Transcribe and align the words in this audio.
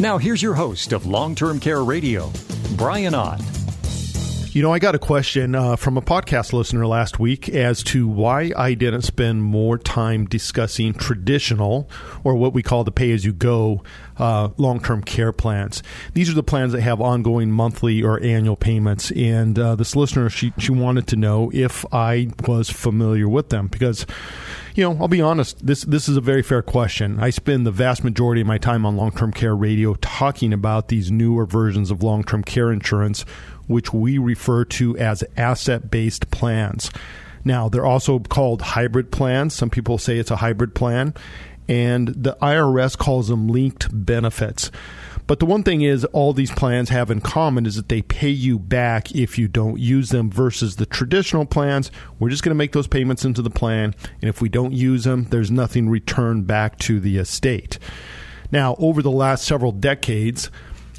Now, 0.00 0.18
here's 0.18 0.42
your 0.42 0.54
host 0.54 0.92
of 0.92 1.06
Long 1.06 1.36
Term 1.36 1.60
Care 1.60 1.84
Radio, 1.84 2.32
Brian 2.76 3.14
Ott. 3.14 3.40
You 4.54 4.62
know, 4.62 4.72
I 4.72 4.78
got 4.78 4.94
a 4.94 5.00
question 5.00 5.56
uh, 5.56 5.74
from 5.74 5.96
a 5.96 6.00
podcast 6.00 6.52
listener 6.52 6.86
last 6.86 7.18
week 7.18 7.48
as 7.48 7.82
to 7.82 8.06
why 8.06 8.52
I 8.56 8.74
didn't 8.74 9.02
spend 9.02 9.42
more 9.42 9.78
time 9.78 10.26
discussing 10.26 10.94
traditional, 10.94 11.90
or 12.22 12.36
what 12.36 12.52
we 12.52 12.62
call 12.62 12.84
the 12.84 12.92
pay 12.92 13.10
as 13.10 13.24
you 13.24 13.32
go, 13.32 13.82
uh, 14.16 14.50
long 14.56 14.80
term 14.80 15.02
care 15.02 15.32
plans. 15.32 15.82
These 16.12 16.30
are 16.30 16.34
the 16.34 16.44
plans 16.44 16.70
that 16.70 16.82
have 16.82 17.00
ongoing 17.00 17.50
monthly 17.50 18.00
or 18.00 18.22
annual 18.22 18.54
payments. 18.54 19.10
And 19.10 19.58
uh, 19.58 19.74
this 19.74 19.96
listener, 19.96 20.30
she, 20.30 20.52
she 20.56 20.70
wanted 20.70 21.08
to 21.08 21.16
know 21.16 21.50
if 21.52 21.84
I 21.92 22.28
was 22.46 22.70
familiar 22.70 23.28
with 23.28 23.48
them 23.48 23.66
because 23.66 24.06
you 24.74 24.82
know, 24.82 24.96
I'll 25.00 25.08
be 25.08 25.20
honest. 25.20 25.64
This 25.64 25.82
this 25.82 26.08
is 26.08 26.16
a 26.16 26.20
very 26.20 26.42
fair 26.42 26.60
question. 26.60 27.20
I 27.20 27.30
spend 27.30 27.64
the 27.64 27.70
vast 27.70 28.02
majority 28.02 28.40
of 28.40 28.48
my 28.48 28.58
time 28.58 28.84
on 28.84 28.96
long 28.96 29.12
term 29.12 29.32
care 29.32 29.54
radio 29.54 29.94
talking 29.94 30.52
about 30.52 30.88
these 30.88 31.12
newer 31.12 31.46
versions 31.46 31.92
of 31.92 32.02
long 32.02 32.24
term 32.24 32.42
care 32.42 32.72
insurance, 32.72 33.24
which 33.66 33.92
we 33.92 34.18
refer 34.18 34.64
to 34.64 34.96
as 34.98 35.24
asset 35.36 35.90
based 35.90 36.30
plans. 36.30 36.90
Now, 37.44 37.68
they're 37.68 37.86
also 37.86 38.18
called 38.18 38.62
hybrid 38.62 39.12
plans. 39.12 39.54
Some 39.54 39.70
people 39.70 39.98
say 39.98 40.18
it's 40.18 40.30
a 40.30 40.36
hybrid 40.36 40.74
plan, 40.74 41.14
and 41.68 42.08
the 42.08 42.36
IRS 42.40 42.96
calls 42.96 43.28
them 43.28 43.48
linked 43.48 43.88
benefits. 43.92 44.70
But 45.26 45.40
the 45.40 45.46
one 45.46 45.62
thing 45.62 45.80
is, 45.80 46.04
all 46.06 46.34
these 46.34 46.50
plans 46.50 46.90
have 46.90 47.10
in 47.10 47.22
common 47.22 47.64
is 47.64 47.76
that 47.76 47.88
they 47.88 48.02
pay 48.02 48.28
you 48.28 48.58
back 48.58 49.14
if 49.14 49.38
you 49.38 49.48
don't 49.48 49.78
use 49.78 50.10
them 50.10 50.30
versus 50.30 50.76
the 50.76 50.84
traditional 50.84 51.46
plans. 51.46 51.90
We're 52.18 52.28
just 52.28 52.42
going 52.42 52.50
to 52.50 52.58
make 52.58 52.72
those 52.72 52.86
payments 52.86 53.24
into 53.24 53.40
the 53.40 53.50
plan. 53.50 53.94
And 54.20 54.28
if 54.28 54.42
we 54.42 54.50
don't 54.50 54.74
use 54.74 55.04
them, 55.04 55.24
there's 55.24 55.50
nothing 55.50 55.88
returned 55.88 56.46
back 56.46 56.78
to 56.80 57.00
the 57.00 57.16
estate. 57.16 57.78
Now, 58.50 58.76
over 58.78 59.00
the 59.00 59.10
last 59.10 59.44
several 59.44 59.72
decades, 59.72 60.50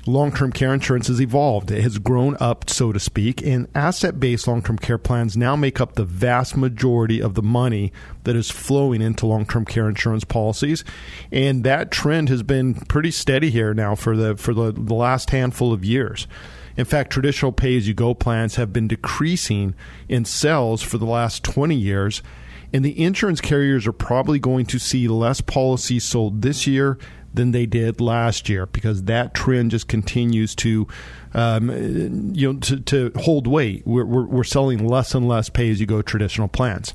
long 0.08 0.32
term 0.32 0.52
care 0.52 0.74
insurance 0.74 1.08
has 1.08 1.22
evolved. 1.22 1.72
It 1.72 1.82
has 1.82 1.98
grown 1.98 2.38
up, 2.40 2.70
so 2.70 2.92
to 2.92 3.00
speak, 3.00 3.42
and 3.42 3.68
asset 3.74 4.20
based 4.20 4.48
long 4.48 4.62
term 4.62 4.78
care 4.78 4.98
plans 4.98 5.36
now 5.36 5.56
make 5.56 5.82
up 5.82 5.94
the 5.94 6.06
vast 6.06 6.56
majority 6.56 7.22
of 7.22 7.34
the 7.34 7.42
money 7.42 7.92
that 8.24 8.36
is 8.36 8.52
flowing 8.52 9.02
into 9.02 9.26
long 9.26 9.46
term 9.46 9.66
care 9.66 9.90
insurance 9.90 10.24
policies. 10.24 10.84
And 11.32 11.64
that 11.64 11.92
trend 11.92 12.30
has 12.30 12.44
been 12.44 12.76
pretty 12.76 13.12
steady 13.12 13.50
here 13.50 13.74
now 13.74 13.96
for 13.96 14.16
the, 14.16 14.36
for 14.36 14.54
the, 14.54 14.72
the 14.72 14.94
last 14.94 15.32
handful 15.32 15.74
of 15.74 15.84
years. 15.84 16.28
In 16.78 16.86
fact, 16.86 17.12
traditional 17.12 17.52
pay 17.52 17.78
as 17.78 17.88
you 17.88 17.94
go 17.94 18.14
plans 18.14 18.56
have 18.56 18.74
been 18.74 18.88
decreasing 18.88 19.76
in 20.10 20.26
sales 20.26 20.82
for 20.82 20.98
the 20.98 21.06
last 21.06 21.44
20 21.44 21.76
years. 21.76 22.22
And 22.74 22.84
the 22.84 23.02
insurance 23.02 23.40
carriers 23.40 23.88
are 23.88 23.94
probably 23.94 24.40
going 24.40 24.66
to 24.66 24.80
see 24.80 25.08
less 25.08 25.40
policies 25.40 26.04
sold 26.04 26.42
this 26.42 26.68
year 26.68 26.98
than 27.36 27.52
they 27.52 27.66
did 27.66 28.02
last 28.02 28.50
year 28.50 28.66
because 28.66 29.04
that 29.04 29.34
trend 29.34 29.72
just 29.72 29.88
continues 29.88 30.56
to 30.56 30.88
um, 31.34 31.70
you 32.34 32.54
know 32.54 32.60
to, 32.60 32.80
to 32.82 33.12
hold 33.18 33.48
weight. 33.48 33.84
We're, 33.86 34.06
we're, 34.06 34.26
we're 34.26 34.44
selling 34.44 34.88
less 34.88 35.14
and 35.14 35.28
less 35.28 35.50
pay 35.50 35.70
as 35.70 35.80
you 35.80 35.86
go 35.86 36.02
traditional 36.02 36.48
plans. 36.48 36.94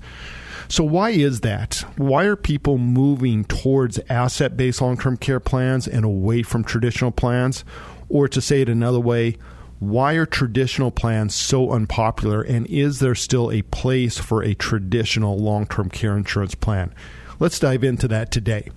So 0.69 0.84
why 0.84 1.10
is 1.10 1.41
that? 1.41 1.84
Why 1.97 2.25
are 2.26 2.37
people 2.37 2.78
moving 2.78 3.44
towards 3.44 3.98
asset 4.09 4.56
based 4.56 4.81
long 4.81 4.97
term 4.97 5.16
care 5.16 5.41
plans 5.41 5.88
and 5.88 6.04
away 6.04 6.43
from 6.43 6.62
traditional 6.62 7.10
plans? 7.10 7.64
Or 8.09 8.28
to 8.28 8.41
say 8.41 8.60
it 8.60 8.69
another 8.69 9.00
way, 9.00 9.37
why 9.81 10.14
are 10.14 10.26
traditional 10.26 10.91
plans 10.91 11.34
so 11.34 11.72
unpopular 11.72 12.43
and 12.43 12.66
is 12.66 13.00
there 13.00 13.14
still 13.14 13.50
a 13.50 13.62
place 13.62 14.19
for 14.19 14.43
a 14.44 14.54
traditional 14.54 15.38
long 15.38 15.66
term 15.66 15.88
care 15.91 16.16
insurance 16.16 16.54
plan? 16.54 16.94
Let's 17.41 17.59
dive 17.59 17.82
into 17.82 18.06
that 18.09 18.31
today. 18.31 18.70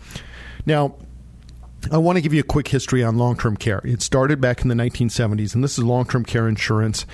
Now, 0.66 0.96
I 1.92 1.98
want 1.98 2.16
to 2.18 2.22
give 2.22 2.34
you 2.34 2.40
a 2.40 2.44
quick 2.44 2.70
history 2.70 3.04
on 3.04 3.18
long 3.18 3.38
term 3.38 3.58
care. 3.58 3.82
It 3.84 4.02
started 4.02 4.40
back 4.40 4.62
in 4.62 4.70
the 4.70 4.76
1970s, 4.76 5.54
and 5.54 5.64
this 5.64 5.78
is 5.78 5.84
long 5.84 6.06
term 6.06 6.24
care 6.24 6.48
insurance. 6.48 7.06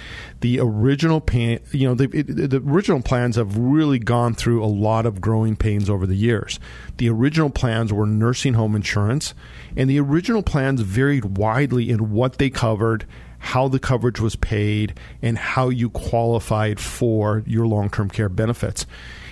The 0.41 0.59
original 0.59 1.23
you 1.31 1.87
know, 1.87 1.95
the, 1.95 2.09
it, 2.13 2.49
the 2.49 2.61
original 2.65 3.01
plans 3.01 3.35
have 3.35 3.57
really 3.57 3.99
gone 3.99 4.35
through 4.35 4.63
a 4.63 4.67
lot 4.67 5.05
of 5.05 5.21
growing 5.21 5.55
pains 5.55 5.89
over 5.89 6.05
the 6.05 6.15
years. 6.15 6.59
The 6.97 7.09
original 7.09 7.49
plans 7.49 7.91
were 7.91 8.05
nursing 8.05 8.53
home 8.53 8.75
insurance, 8.75 9.33
and 9.75 9.89
the 9.89 9.99
original 9.99 10.43
plans 10.43 10.81
varied 10.81 11.37
widely 11.37 11.89
in 11.89 12.11
what 12.11 12.37
they 12.37 12.49
covered, 12.49 13.05
how 13.39 13.67
the 13.69 13.79
coverage 13.79 14.19
was 14.19 14.35
paid, 14.35 14.99
and 15.21 15.37
how 15.37 15.69
you 15.69 15.89
qualified 15.89 16.79
for 16.79 17.43
your 17.47 17.65
long 17.65 17.89
term 17.89 18.09
care 18.09 18.29
benefits. 18.29 18.85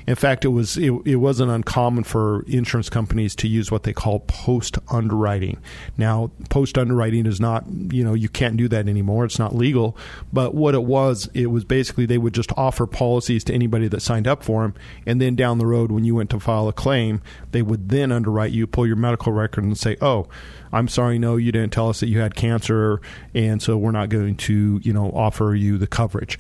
In 0.08 0.16
fact, 0.16 0.46
it 0.46 0.50
was 0.50 0.78
it, 0.78 0.94
it 1.06 1.18
wasn't 1.18 1.52
uncommon 1.52 2.06
for 2.06 2.44
insurance 2.48 2.90
companies 2.90 3.36
to 3.36 3.48
use 3.48 3.70
what 3.70 3.84
they 3.84 3.92
call 3.92 4.22
post 4.22 4.78
underwriting. 4.88 5.60
Now, 5.98 6.32
post 6.50 6.78
underwriting 6.78 7.26
is 7.26 7.42
not 7.42 7.66
you 7.92 8.06
know 8.06 8.14
you 8.14 8.30
can't 8.30 8.56
do 8.56 8.70
that 8.70 8.88
anymore. 8.88 9.26
It's 9.26 9.38
not 9.38 9.54
legal. 9.54 9.98
But 10.32 10.56
what 10.56 10.74
it 10.74 10.84
was, 10.84 11.30
it 11.34 11.48
was 11.48 11.66
basically 11.66 12.06
they 12.06 12.18
would 12.18 12.34
just 12.34 12.54
offer 12.56 12.88
policies 12.88 13.44
to 13.46 13.54
anybody 13.54 13.90
that 13.90 14.02
signed 14.02 14.28
up 14.28 14.44
for 14.44 14.62
them, 14.62 14.76
and 15.06 15.20
then 15.20 15.36
down 15.36 15.58
the 15.58 15.66
road 15.66 15.92
when 15.92 16.06
you 16.06 16.16
went 16.16 16.30
to 16.30 16.40
file 16.40 16.70
a 16.70 16.74
claim, 16.74 17.22
they 17.52 17.62
would 17.62 17.90
then 17.90 18.12
underwrite 18.12 18.54
you, 18.54 18.66
pull 18.66 18.88
your 18.88 18.96
medical 18.96 19.34
record, 19.34 19.66
and 19.66 19.78
say, 19.78 19.98
oh 20.02 20.28
I'm 20.72 20.88
sorry, 20.88 21.20
no, 21.20 21.38
you 21.38 21.52
didn't 21.52 21.72
tell 21.72 21.90
us 21.90 22.00
that 22.02 22.08
you 22.08 22.20
had 22.20 22.36
cancer, 22.36 23.02
and 23.34 23.62
so 23.62 23.78
we're 23.78 23.92
not 23.92 24.10
going 24.10 24.36
to, 24.38 24.80
you 24.84 24.94
know, 24.94 25.12
offer 25.12 25.56
you 25.56 25.78
the 25.78 25.88
coverage. 25.88 26.38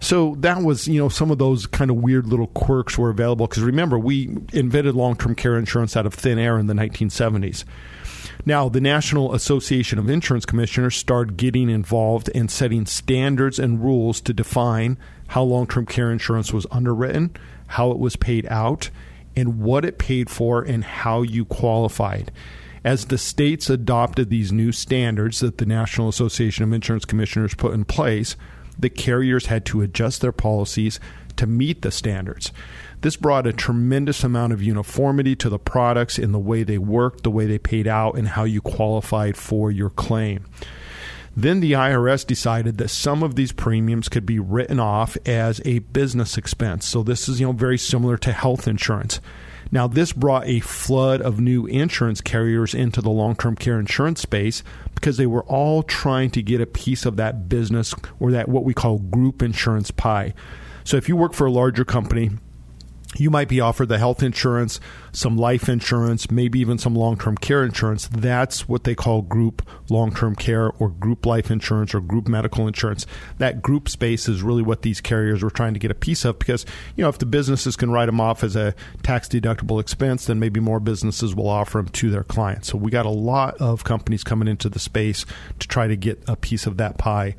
So 0.00 0.36
that 0.40 0.62
was, 0.62 0.86
you 0.86 1.00
know, 1.00 1.08
some 1.08 1.30
of 1.30 1.38
those 1.38 1.66
kind 1.66 1.90
of 1.90 1.96
weird 1.96 2.26
little 2.26 2.48
quirks 2.48 2.98
were 2.98 3.10
available 3.10 3.46
because 3.46 3.62
remember, 3.62 3.98
we 3.98 4.36
invented 4.52 4.94
long 4.94 5.16
term 5.16 5.34
care 5.34 5.58
insurance 5.58 5.96
out 5.96 6.06
of 6.06 6.14
thin 6.14 6.38
air 6.38 6.58
in 6.58 6.66
the 6.66 6.74
1970s. 6.74 7.64
Now, 8.44 8.68
the 8.68 8.80
National 8.80 9.34
Association 9.34 9.98
of 9.98 10.08
Insurance 10.08 10.46
Commissioners 10.46 10.94
started 10.94 11.36
getting 11.36 11.68
involved 11.68 12.30
and 12.34 12.50
setting 12.50 12.86
standards 12.86 13.58
and 13.58 13.82
rules 13.82 14.20
to 14.22 14.32
define 14.32 14.98
how 15.28 15.42
long 15.42 15.66
term 15.66 15.86
care 15.86 16.12
insurance 16.12 16.52
was 16.52 16.66
underwritten, 16.70 17.36
how 17.66 17.90
it 17.90 17.98
was 17.98 18.14
paid 18.16 18.46
out, 18.46 18.90
and 19.34 19.58
what 19.60 19.84
it 19.84 19.98
paid 19.98 20.30
for, 20.30 20.62
and 20.62 20.84
how 20.84 21.22
you 21.22 21.44
qualified. 21.44 22.30
As 22.86 23.06
the 23.06 23.18
states 23.18 23.68
adopted 23.68 24.30
these 24.30 24.52
new 24.52 24.70
standards 24.70 25.40
that 25.40 25.58
the 25.58 25.66
National 25.66 26.08
Association 26.08 26.62
of 26.62 26.72
Insurance 26.72 27.04
Commissioners 27.04 27.52
put 27.52 27.74
in 27.74 27.84
place, 27.84 28.36
the 28.78 28.88
carriers 28.88 29.46
had 29.46 29.66
to 29.66 29.82
adjust 29.82 30.20
their 30.20 30.30
policies 30.30 31.00
to 31.34 31.48
meet 31.48 31.82
the 31.82 31.90
standards. 31.90 32.52
This 33.00 33.16
brought 33.16 33.44
a 33.44 33.52
tremendous 33.52 34.22
amount 34.22 34.52
of 34.52 34.62
uniformity 34.62 35.34
to 35.34 35.48
the 35.48 35.58
products 35.58 36.16
in 36.16 36.30
the 36.30 36.38
way 36.38 36.62
they 36.62 36.78
worked, 36.78 37.24
the 37.24 37.30
way 37.32 37.46
they 37.46 37.58
paid 37.58 37.88
out, 37.88 38.14
and 38.14 38.28
how 38.28 38.44
you 38.44 38.60
qualified 38.60 39.36
for 39.36 39.72
your 39.72 39.90
claim. 39.90 40.46
Then 41.36 41.58
the 41.58 41.72
IRS 41.72 42.24
decided 42.24 42.78
that 42.78 42.90
some 42.90 43.24
of 43.24 43.34
these 43.34 43.50
premiums 43.50 44.08
could 44.08 44.26
be 44.26 44.38
written 44.38 44.78
off 44.78 45.16
as 45.26 45.60
a 45.64 45.80
business 45.80 46.38
expense. 46.38 46.86
So 46.86 47.02
this 47.02 47.28
is 47.28 47.40
you 47.40 47.46
know 47.46 47.52
very 47.52 47.78
similar 47.78 48.16
to 48.18 48.30
health 48.30 48.68
insurance. 48.68 49.20
Now, 49.72 49.88
this 49.88 50.12
brought 50.12 50.46
a 50.46 50.60
flood 50.60 51.20
of 51.20 51.40
new 51.40 51.66
insurance 51.66 52.20
carriers 52.20 52.74
into 52.74 53.00
the 53.00 53.10
long 53.10 53.34
term 53.34 53.56
care 53.56 53.80
insurance 53.80 54.20
space 54.20 54.62
because 54.94 55.16
they 55.16 55.26
were 55.26 55.44
all 55.44 55.82
trying 55.82 56.30
to 56.30 56.42
get 56.42 56.60
a 56.60 56.66
piece 56.66 57.04
of 57.04 57.16
that 57.16 57.48
business 57.48 57.94
or 58.20 58.30
that 58.30 58.48
what 58.48 58.64
we 58.64 58.74
call 58.74 58.98
group 58.98 59.42
insurance 59.42 59.90
pie. 59.90 60.34
So, 60.84 60.96
if 60.96 61.08
you 61.08 61.16
work 61.16 61.32
for 61.32 61.46
a 61.46 61.50
larger 61.50 61.84
company, 61.84 62.30
you 63.16 63.30
might 63.30 63.48
be 63.48 63.60
offered 63.60 63.88
the 63.88 63.98
health 63.98 64.22
insurance, 64.22 64.80
some 65.16 65.38
life 65.38 65.66
insurance, 65.66 66.30
maybe 66.30 66.58
even 66.60 66.76
some 66.76 66.94
long 66.94 67.16
term 67.16 67.38
care 67.38 67.64
insurance. 67.64 68.06
That's 68.08 68.68
what 68.68 68.84
they 68.84 68.94
call 68.94 69.22
group 69.22 69.66
long 69.88 70.14
term 70.14 70.36
care 70.36 70.70
or 70.78 70.90
group 70.90 71.24
life 71.24 71.50
insurance 71.50 71.94
or 71.94 72.00
group 72.00 72.28
medical 72.28 72.68
insurance. 72.68 73.06
That 73.38 73.62
group 73.62 73.88
space 73.88 74.28
is 74.28 74.42
really 74.42 74.62
what 74.62 74.82
these 74.82 75.00
carriers 75.00 75.42
were 75.42 75.50
trying 75.50 75.72
to 75.72 75.80
get 75.80 75.90
a 75.90 75.94
piece 75.94 76.26
of 76.26 76.38
because, 76.38 76.66
you 76.96 77.02
know, 77.02 77.08
if 77.08 77.16
the 77.16 77.24
businesses 77.24 77.76
can 77.76 77.90
write 77.90 78.06
them 78.06 78.20
off 78.20 78.44
as 78.44 78.56
a 78.56 78.74
tax 79.02 79.26
deductible 79.26 79.80
expense, 79.80 80.26
then 80.26 80.38
maybe 80.38 80.60
more 80.60 80.80
businesses 80.80 81.34
will 81.34 81.48
offer 81.48 81.78
them 81.78 81.88
to 81.88 82.10
their 82.10 82.24
clients. 82.24 82.68
So 82.68 82.76
we 82.76 82.90
got 82.90 83.06
a 83.06 83.10
lot 83.10 83.56
of 83.56 83.84
companies 83.84 84.22
coming 84.22 84.48
into 84.48 84.68
the 84.68 84.78
space 84.78 85.24
to 85.60 85.66
try 85.66 85.86
to 85.86 85.96
get 85.96 86.22
a 86.28 86.36
piece 86.36 86.66
of 86.66 86.76
that 86.76 86.98
pie. 86.98 87.36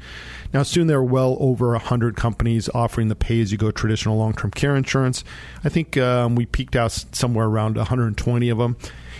Now, 0.51 0.63
soon 0.63 0.88
there 0.88 0.97
are 0.97 1.03
well 1.03 1.38
over 1.39 1.71
100 1.71 2.15
companies 2.15 2.69
offering 2.73 3.09
the 3.09 3.15
pay 3.15 3.39
as 3.41 3.51
you 3.51 3.59
go 3.59 3.69
traditional 3.69 4.18
long 4.18 4.33
term 4.33 4.50
care 4.50 4.75
insurance. 4.75 5.23
I 5.63 5.69
think 5.69 5.95
um, 5.97 6.33
we 6.33 6.47
peaked 6.47 6.75
out 6.75 6.91
somewhere 6.91 7.45
around 7.45 7.67
120 7.75 8.50
of 8.50 8.58
them. 8.58 8.78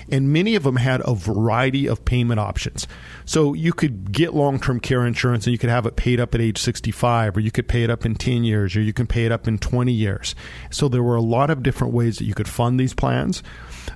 and 0.10 0.32
many 0.32 0.56
of 0.56 0.64
them 0.64 0.78
had 0.78 1.02
a 1.06 1.14
variety 1.14 1.86
of 1.86 2.06
payment 2.06 2.40
options. 2.40 2.88
So 3.26 3.54
you 3.54 3.74
could 3.74 4.12
get 4.12 4.34
long 4.34 4.60
term 4.60 4.80
care 4.80 5.06
insurance 5.06 5.46
and 5.46 5.52
you 5.52 5.58
could 5.58 5.70
have 5.70 5.86
it 5.86 5.96
paid 5.98 6.20
up 6.20 6.34
at 6.34 6.42
age 6.42 6.58
65, 6.58 7.36
or 7.36 7.40
you 7.42 7.52
could 7.52 7.68
pay 7.68 7.84
it 7.84 7.90
up 7.90 8.06
in 8.06 8.16
10 8.16 8.44
years, 8.44 8.76
or 8.76 8.82
you 8.82 8.94
can 8.94 9.08
pay 9.08 9.26
it 9.26 9.32
up 9.32 9.48
in 9.48 9.58
20 9.58 9.92
years. 9.92 10.34
So 10.72 10.88
there 10.88 11.04
were 11.04 11.16
a 11.16 11.22
lot 11.22 11.50
of 11.50 11.62
different 11.62 11.94
ways 11.94 12.18
that 12.18 12.26
you 12.26 12.34
could 12.34 12.48
fund 12.48 12.80
these 12.80 12.94
plans. 12.94 13.44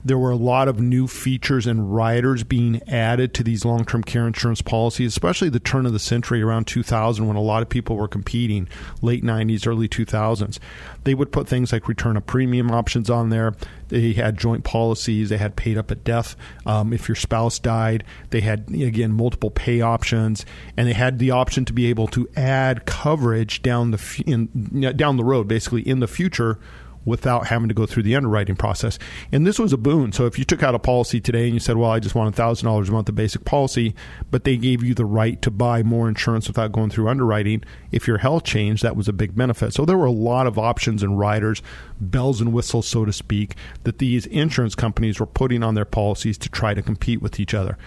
There 0.03 0.18
were 0.18 0.31
a 0.31 0.38
lot 0.38 0.68
of 0.68 0.80
new 0.80 1.07
features 1.07 1.68
and 1.68 1.94
riders 1.94 2.44
being 2.44 2.81
added 2.88 3.33
to 3.36 3.44
these 3.44 3.65
long 3.65 3.86
term 3.86 4.03
care 4.03 4.27
insurance 4.27 4.62
policies, 4.62 5.07
especially 5.13 5.50
the 5.50 5.59
turn 5.59 5.86
of 5.86 5.94
the 5.94 6.00
century 6.00 6.42
around 6.42 6.68
2000 6.68 7.27
when 7.27 7.38
a 7.38 7.42
lot 7.42 7.62
of 7.62 7.69
people 7.69 7.95
were 7.95 8.07
competing, 8.07 8.68
late 9.01 9.24
90s, 9.24 9.68
early 9.68 9.88
2000s. 9.88 10.59
They 11.03 11.13
would 11.13 11.31
put 11.31 11.48
things 11.48 11.71
like 11.71 11.88
return 11.88 12.18
of 12.18 12.25
premium 12.25 12.71
options 12.71 13.09
on 13.09 13.30
there. 13.30 13.53
They 13.88 14.13
had 14.13 14.38
joint 14.38 14.63
policies. 14.63 15.30
They 15.30 15.38
had 15.38 15.56
paid 15.56 15.77
up 15.77 15.92
at 15.92 16.03
death 16.03 16.36
um, 16.65 16.94
if 16.94 17.07
your 17.07 17.15
spouse 17.15 17.59
died. 17.59 18.03
They 18.30 18.42
had, 18.42 18.69
again, 18.69 19.12
multiple 19.12 19.51
pay 19.51 19.81
options. 19.81 20.45
And 20.77 20.88
they 20.88 20.94
had 20.94 21.19
the 21.19 21.31
option 21.31 21.65
to 21.65 21.74
be 21.74 21.88
able 21.88 22.07
to 22.09 22.30
add 22.36 22.86
coverage 22.86 23.62
down 23.62 23.92
the, 23.92 24.24
in, 24.25 24.95
down 24.95 25.18
the 25.18 25.24
road, 25.24 25.48
basically 25.48 25.88
in 25.88 26.00
the 26.00 26.07
future 26.07 26.59
without 27.06 27.48
having 27.48 27.68
to 27.68 27.74
go 27.74 27.86
through 27.86 28.03
the 28.03 28.15
underwriting 28.15 28.56
process. 28.56 29.00
And 29.31 29.45
this 29.45 29.59
was 29.59 29.74
a 29.74 29.77
boon. 29.77 30.12
So 30.12 30.25
if 30.25 30.38
you 30.38 30.45
took 30.45 30.63
out 30.63 30.75
a 30.75 30.80
policy 30.80 31.19
today 31.19 31.45
and 31.45 31.53
you 31.53 31.59
said, 31.59 31.77
well, 31.77 31.92
I 31.92 32.00
just 32.00 32.15
want 32.15 32.36
$1,000 32.36 32.88
a 32.88 32.92
month 32.92 33.09
of 33.09 33.15
basic 33.15 33.45
policy, 33.45 33.95
but 34.30 34.44
they 34.44 34.57
gave 34.57 34.83
you 34.83 34.94
the 34.94 35.06
right 35.06 35.42
to 35.42 35.51
buy 35.51 35.83
more 35.83 36.07
insurance 36.07 36.48
without 36.48 36.71
going 36.71 36.89
through 36.89 37.07
underwriting, 37.07 37.63
if 37.92 38.07
your 38.07 38.19
health 38.19 38.44
changed, 38.44 38.83
that 38.83 38.95
was 38.95 39.07
a 39.07 39.13
big 39.13 39.36
benefit. 39.36 39.74
So 39.74 39.86
there 39.86 39.98
were 39.98 40.06
a 40.06 40.12
lot 40.12 40.48
of 40.48 40.59
options 40.59 41.03
and 41.03 41.18
riders, 41.18 41.62
bells 42.00 42.42
and 42.42 42.53
whistles, 42.53 42.88
so 42.88 43.06
to 43.06 43.13
speak, 43.13 43.56
that 43.83 43.98
these 43.98 44.25
insurance 44.27 44.75
companies 44.75 45.19
were 45.19 45.25
putting 45.25 45.63
on 45.63 45.75
their 45.75 45.86
policies 45.86 46.38
to 46.39 46.50
try 46.50 46.74
to 46.74 46.81
compete 46.81 47.21
with 47.21 47.39
each 47.39 47.53
other. 47.53 47.77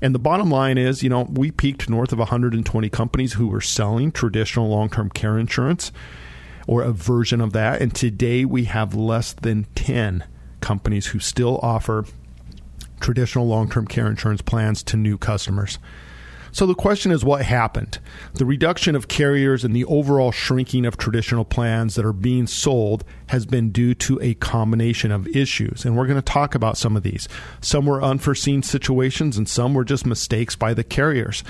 And 0.00 0.14
the 0.14 0.18
bottom 0.18 0.50
line 0.50 0.78
is, 0.78 1.04
you 1.04 1.08
know, 1.08 1.28
we 1.30 1.52
peaked 1.52 1.88
north 1.88 2.12
of 2.12 2.18
120 2.18 2.88
companies 2.90 3.34
who 3.34 3.46
were 3.46 3.60
selling 3.60 4.10
traditional 4.10 4.68
long 4.68 4.90
term 4.90 5.08
care 5.10 5.38
insurance 5.38 5.92
or 6.66 6.82
a 6.82 6.92
version 6.92 7.40
of 7.40 7.52
that. 7.52 7.80
And 7.80 7.94
today 7.94 8.44
we 8.44 8.64
have 8.64 8.94
less 8.94 9.32
than 9.32 9.66
10 9.74 10.24
companies 10.60 11.08
who 11.08 11.18
still 11.18 11.58
offer 11.62 12.04
traditional 13.00 13.46
long 13.46 13.68
term 13.68 13.86
care 13.86 14.06
insurance 14.06 14.42
plans 14.42 14.82
to 14.84 14.96
new 14.96 15.18
customers. 15.18 15.78
So 16.54 16.66
the 16.66 16.74
question 16.74 17.12
is 17.12 17.24
what 17.24 17.42
happened? 17.46 17.98
The 18.34 18.44
reduction 18.44 18.94
of 18.94 19.08
carriers 19.08 19.64
and 19.64 19.74
the 19.74 19.86
overall 19.86 20.32
shrinking 20.32 20.84
of 20.84 20.98
traditional 20.98 21.46
plans 21.46 21.94
that 21.94 22.04
are 22.04 22.12
being 22.12 22.46
sold 22.46 23.04
has 23.28 23.46
been 23.46 23.70
due 23.72 23.94
to 23.94 24.18
a 24.20 24.34
combination 24.34 25.10
of 25.10 25.26
issues. 25.28 25.86
And 25.86 25.96
we're 25.96 26.06
going 26.06 26.20
to 26.20 26.22
talk 26.22 26.54
about 26.54 26.76
some 26.76 26.94
of 26.94 27.02
these. 27.02 27.26
Some 27.62 27.86
were 27.86 28.02
unforeseen 28.02 28.62
situations 28.62 29.38
and 29.38 29.48
some 29.48 29.72
were 29.72 29.84
just 29.84 30.04
mistakes 30.04 30.54
by 30.54 30.74
the 30.74 30.84
carriers. 30.84 31.42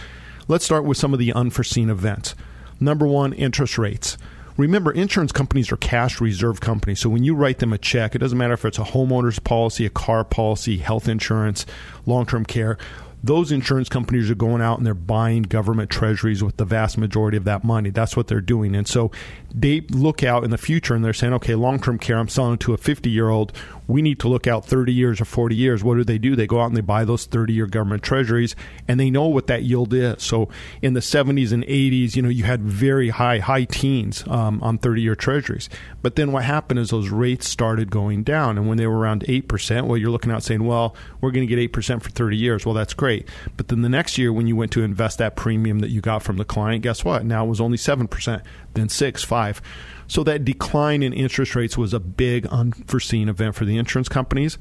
Let's 0.47 0.65
start 0.65 0.85
with 0.85 0.99
some 0.99 1.13
of 1.13 1.19
the 1.19 1.33
unforeseen 1.33 1.91
events. 1.91 2.37
Number 2.79 3.07
one, 3.07 3.33
interest 3.33 3.79
rates. 3.79 4.17
Remember, 4.57 4.93
insurance 4.93 5.33
companies 5.33 5.73
are 5.73 5.77
cash 5.77 6.21
reserve 6.21 6.61
companies. 6.61 7.01
So 7.01 7.09
when 7.09 7.25
you 7.25 7.35
write 7.35 7.59
them 7.59 7.73
a 7.73 7.79
check, 7.79 8.15
it 8.15 8.19
doesn't 8.19 8.37
matter 8.37 8.55
if 8.55 8.65
it's 8.65 8.79
a 8.79 8.85
homeowner's 8.85 9.39
policy, 9.39 9.87
a 9.87 9.91
car 9.91 10.25
policy, 10.25 10.79
health 10.79 11.09
insurance, 11.09 11.67
long 12.07 12.27
term 12.27 12.45
care 12.45 12.79
those 13.23 13.53
insurance 13.53 13.89
companies 13.89 14.31
are 14.31 14.35
going 14.35 14.61
out 14.61 14.79
and 14.79 14.87
they're 14.87 14.95
buying 14.95 15.45
government 15.45 15.91
treasuries 15.91 16.43
with 16.43 16.57
the 16.57 16.65
vast 16.65 16.99
majority 16.99 17.37
of 17.37 17.45
that 17.45 17.63
money. 17.63 17.91
That's 17.91 18.17
what 18.17 18.27
they're 18.27 18.41
doing. 18.41 18.75
And 18.75 18.87
so 18.87 19.13
they 19.55 19.83
look 19.91 20.25
out 20.25 20.43
in 20.43 20.51
the 20.51 20.59
future 20.59 20.95
and 20.95 21.05
they're 21.05 21.13
saying, 21.13 21.33
okay, 21.35 21.55
long 21.55 21.81
term 21.81 21.99
care, 21.99 22.19
I'm 22.19 22.29
selling 22.29 22.55
it 22.55 22.61
to 22.61 22.75
a 22.75 22.77
50 22.77 23.11
year 23.11 23.29
old. 23.29 23.53
We 23.87 24.03
need 24.03 24.21
to 24.21 24.29
look 24.29 24.47
out 24.47 24.65
30 24.65 24.93
years 24.93 25.21
or 25.21 25.25
40 25.25 25.55
years. 25.55 25.83
What 25.83 25.97
do 25.97 26.05
they 26.05 26.19
do? 26.19 26.37
They 26.37 26.47
go 26.47 26.61
out 26.61 26.67
and 26.67 26.77
they 26.77 26.83
buy 26.83 27.05
those 27.05 27.27
30 27.27 27.53
year 27.53 27.67
government 27.67 28.03
treasuries 28.03 28.55
and 28.89 28.99
they 28.99 29.11
know 29.11 29.27
what 29.27 29.47
that 29.49 29.63
yield 29.63 29.93
is. 29.93 30.23
So 30.23 30.49
in 30.81 30.95
the 30.95 31.01
70s 31.01 31.53
and 31.53 31.65
80s, 31.65 32.17
you 32.17 32.23
know, 32.23 32.29
you 32.29 32.45
had 32.45 32.63
very 32.63 33.11
high, 33.11 33.39
high 33.39 33.65
teens 33.65 34.25
um, 34.29 34.63
on 34.63 34.79
30 34.79 35.03
year 35.03 35.15
treasuries. 35.15 35.69
But 36.01 36.17
then 36.17 36.33
what 36.33 36.45
happened 36.45 36.81
is 36.81 36.91
those 36.91 37.11
rates 37.11 37.49
started 37.49 37.91
going 37.91 38.23
down. 38.23 38.59
And 38.59 38.69
when 38.69 38.79
they 38.79 38.87
were 38.87 38.99
around 38.99 39.25
8%, 39.25 39.87
well, 39.87 39.97
you're 39.97 40.11
looking 40.11 40.33
out 40.33 40.43
saying, 40.43 40.65
well, 40.65 40.97
we're 41.21 41.31
going 41.31 41.47
to 41.47 41.57
get 41.57 41.73
8% 41.73 42.03
for 42.03 42.11
30 42.11 42.37
years. 42.37 42.65
Well, 42.65 42.75
that's 42.75 42.95
great. 42.95 43.29
But 43.57 43.69
then 43.69 43.83
the 43.83 43.89
next 43.89 44.19
year, 44.19 44.33
when 44.33 44.47
you 44.47 44.57
went 44.57 44.73
to 44.73 44.83
invest 44.83 45.19
that 45.19 45.37
premium 45.37 45.81
that 45.81 45.91
you 45.91 46.01
got 46.01 46.23
from 46.23 46.37
the 46.37 46.45
client, 46.45 46.83
guess 46.83 47.05
what? 47.05 47.25
Now 47.25 47.45
it 47.45 47.49
was 47.49 47.61
only 47.61 47.79
7%, 47.79 48.43
then 48.75 48.89
6 48.89 49.25
5 49.25 49.63
So 50.07 50.23
that 50.25 50.45
decline 50.45 51.03
in 51.03 51.13
interest 51.13 51.55
rates 51.55 51.79
was 51.79 51.95
a 51.95 52.01
big 52.01 52.47
unforeseen 52.47 53.29
event 53.29 53.55
for 53.55 53.65
the 53.65 53.77
insurance 53.77 54.09
companies. 54.09 54.59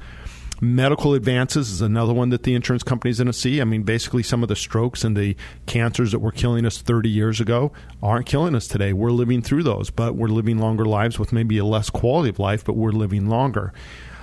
Medical 0.64 1.14
advances 1.14 1.72
is 1.72 1.80
another 1.80 2.12
one 2.12 2.28
that 2.28 2.44
the 2.44 2.54
insurance 2.54 2.84
companies 2.84 3.20
are 3.20 3.24
going 3.24 3.32
to 3.32 3.38
see. 3.38 3.60
I 3.60 3.64
mean, 3.64 3.82
basically, 3.82 4.22
some 4.22 4.44
of 4.44 4.48
the 4.48 4.54
strokes 4.54 5.02
and 5.02 5.16
the 5.16 5.34
cancers 5.66 6.12
that 6.12 6.20
were 6.20 6.30
killing 6.30 6.64
us 6.64 6.80
30 6.80 7.08
years 7.08 7.40
ago 7.40 7.72
aren't 8.00 8.26
killing 8.26 8.54
us 8.54 8.68
today. 8.68 8.92
We're 8.92 9.10
living 9.10 9.42
through 9.42 9.64
those, 9.64 9.90
but 9.90 10.14
we're 10.14 10.28
living 10.28 10.58
longer 10.58 10.84
lives 10.84 11.18
with 11.18 11.32
maybe 11.32 11.58
a 11.58 11.64
less 11.64 11.90
quality 11.90 12.28
of 12.28 12.38
life, 12.38 12.64
but 12.64 12.76
we're 12.76 12.92
living 12.92 13.28
longer. 13.28 13.72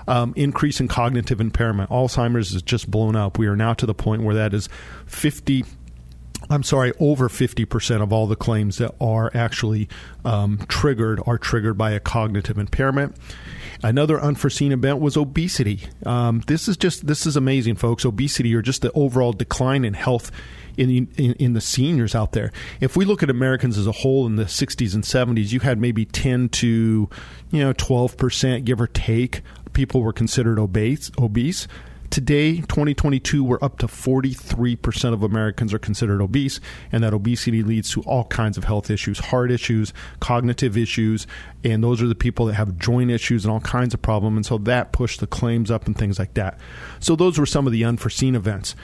Um, 0.07 0.33
increase 0.37 0.79
in 0.79 0.87
cognitive 0.87 1.41
impairment. 1.41 1.89
Alzheimer's 1.89 2.53
is 2.53 2.61
just 2.61 2.89
blown 2.89 3.17
up. 3.17 3.37
We 3.37 3.47
are 3.47 3.57
now 3.57 3.73
to 3.73 3.85
the 3.85 3.93
point 3.93 4.23
where 4.23 4.35
that 4.35 4.53
is 4.53 4.69
50 5.07 5.65
I'm 6.49 6.63
sorry, 6.63 6.93
over 6.99 7.29
50% 7.29 8.01
of 8.01 8.11
all 8.11 8.25
the 8.25 8.35
claims 8.35 8.77
that 8.77 8.95
are 8.99 9.29
actually 9.35 9.87
um, 10.25 10.59
triggered 10.67 11.21
are 11.27 11.37
triggered 11.37 11.77
by 11.77 11.91
a 11.91 11.99
cognitive 11.99 12.57
impairment. 12.57 13.15
Another 13.83 14.19
unforeseen 14.19 14.71
event 14.71 14.99
was 14.99 15.15
obesity. 15.15 15.81
Um, 16.05 16.41
this 16.47 16.67
is 16.67 16.75
just 16.75 17.07
this 17.07 17.25
is 17.25 17.35
amazing, 17.37 17.75
folks. 17.75 18.03
Obesity 18.03 18.53
or 18.55 18.61
just 18.61 18.81
the 18.81 18.91
overall 18.93 19.31
decline 19.31 19.85
in 19.85 19.93
health 19.93 20.31
in, 20.75 21.07
in, 21.17 21.33
in 21.33 21.53
the 21.53 21.61
seniors 21.61 22.15
out 22.15 22.31
there. 22.31 22.51
If 22.79 22.97
we 22.97 23.05
look 23.05 23.21
at 23.21 23.29
Americans 23.29 23.77
as 23.77 23.85
a 23.85 23.91
whole 23.91 24.25
in 24.25 24.37
the 24.37 24.45
60s 24.45 24.93
and 24.93 25.03
70s, 25.03 25.51
you 25.51 25.59
had 25.59 25.79
maybe 25.79 26.05
10 26.05 26.49
to 26.49 27.09
you 27.51 27.59
know 27.63 27.73
12 27.73 28.17
percent, 28.17 28.65
give 28.65 28.81
or 28.81 28.87
take, 28.87 29.43
people 29.73 30.01
were 30.01 30.13
considered 30.13 30.57
obese. 30.57 31.11
Obese. 31.17 31.67
Today, 32.09 32.55
2022, 32.61 33.43
we're 33.43 33.59
up 33.61 33.77
to 33.77 33.85
43% 33.85 35.13
of 35.13 35.21
Americans 35.21 35.75
are 35.75 35.79
considered 35.79 36.21
obese, 36.21 36.59
and 36.91 37.03
that 37.03 37.13
obesity 37.13 37.61
leads 37.61 37.91
to 37.91 38.01
all 38.01 38.23
kinds 38.23 38.57
of 38.57 38.63
health 38.63 38.89
issues, 38.89 39.19
heart 39.19 39.51
issues, 39.51 39.93
cognitive 40.19 40.75
issues, 40.75 41.27
and 41.63 41.83
those 41.83 42.01
are 42.01 42.07
the 42.07 42.15
people 42.15 42.47
that 42.47 42.55
have 42.55 42.79
joint 42.79 43.11
issues 43.11 43.45
and 43.45 43.51
all 43.51 43.59
kinds 43.59 43.93
of 43.93 44.01
problems. 44.01 44.37
And 44.37 44.45
so 44.45 44.57
that 44.57 44.91
pushed 44.91 45.19
the 45.19 45.27
claims 45.27 45.69
up 45.69 45.85
and 45.85 45.95
things 45.95 46.17
like 46.17 46.33
that. 46.33 46.59
So 46.99 47.15
those 47.15 47.37
were 47.37 47.45
some 47.45 47.67
of 47.67 47.73
the 47.73 47.83
unforeseen 47.83 48.33
events. 48.33 48.75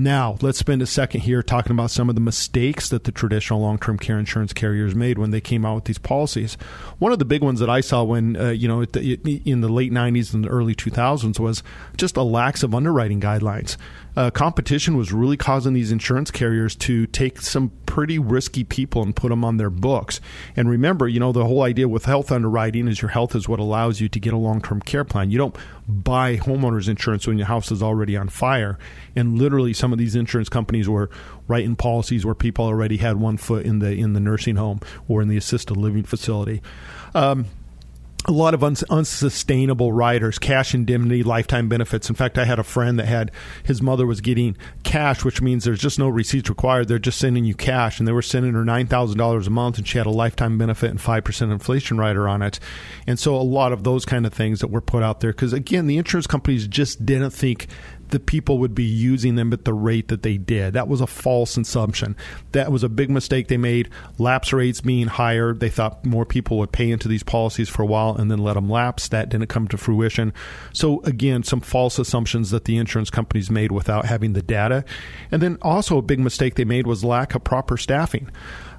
Now, 0.00 0.36
let's 0.40 0.60
spend 0.60 0.80
a 0.80 0.86
second 0.86 1.22
here 1.22 1.42
talking 1.42 1.72
about 1.72 1.90
some 1.90 2.08
of 2.08 2.14
the 2.14 2.20
mistakes 2.20 2.88
that 2.90 3.02
the 3.02 3.10
traditional 3.10 3.60
long 3.60 3.78
term 3.78 3.98
care 3.98 4.16
insurance 4.16 4.52
carriers 4.52 4.94
made 4.94 5.18
when 5.18 5.32
they 5.32 5.40
came 5.40 5.66
out 5.66 5.74
with 5.74 5.84
these 5.86 5.98
policies. 5.98 6.56
One 7.00 7.10
of 7.10 7.18
the 7.18 7.24
big 7.24 7.42
ones 7.42 7.58
that 7.58 7.68
I 7.68 7.80
saw 7.80 8.04
when, 8.04 8.36
uh, 8.36 8.50
you 8.50 8.68
know, 8.68 8.82
in 8.82 9.60
the 9.60 9.68
late 9.68 9.90
90s 9.90 10.32
and 10.32 10.44
the 10.44 10.48
early 10.50 10.76
2000s 10.76 11.40
was 11.40 11.64
just 11.96 12.16
a 12.16 12.22
lax 12.22 12.62
of 12.62 12.76
underwriting 12.76 13.20
guidelines 13.20 13.76
uh, 14.18 14.32
competition 14.32 14.96
was 14.96 15.12
really 15.12 15.36
causing 15.36 15.74
these 15.74 15.92
insurance 15.92 16.32
carriers 16.32 16.74
to 16.74 17.06
take 17.06 17.40
some 17.40 17.70
pretty 17.86 18.18
risky 18.18 18.64
people 18.64 19.00
and 19.00 19.14
put 19.14 19.28
them 19.28 19.44
on 19.44 19.58
their 19.58 19.70
books. 19.70 20.20
And 20.56 20.68
remember, 20.68 21.06
you 21.06 21.20
know, 21.20 21.30
the 21.30 21.44
whole 21.44 21.62
idea 21.62 21.88
with 21.88 22.04
health 22.04 22.32
underwriting 22.32 22.88
is 22.88 23.00
your 23.00 23.12
health 23.12 23.36
is 23.36 23.48
what 23.48 23.60
allows 23.60 24.00
you 24.00 24.08
to 24.08 24.18
get 24.18 24.32
a 24.32 24.36
long 24.36 24.60
term 24.60 24.80
care 24.80 25.04
plan. 25.04 25.30
You 25.30 25.38
don't 25.38 25.56
buy 25.86 26.36
homeowners 26.36 26.88
insurance 26.88 27.28
when 27.28 27.38
your 27.38 27.46
house 27.46 27.70
is 27.70 27.80
already 27.80 28.16
on 28.16 28.28
fire. 28.28 28.76
And 29.14 29.38
literally, 29.38 29.72
some 29.72 29.92
of 29.92 30.00
these 30.00 30.16
insurance 30.16 30.48
companies 30.48 30.88
were 30.88 31.10
writing 31.46 31.76
policies 31.76 32.26
where 32.26 32.34
people 32.34 32.64
already 32.64 32.96
had 32.96 33.18
one 33.18 33.36
foot 33.36 33.64
in 33.64 33.78
the 33.78 33.92
in 33.92 34.14
the 34.14 34.20
nursing 34.20 34.56
home 34.56 34.80
or 35.06 35.22
in 35.22 35.28
the 35.28 35.36
assisted 35.36 35.76
living 35.76 36.02
facility. 36.02 36.60
Um, 37.14 37.46
a 38.26 38.32
lot 38.32 38.52
of 38.52 38.64
uns- 38.64 38.82
unsustainable 38.90 39.92
riders, 39.92 40.38
cash 40.38 40.74
indemnity, 40.74 41.22
lifetime 41.22 41.68
benefits. 41.68 42.08
In 42.08 42.16
fact, 42.16 42.36
I 42.36 42.44
had 42.44 42.58
a 42.58 42.64
friend 42.64 42.98
that 42.98 43.06
had 43.06 43.30
his 43.62 43.80
mother 43.80 44.06
was 44.06 44.20
getting 44.20 44.56
cash, 44.82 45.24
which 45.24 45.40
means 45.40 45.64
there's 45.64 45.80
just 45.80 45.98
no 45.98 46.08
receipts 46.08 46.48
required. 46.48 46.88
They're 46.88 46.98
just 46.98 47.18
sending 47.18 47.44
you 47.44 47.54
cash, 47.54 47.98
and 47.98 48.08
they 48.08 48.12
were 48.12 48.22
sending 48.22 48.54
her 48.54 48.64
nine 48.64 48.86
thousand 48.86 49.18
dollars 49.18 49.46
a 49.46 49.50
month, 49.50 49.78
and 49.78 49.86
she 49.86 49.98
had 49.98 50.06
a 50.06 50.10
lifetime 50.10 50.58
benefit 50.58 50.90
and 50.90 51.00
five 51.00 51.24
percent 51.24 51.52
inflation 51.52 51.96
rider 51.96 52.28
on 52.28 52.42
it. 52.42 52.58
And 53.06 53.18
so, 53.18 53.36
a 53.36 53.42
lot 53.42 53.72
of 53.72 53.84
those 53.84 54.04
kind 54.04 54.26
of 54.26 54.32
things 54.34 54.60
that 54.60 54.68
were 54.68 54.80
put 54.80 55.02
out 55.02 55.20
there 55.20 55.32
because 55.32 55.52
again, 55.52 55.86
the 55.86 55.96
insurance 55.96 56.26
companies 56.26 56.66
just 56.66 57.06
didn't 57.06 57.30
think 57.30 57.68
the 58.10 58.20
people 58.20 58.58
would 58.58 58.74
be 58.74 58.84
using 58.84 59.34
them 59.34 59.52
at 59.52 59.64
the 59.64 59.74
rate 59.74 60.08
that 60.08 60.22
they 60.22 60.36
did. 60.36 60.74
That 60.74 60.88
was 60.88 61.00
a 61.00 61.06
false 61.06 61.56
assumption. 61.56 62.16
That 62.52 62.72
was 62.72 62.82
a 62.82 62.88
big 62.88 63.10
mistake 63.10 63.48
they 63.48 63.56
made. 63.56 63.88
Lapse 64.18 64.52
rates 64.52 64.80
being 64.80 65.06
higher, 65.06 65.54
they 65.54 65.68
thought 65.68 66.04
more 66.04 66.24
people 66.24 66.58
would 66.58 66.72
pay 66.72 66.90
into 66.90 67.08
these 67.08 67.22
policies 67.22 67.68
for 67.68 67.82
a 67.82 67.86
while 67.86 68.16
and 68.16 68.30
then 68.30 68.38
let 68.38 68.54
them 68.54 68.68
lapse. 68.68 69.08
That 69.08 69.28
didn't 69.28 69.48
come 69.48 69.68
to 69.68 69.76
fruition. 69.76 70.32
So, 70.72 71.00
again, 71.02 71.42
some 71.42 71.60
false 71.60 71.98
assumptions 71.98 72.50
that 72.50 72.64
the 72.64 72.76
insurance 72.76 73.10
companies 73.10 73.50
made 73.50 73.72
without 73.72 74.06
having 74.06 74.32
the 74.32 74.42
data. 74.42 74.84
And 75.30 75.42
then 75.42 75.58
also 75.62 75.98
a 75.98 76.02
big 76.02 76.20
mistake 76.20 76.54
they 76.54 76.64
made 76.64 76.86
was 76.86 77.04
lack 77.04 77.34
of 77.34 77.44
proper 77.44 77.76
staffing. 77.76 78.30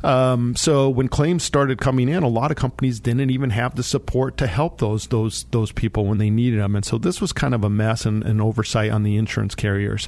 Um, 0.03 0.55
so 0.55 0.89
when 0.89 1.09
claims 1.09 1.43
started 1.43 1.79
coming 1.79 2.07
in, 2.07 2.23
a 2.23 2.27
lot 2.27 2.51
of 2.51 2.57
companies 2.57 2.99
didn't 2.99 3.29
even 3.29 3.49
have 3.49 3.75
the 3.75 3.83
support 3.83 4.37
to 4.37 4.47
help 4.47 4.79
those 4.79 5.07
those 5.07 5.43
those 5.51 5.71
people 5.71 6.05
when 6.05 6.17
they 6.17 6.29
needed 6.29 6.59
them, 6.59 6.75
and 6.75 6.85
so 6.85 6.97
this 6.97 7.19
was 7.19 7.33
kind 7.33 7.53
of 7.53 7.63
a 7.63 7.69
mess 7.69 8.05
and 8.05 8.23
an 8.23 8.39
oversight 8.39 8.91
on 8.91 9.03
the 9.03 9.17
insurance 9.17 9.55
carriers. 9.55 10.07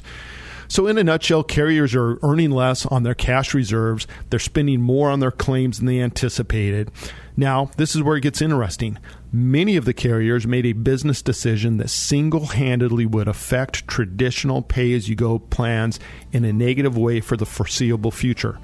So, 0.72 0.86
in 0.86 0.96
a 0.96 1.04
nutshell, 1.04 1.42
carriers 1.42 1.94
are 1.94 2.18
earning 2.22 2.50
less 2.50 2.86
on 2.86 3.02
their 3.02 3.14
cash 3.14 3.52
reserves. 3.52 4.06
They're 4.30 4.38
spending 4.38 4.80
more 4.80 5.10
on 5.10 5.20
their 5.20 5.30
claims 5.30 5.76
than 5.76 5.86
they 5.86 6.00
anticipated. 6.00 6.90
Now, 7.36 7.70
this 7.76 7.94
is 7.94 8.02
where 8.02 8.16
it 8.16 8.22
gets 8.22 8.40
interesting. 8.40 8.96
Many 9.30 9.76
of 9.76 9.84
the 9.84 9.92
carriers 9.92 10.46
made 10.46 10.64
a 10.64 10.72
business 10.72 11.20
decision 11.20 11.76
that 11.76 11.90
single 11.90 12.46
handedly 12.46 13.04
would 13.04 13.28
affect 13.28 13.86
traditional 13.86 14.62
pay 14.62 14.94
as 14.94 15.10
you 15.10 15.14
go 15.14 15.38
plans 15.38 16.00
in 16.32 16.46
a 16.46 16.54
negative 16.54 16.96
way 16.96 17.20
for 17.20 17.36
the 17.36 17.44
foreseeable 17.44 18.10
future. 18.10 18.58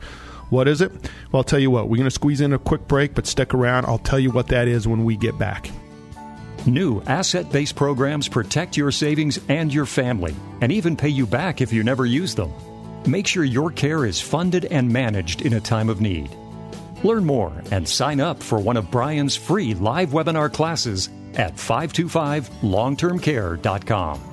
What 0.50 0.68
is 0.68 0.80
it? 0.80 0.92
Well, 1.30 1.40
I'll 1.40 1.44
tell 1.44 1.58
you 1.58 1.70
what, 1.70 1.88
we're 1.88 1.96
going 1.96 2.08
to 2.08 2.10
squeeze 2.10 2.40
in 2.40 2.52
a 2.52 2.58
quick 2.58 2.88
break, 2.88 3.14
but 3.14 3.26
stick 3.26 3.54
around. 3.54 3.86
I'll 3.86 3.98
tell 3.98 4.18
you 4.18 4.30
what 4.30 4.48
that 4.48 4.68
is 4.68 4.88
when 4.88 5.04
we 5.04 5.16
get 5.16 5.38
back. 5.38 5.70
New 6.66 7.00
asset 7.02 7.50
based 7.52 7.76
programs 7.76 8.28
protect 8.28 8.76
your 8.76 8.90
savings 8.90 9.38
and 9.48 9.72
your 9.72 9.86
family, 9.86 10.34
and 10.60 10.72
even 10.72 10.96
pay 10.96 11.08
you 11.08 11.26
back 11.26 11.60
if 11.60 11.72
you 11.72 11.82
never 11.82 12.04
use 12.04 12.34
them. 12.34 12.52
Make 13.06 13.26
sure 13.26 13.44
your 13.44 13.70
care 13.70 14.04
is 14.04 14.20
funded 14.20 14.66
and 14.66 14.92
managed 14.92 15.42
in 15.42 15.54
a 15.54 15.60
time 15.60 15.88
of 15.88 16.00
need. 16.00 16.30
Learn 17.04 17.24
more 17.24 17.52
and 17.70 17.88
sign 17.88 18.20
up 18.20 18.42
for 18.42 18.58
one 18.58 18.76
of 18.76 18.90
Brian's 18.90 19.36
free 19.36 19.74
live 19.74 20.10
webinar 20.10 20.52
classes 20.52 21.08
at 21.34 21.54
525longtermcare.com. 21.54 24.27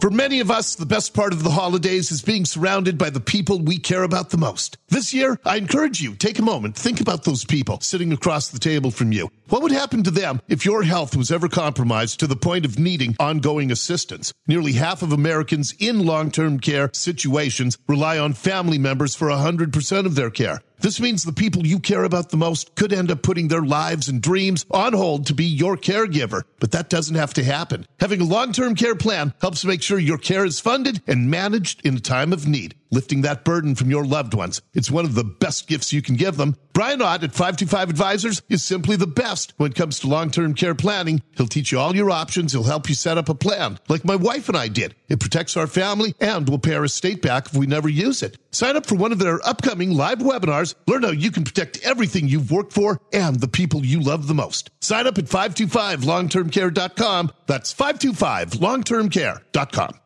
For 0.00 0.10
many 0.10 0.38
of 0.38 0.48
us, 0.48 0.76
the 0.76 0.86
best 0.86 1.12
part 1.12 1.32
of 1.32 1.42
the 1.42 1.50
holidays 1.50 2.12
is 2.12 2.22
being 2.22 2.44
surrounded 2.44 2.98
by 2.98 3.10
the 3.10 3.18
people 3.18 3.58
we 3.58 3.78
care 3.78 4.04
about 4.04 4.30
the 4.30 4.38
most. 4.38 4.78
This 4.88 5.12
year, 5.12 5.40
I 5.44 5.56
encourage 5.56 6.00
you, 6.00 6.14
take 6.14 6.38
a 6.38 6.42
moment, 6.42 6.76
think 6.76 7.00
about 7.00 7.24
those 7.24 7.44
people 7.44 7.80
sitting 7.80 8.12
across 8.12 8.48
the 8.48 8.60
table 8.60 8.92
from 8.92 9.10
you. 9.10 9.28
What 9.48 9.62
would 9.62 9.72
happen 9.72 10.02
to 10.02 10.10
them 10.10 10.42
if 10.46 10.66
your 10.66 10.82
health 10.82 11.16
was 11.16 11.32
ever 11.32 11.48
compromised 11.48 12.20
to 12.20 12.26
the 12.26 12.36
point 12.36 12.66
of 12.66 12.78
needing 12.78 13.16
ongoing 13.18 13.70
assistance? 13.70 14.34
Nearly 14.46 14.74
half 14.74 15.00
of 15.00 15.10
Americans 15.10 15.74
in 15.78 16.04
long-term 16.04 16.60
care 16.60 16.90
situations 16.92 17.78
rely 17.88 18.18
on 18.18 18.34
family 18.34 18.76
members 18.76 19.14
for 19.14 19.28
100% 19.28 20.04
of 20.04 20.16
their 20.16 20.28
care. 20.28 20.60
This 20.80 21.00
means 21.00 21.24
the 21.24 21.32
people 21.32 21.66
you 21.66 21.80
care 21.80 22.04
about 22.04 22.28
the 22.28 22.36
most 22.36 22.74
could 22.74 22.92
end 22.92 23.10
up 23.10 23.22
putting 23.22 23.48
their 23.48 23.62
lives 23.62 24.06
and 24.06 24.20
dreams 24.20 24.66
on 24.70 24.92
hold 24.92 25.26
to 25.26 25.34
be 25.34 25.46
your 25.46 25.78
caregiver. 25.78 26.42
But 26.60 26.72
that 26.72 26.90
doesn't 26.90 27.16
have 27.16 27.32
to 27.34 27.42
happen. 27.42 27.86
Having 28.00 28.20
a 28.20 28.26
long-term 28.26 28.74
care 28.74 28.96
plan 28.96 29.32
helps 29.40 29.64
make 29.64 29.82
sure 29.82 29.98
your 29.98 30.18
care 30.18 30.44
is 30.44 30.60
funded 30.60 31.00
and 31.06 31.30
managed 31.30 31.84
in 31.86 31.96
a 31.96 32.00
time 32.00 32.34
of 32.34 32.46
need 32.46 32.74
lifting 32.90 33.22
that 33.22 33.44
burden 33.44 33.74
from 33.74 33.90
your 33.90 34.04
loved 34.04 34.34
ones. 34.34 34.60
It's 34.74 34.90
one 34.90 35.04
of 35.04 35.14
the 35.14 35.24
best 35.24 35.68
gifts 35.68 35.92
you 35.92 36.02
can 36.02 36.16
give 36.16 36.36
them. 36.36 36.56
Brian 36.72 37.02
Ott 37.02 37.24
at 37.24 37.32
525 37.32 37.90
Advisors 37.90 38.40
is 38.48 38.62
simply 38.62 38.94
the 38.94 39.06
best 39.06 39.52
when 39.56 39.72
it 39.72 39.76
comes 39.76 39.98
to 39.98 40.06
long-term 40.06 40.54
care 40.54 40.76
planning. 40.76 41.22
He'll 41.36 41.48
teach 41.48 41.72
you 41.72 41.80
all 41.80 41.96
your 41.96 42.10
options. 42.10 42.52
He'll 42.52 42.62
help 42.62 42.88
you 42.88 42.94
set 42.94 43.18
up 43.18 43.28
a 43.28 43.34
plan 43.34 43.80
like 43.88 44.04
my 44.04 44.14
wife 44.14 44.48
and 44.48 44.56
I 44.56 44.68
did. 44.68 44.94
It 45.08 45.18
protects 45.18 45.56
our 45.56 45.66
family 45.66 46.14
and 46.20 46.48
will 46.48 46.60
pay 46.60 46.74
our 46.74 46.84
estate 46.84 47.20
back 47.20 47.46
if 47.46 47.54
we 47.54 47.66
never 47.66 47.88
use 47.88 48.22
it. 48.22 48.38
Sign 48.52 48.76
up 48.76 48.86
for 48.86 48.94
one 48.94 49.10
of 49.12 49.18
their 49.18 49.44
upcoming 49.46 49.90
live 49.90 50.18
webinars. 50.18 50.76
Learn 50.86 51.02
how 51.02 51.10
you 51.10 51.32
can 51.32 51.44
protect 51.44 51.84
everything 51.84 52.28
you've 52.28 52.52
worked 52.52 52.72
for 52.72 53.00
and 53.12 53.40
the 53.40 53.48
people 53.48 53.84
you 53.84 54.00
love 54.00 54.26
the 54.26 54.34
most. 54.34 54.70
Sign 54.80 55.06
up 55.06 55.18
at 55.18 55.24
525longtermcare.com. 55.24 57.32
That's 57.46 57.74
525longtermcare.com. 57.74 59.98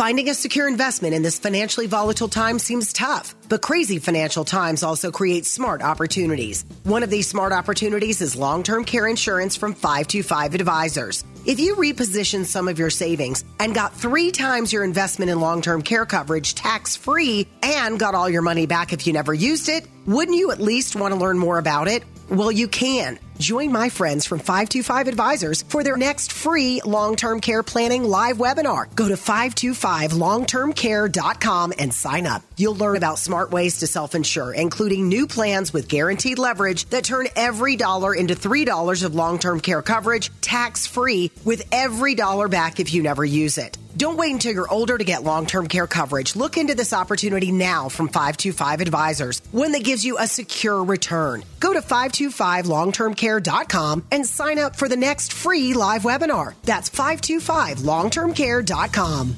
Finding 0.00 0.30
a 0.30 0.34
secure 0.34 0.66
investment 0.66 1.12
in 1.12 1.20
this 1.20 1.38
financially 1.38 1.86
volatile 1.86 2.28
time 2.28 2.58
seems 2.58 2.90
tough, 2.90 3.34
but 3.50 3.60
crazy 3.60 3.98
financial 3.98 4.44
times 4.44 4.82
also 4.82 5.10
create 5.10 5.44
smart 5.44 5.82
opportunities. 5.82 6.64
One 6.84 7.02
of 7.02 7.10
these 7.10 7.28
smart 7.28 7.52
opportunities 7.52 8.22
is 8.22 8.36
long-term 8.36 8.84
care 8.84 9.06
insurance 9.06 9.56
from 9.56 9.74
525 9.74 10.54
Advisors. 10.54 11.24
If 11.44 11.58
you 11.58 11.74
repositioned 11.74 12.46
some 12.46 12.68
of 12.68 12.78
your 12.78 12.90
savings 12.90 13.44
and 13.58 13.74
got 13.74 13.92
three 13.92 14.30
times 14.30 14.72
your 14.72 14.84
investment 14.84 15.30
in 15.30 15.40
long-term 15.40 15.82
care 15.82 16.06
coverage 16.06 16.54
tax-free 16.54 17.48
and 17.62 17.98
got 17.98 18.14
all 18.14 18.30
your 18.30 18.42
money 18.42 18.66
back 18.66 18.92
if 18.92 19.06
you 19.06 19.12
never 19.12 19.34
used 19.34 19.68
it, 19.68 19.86
wouldn't 20.06 20.36
you 20.36 20.52
at 20.52 20.60
least 20.60 20.96
want 20.96 21.12
to 21.12 21.20
learn 21.20 21.36
more 21.36 21.58
about 21.58 21.88
it? 21.88 22.04
Well, 22.30 22.52
you 22.52 22.68
can. 22.68 23.18
Join 23.40 23.72
my 23.72 23.88
friends 23.88 24.24
from 24.24 24.38
525 24.38 25.08
Advisors 25.08 25.62
for 25.62 25.82
their 25.82 25.96
next 25.96 26.30
free 26.30 26.80
long 26.84 27.16
term 27.16 27.40
care 27.40 27.64
planning 27.64 28.04
live 28.04 28.36
webinar. 28.36 28.94
Go 28.94 29.08
to 29.08 29.14
525longtermcare.com 29.14 31.72
and 31.78 31.92
sign 31.92 32.26
up. 32.26 32.42
You'll 32.56 32.76
learn 32.76 32.96
about 32.96 33.18
smart 33.18 33.39
ways 33.48 33.78
to 33.78 33.86
self 33.86 34.14
insure, 34.14 34.52
including 34.52 35.08
new 35.08 35.26
plans 35.26 35.72
with 35.72 35.88
guaranteed 35.88 36.38
leverage 36.38 36.84
that 36.90 37.04
turn 37.04 37.28
every 37.34 37.76
dollar 37.76 38.14
into 38.14 38.34
$3 38.34 39.02
of 39.02 39.14
long 39.14 39.38
term 39.38 39.60
care 39.60 39.82
coverage 39.82 40.30
tax 40.42 40.86
free 40.86 41.30
with 41.44 41.62
every 41.72 42.14
dollar 42.14 42.48
back 42.48 42.80
if 42.80 42.92
you 42.92 43.02
never 43.02 43.24
use 43.24 43.56
it. 43.56 43.78
Don't 43.96 44.16
wait 44.16 44.32
until 44.32 44.54
you're 44.54 44.70
older 44.70 44.96
to 44.96 45.02
get 45.04 45.24
long 45.24 45.46
term 45.46 45.66
care 45.66 45.86
coverage. 45.86 46.36
Look 46.36 46.56
into 46.56 46.74
this 46.74 46.92
opportunity 46.92 47.52
now 47.52 47.88
from 47.88 48.08
525 48.08 48.80
Advisors, 48.80 49.42
one 49.50 49.72
that 49.72 49.84
gives 49.84 50.04
you 50.04 50.18
a 50.18 50.26
secure 50.26 50.84
return. 50.84 51.42
Go 51.58 51.72
to 51.72 51.80
525longtermcare.com 51.80 54.04
and 54.10 54.26
sign 54.26 54.58
up 54.58 54.76
for 54.76 54.88
the 54.88 54.96
next 54.96 55.32
free 55.32 55.72
live 55.74 56.02
webinar. 56.02 56.54
That's 56.62 56.90
525longtermcare.com. 56.90 59.36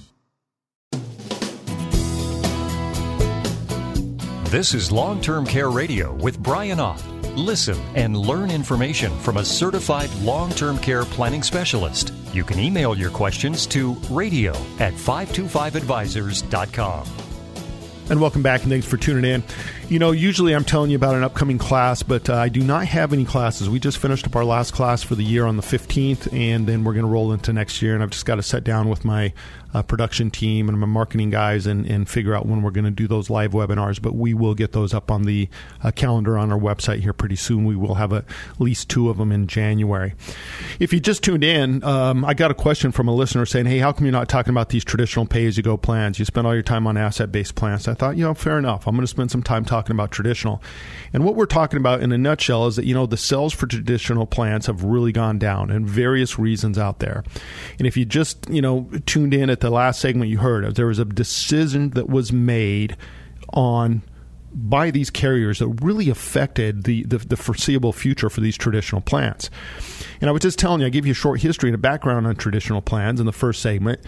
This 4.53 4.75
is 4.75 4.93
Long 4.93 5.19
Term 5.19 5.47
Care 5.47 5.71
Radio 5.71 6.13
with 6.13 6.39
Brian 6.39 6.79
Ott. 6.79 7.03
Listen 7.35 7.81
and 7.95 8.15
learn 8.15 8.51
information 8.51 9.11
from 9.21 9.39
a 9.39 9.45
certified 9.47 10.13
long 10.17 10.51
term 10.51 10.77
care 10.77 11.07
planning 11.07 11.43
specialist. 11.43 12.13
You 12.35 12.45
can 12.45 12.61
email 12.61 12.95
your 12.95 13.09
questions 13.09 13.67
to 13.69 13.95
radio 14.11 14.53
at 14.79 14.93
525advisors.com. 14.93 17.07
And 18.11 18.21
welcome 18.21 18.43
back, 18.43 18.61
and 18.61 18.71
thanks 18.71 18.87
for 18.87 18.99
tuning 18.99 19.25
in. 19.25 19.43
You 19.93 19.99
know, 19.99 20.13
usually 20.13 20.55
I'm 20.55 20.65
telling 20.65 20.91
you 20.91 20.97
about 20.97 21.17
an 21.17 21.23
upcoming 21.23 21.59
class, 21.59 22.03
but 22.03 22.31
uh, 22.31 22.35
I 22.35 22.49
do 22.49 22.63
not 22.63 22.87
have 22.87 23.13
any 23.13 23.27
classes. 23.27 23.69
We 23.69 23.79
just 23.79 23.99
finished 23.99 24.27
up 24.27 24.35
our 24.35 24.43
last 24.43 24.73
class 24.73 25.03
for 25.03 25.17
the 25.17 25.23
year 25.23 25.45
on 25.45 25.59
the 25.59 25.63
15th, 25.63 26.33
and 26.33 26.67
then 26.67 26.83
we're 26.83 26.95
going 26.95 27.05
to 27.05 27.13
roll 27.13 27.31
into 27.31 27.53
next 27.53 27.83
year. 27.83 27.93
And 27.93 28.03
I've 28.03 28.09
just 28.09 28.25
got 28.25 28.37
to 28.37 28.43
sit 28.43 28.65
down 28.65 28.89
with 28.89 29.05
my 29.05 29.35
uh, 29.75 29.83
production 29.83 30.31
team 30.31 30.69
and 30.69 30.79
my 30.79 30.87
marketing 30.87 31.31
guys 31.31 31.67
and, 31.67 31.87
and 31.87 32.09
figure 32.09 32.35
out 32.35 32.47
when 32.47 32.63
we're 32.63 32.71
going 32.71 32.85
to 32.85 32.91
do 32.91 33.07
those 33.07 33.31
live 33.31 33.53
webinars. 33.53 34.01
But 34.01 34.15
we 34.15 34.35
will 34.35 34.55
get 34.55 34.73
those 34.73 34.95
up 34.95 35.11
on 35.11 35.23
the 35.23 35.49
uh, 35.83 35.91
calendar 35.91 36.39
on 36.39 36.53
our 36.53 36.59
website 36.59 37.01
here 37.01 37.13
pretty 37.13 37.37
soon. 37.37 37.65
We 37.65 37.77
will 37.77 37.95
have 37.95 38.13
a, 38.13 38.25
at 38.51 38.61
least 38.61 38.89
two 38.89 39.09
of 39.09 39.19
them 39.19 39.33
in 39.33 39.47
January. 39.47 40.15
If 40.79 40.93
you 40.93 41.01
just 41.01 41.23
tuned 41.23 41.45
in, 41.45 41.83
um, 41.85 42.25
I 42.25 42.35
got 42.35 42.51
a 42.51 42.55
question 42.55 42.93
from 42.93 43.09
a 43.09 43.15
listener 43.15 43.47
saying, 43.47 43.67
Hey, 43.67 43.79
how 43.79 43.93
come 43.93 44.05
you're 44.05 44.13
not 44.13 44.29
talking 44.29 44.51
about 44.51 44.69
these 44.69 44.85
traditional 44.85 45.27
pay 45.27 45.47
as 45.47 45.57
you 45.57 45.63
go 45.63 45.77
plans? 45.77 46.19
You 46.19 46.25
spend 46.25 46.47
all 46.47 46.55
your 46.55 46.63
time 46.63 46.87
on 46.87 46.97
asset 46.97 47.33
based 47.33 47.55
plans. 47.55 47.89
I 47.89 47.95
thought, 47.95 48.17
you 48.17 48.25
know, 48.25 48.35
fair 48.35 48.59
enough. 48.59 48.87
I'm 48.87 48.95
going 48.95 49.05
to 49.05 49.09
spend 49.09 49.31
some 49.31 49.43
time 49.43 49.65
talking 49.65 49.82
talking 49.83 49.97
about 49.97 50.13
traditional. 50.13 50.63
And 51.13 51.25
what 51.25 51.35
we're 51.35 51.47
talking 51.47 51.79
about 51.79 52.03
in 52.03 52.13
a 52.13 52.19
nutshell 52.19 52.67
is 52.67 52.77
that, 52.77 52.85
you 52.85 52.95
know, 52.95 53.07
the 53.07 53.17
sales 53.17 53.53
for 53.53 53.67
traditional 53.67 54.27
plants 54.27 54.67
have 54.67 54.85
really 54.85 55.11
gone 55.11 55.39
down 55.39 55.71
and 55.71 55.87
various 55.87 56.39
reasons 56.39 56.79
out 56.79 57.01
there. 57.01 57.25
And 57.79 57.87
if 57.87 57.97
you 57.97 58.05
just, 58.05 58.49
you 58.49 58.63
know, 58.63 58.89
tuned 59.07 59.35
in 59.35 59.51
at 59.51 59.61
the 59.61 59.71
last 59.71 60.01
segment 60.01 60.31
you 60.31 60.39
heard, 60.39 60.77
there 60.77 60.87
was 60.87 61.01
a 61.01 61.05
decision 61.05 61.91
that 61.91 62.09
was 62.09 62.33
made 62.33 62.97
on 63.53 64.03
by 64.55 64.91
these 64.91 65.11
carriers 65.11 65.59
that 65.61 65.69
really 65.83 66.11
affected 66.11 66.85
the, 66.85 67.05
the, 67.05 67.19
the, 67.19 67.37
foreseeable 67.39 67.91
future 67.91 68.29
for 68.29 68.43
these 68.43 68.57
traditional 68.57 69.01
plants. 69.01 69.49
And 70.21 70.29
I 70.29 70.33
was 70.33 70.43
just 70.43 70.59
telling 70.59 70.83
you, 70.83 70.87
I 70.87 70.91
gave 70.91 71.07
you 71.07 71.13
a 71.13 71.15
short 71.15 71.41
history 71.41 71.71
and 71.71 71.75
a 71.75 71.79
background 71.79 72.27
on 72.27 72.37
traditional 72.37 72.83
plans 72.83 73.19
in 73.19 73.25
the 73.25 73.33
first 73.33 73.63
segment. 73.63 74.01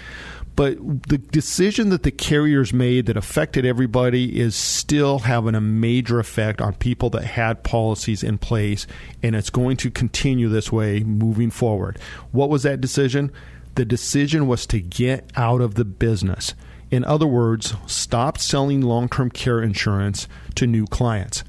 But 0.57 1.09
the 1.09 1.19
decision 1.19 1.89
that 1.91 2.05
the 2.05 2.13
carriers 2.13 2.73
made 2.73 3.07
that 3.07 3.17
affected 3.17 3.67
everybody 3.67 4.39
is 4.39 4.55
still 4.55 5.21
having 5.21 5.57
a 5.57 5.61
major 5.61 6.21
effect 6.21 6.61
on 6.61 6.75
people 6.75 7.11
that 7.11 7.25
had 7.25 7.65
policies 7.65 8.23
in 8.23 8.39
place, 8.39 8.87
and 9.23 9.35
it's 9.35 9.51
going 9.51 9.77
to 9.79 9.91
continue 9.91 10.49
this 10.49 10.71
way 10.71 11.01
moving 11.01 11.51
forward. 11.51 11.99
What 12.31 12.51
was 12.51 12.63
that 12.63 12.81
decision? 12.81 13.33
The 13.75 13.85
decision 13.85 14.47
was 14.47 14.67
to 14.67 14.81
get 14.81 15.29
out 15.35 15.61
of 15.61 15.75
the 15.75 15.85
business. 15.85 16.55
In 16.91 17.05
other 17.05 17.27
words, 17.27 17.75
stop 17.87 18.39
selling 18.39 18.81
long 18.81 19.09
term 19.09 19.31
care 19.31 19.61
insurance 19.61 20.29
to 20.55 20.69
new 20.69 20.87
clients. 20.87 21.43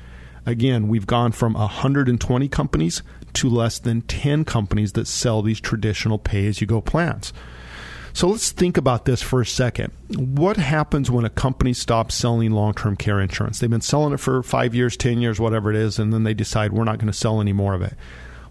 Again, 0.47 0.87
we've 0.87 1.05
gone 1.05 1.31
from 1.31 1.53
120 1.53 2.47
companies 2.49 3.03
to 3.33 3.49
less 3.49 3.77
than 3.77 4.01
10 4.01 4.45
companies 4.45 4.93
that 4.93 5.07
sell 5.07 5.43
these 5.43 5.59
traditional 5.59 6.17
pay 6.17 6.47
as 6.47 6.61
you 6.61 6.67
go 6.67 6.81
plans. 6.81 7.33
So 8.15 8.29
let's 8.29 8.53
think 8.53 8.77
about 8.77 9.03
this 9.03 9.21
for 9.21 9.41
a 9.41 9.45
second. 9.45 9.91
What 10.07 10.55
happens 10.55 11.11
when 11.11 11.25
a 11.25 11.29
company 11.29 11.73
stops 11.73 12.15
selling 12.15 12.51
long 12.51 12.73
term 12.73 12.95
care 12.95 13.19
insurance? 13.19 13.59
They've 13.59 13.69
been 13.69 13.81
selling 13.81 14.13
it 14.13 14.21
for 14.21 14.41
five 14.41 14.73
years, 14.73 14.95
10 14.95 15.19
years, 15.19 15.37
whatever 15.37 15.69
it 15.69 15.75
is, 15.75 15.99
and 15.99 16.13
then 16.13 16.23
they 16.23 16.33
decide 16.33 16.71
we're 16.71 16.85
not 16.85 16.97
going 16.97 17.11
to 17.11 17.17
sell 17.17 17.41
any 17.41 17.51
more 17.51 17.73
of 17.73 17.81
it. 17.81 17.93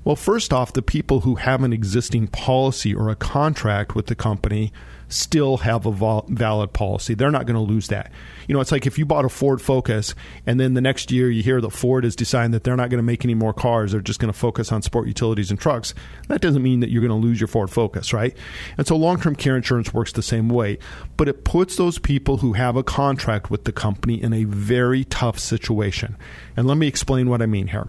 Well, 0.04 0.16
first 0.16 0.52
off, 0.52 0.75
the 0.75 0.83
people 0.83 1.21
who 1.21 1.37
have 1.37 1.62
an 1.62 1.73
existing 1.73 2.26
policy 2.26 2.94
or 2.94 3.09
a 3.09 3.16
contract 3.16 3.94
with 3.94 4.09
the 4.09 4.14
company 4.14 4.71
still 5.14 5.59
have 5.59 5.87
a 5.87 6.23
valid 6.28 6.73
policy. 6.73 7.14
They're 7.14 7.30
not 7.30 7.47
going 7.47 7.54
to 7.54 7.73
lose 7.73 7.88
that. 7.88 8.11
You 8.49 8.54
know, 8.54 8.61
it's 8.61 8.73
like 8.73 8.87
if 8.87 8.99
you 8.99 9.06
bought 9.06 9.25
a 9.25 9.28
Ford 9.28 9.62
Focus 9.62 10.14
and 10.44 10.59
then 10.59 10.75
the 10.75 10.80
next 10.80 11.12
year 11.12 11.30
you 11.30 11.42
hear 11.42 11.61
that 11.61 11.71
Ford 11.71 12.04
is 12.04 12.16
deciding 12.16 12.50
that 12.50 12.64
they're 12.64 12.76
not 12.76 12.90
going 12.90 12.99
to 12.99 13.04
make 13.04 13.25
any 13.25 13.35
more 13.35 13.54
cars, 13.54 13.92
they're 13.92 14.00
just 14.00 14.18
going 14.18 14.33
to 14.33 14.38
focus 14.38 14.73
on 14.73 14.83
sport 14.83 15.06
utilities 15.06 15.50
and 15.50 15.61
trucks. 15.61 15.94
That 16.28 16.40
doesn't 16.40 16.62
mean 16.62 16.80
that 16.80 16.90
you're 16.90 17.06
going 17.06 17.21
to 17.21 17.26
lose 17.26 17.40
your 17.40 17.49
Ford 17.49 17.71
Focus, 17.71 18.12
right? 18.12 18.37
And 18.76 18.87
so 18.87 18.97
long 18.97 19.21
term 19.21 19.37
care 19.37 19.56
insurance 19.56 19.94
works 19.94 20.12
the 20.12 20.23
same 20.23 20.49
way, 20.49 20.78
but 21.16 21.28
it 21.28 21.44
puts 21.44 21.76
those 21.76 21.99
people 21.99 22.38
who 22.38 22.54
have 22.54 22.76
a 22.76 22.83
contract 22.83 23.50
with 23.50 23.64
the 23.64 23.73
company 23.73 24.21
in 24.21 24.33
a 24.33 24.44
very 24.44 25.04
tough 25.04 25.38
situation. 25.38 26.16
And 26.56 26.66
let 26.66 26.76
me 26.76 26.88
explain 26.88 27.30
what 27.30 27.40
I 27.40 27.47
mean 27.47 27.68
here. 27.68 27.87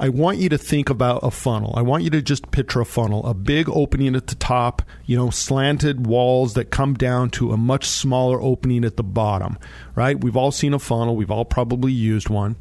I 0.00 0.08
want 0.08 0.38
you 0.38 0.48
to 0.48 0.58
think 0.58 0.90
about 0.90 1.20
a 1.22 1.30
funnel. 1.30 1.72
I 1.76 1.82
want 1.82 2.02
you 2.02 2.10
to 2.10 2.22
just 2.22 2.50
picture 2.50 2.80
a 2.80 2.84
funnel, 2.84 3.24
a 3.26 3.32
big 3.32 3.68
opening 3.68 4.16
at 4.16 4.26
the 4.26 4.34
top, 4.34 4.82
you 5.06 5.16
know, 5.16 5.30
slanted 5.30 6.06
walls 6.06 6.54
that 6.54 6.70
come 6.70 6.94
down 6.94 7.30
to 7.30 7.52
a 7.52 7.56
much 7.56 7.86
smaller 7.86 8.40
opening 8.40 8.84
at 8.84 8.96
the 8.96 9.04
bottom, 9.04 9.56
right? 9.94 10.20
We've 10.20 10.36
all 10.36 10.50
seen 10.50 10.74
a 10.74 10.80
funnel, 10.80 11.14
we've 11.14 11.30
all 11.30 11.44
probably 11.44 11.92
used 11.92 12.28
one. 12.28 12.56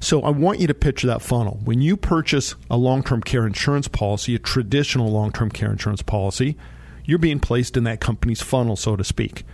So 0.00 0.20
I 0.20 0.28
want 0.28 0.60
you 0.60 0.66
to 0.66 0.74
picture 0.74 1.06
that 1.06 1.22
funnel. 1.22 1.60
When 1.64 1.80
you 1.80 1.96
purchase 1.96 2.54
a 2.70 2.76
long 2.76 3.02
term 3.02 3.22
care 3.22 3.46
insurance 3.46 3.88
policy, 3.88 4.34
a 4.34 4.38
traditional 4.38 5.10
long 5.10 5.32
term 5.32 5.50
care 5.50 5.70
insurance 5.70 6.02
policy, 6.02 6.56
you're 7.06 7.18
being 7.18 7.40
placed 7.40 7.78
in 7.78 7.84
that 7.84 8.00
company's 8.00 8.42
funnel, 8.42 8.76
so 8.76 8.96
to 8.96 9.04
speak. 9.04 9.44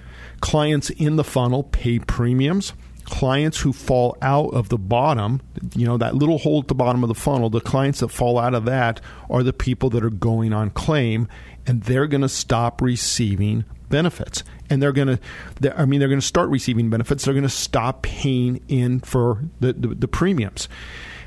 Clients 0.41 0.91
in 0.91 1.15
the 1.15 1.25
funnel 1.25 1.63
pay 1.63 2.01
premiums 2.01 2.73
clients 3.05 3.61
who 3.61 3.73
fall 3.73 4.17
out 4.23 4.49
of 4.55 4.69
the 4.69 4.79
bottom, 4.79 5.41
you 5.75 5.87
know, 5.87 5.97
that 5.99 6.15
little 6.15 6.39
hole 6.39 6.61
at 6.61 6.69
the 6.69 6.75
bottom 6.75 7.03
of 7.03 7.09
the 7.09 7.15
funnel, 7.15 7.51
the 7.51 7.61
clients 7.61 8.01
that 8.01 8.09
fall 8.09 8.39
out 8.39 8.55
of 8.55 8.65
that 8.65 9.01
are 9.29 9.43
the 9.43 9.53
people 9.53 9.91
that 9.91 10.05
are 10.05 10.11
going 10.11 10.53
on 10.53 10.71
claim 10.71 11.29
and 11.67 11.83
they're 11.83 12.07
going 12.07 12.23
to 12.23 12.29
stop 12.29 12.81
receiving 12.81 13.65
benefits. 13.89 14.43
And 14.71 14.83
they're 14.83 14.93
going 14.93 15.19
to, 15.19 15.79
I 15.79 15.85
mean, 15.85 16.01
they're 16.01 16.09
going 16.09 16.21
to 16.21 16.27
start 16.27 16.49
receiving 16.49 16.91
benefits. 16.91 17.25
They're 17.25 17.35
going 17.35 17.43
to 17.43 17.49
stop 17.49 18.03
paying 18.03 18.63
in 18.69 19.01
for 19.01 19.43
the, 19.61 19.75
the, 19.75 19.89
the 19.89 20.09
premiums. 20.09 20.69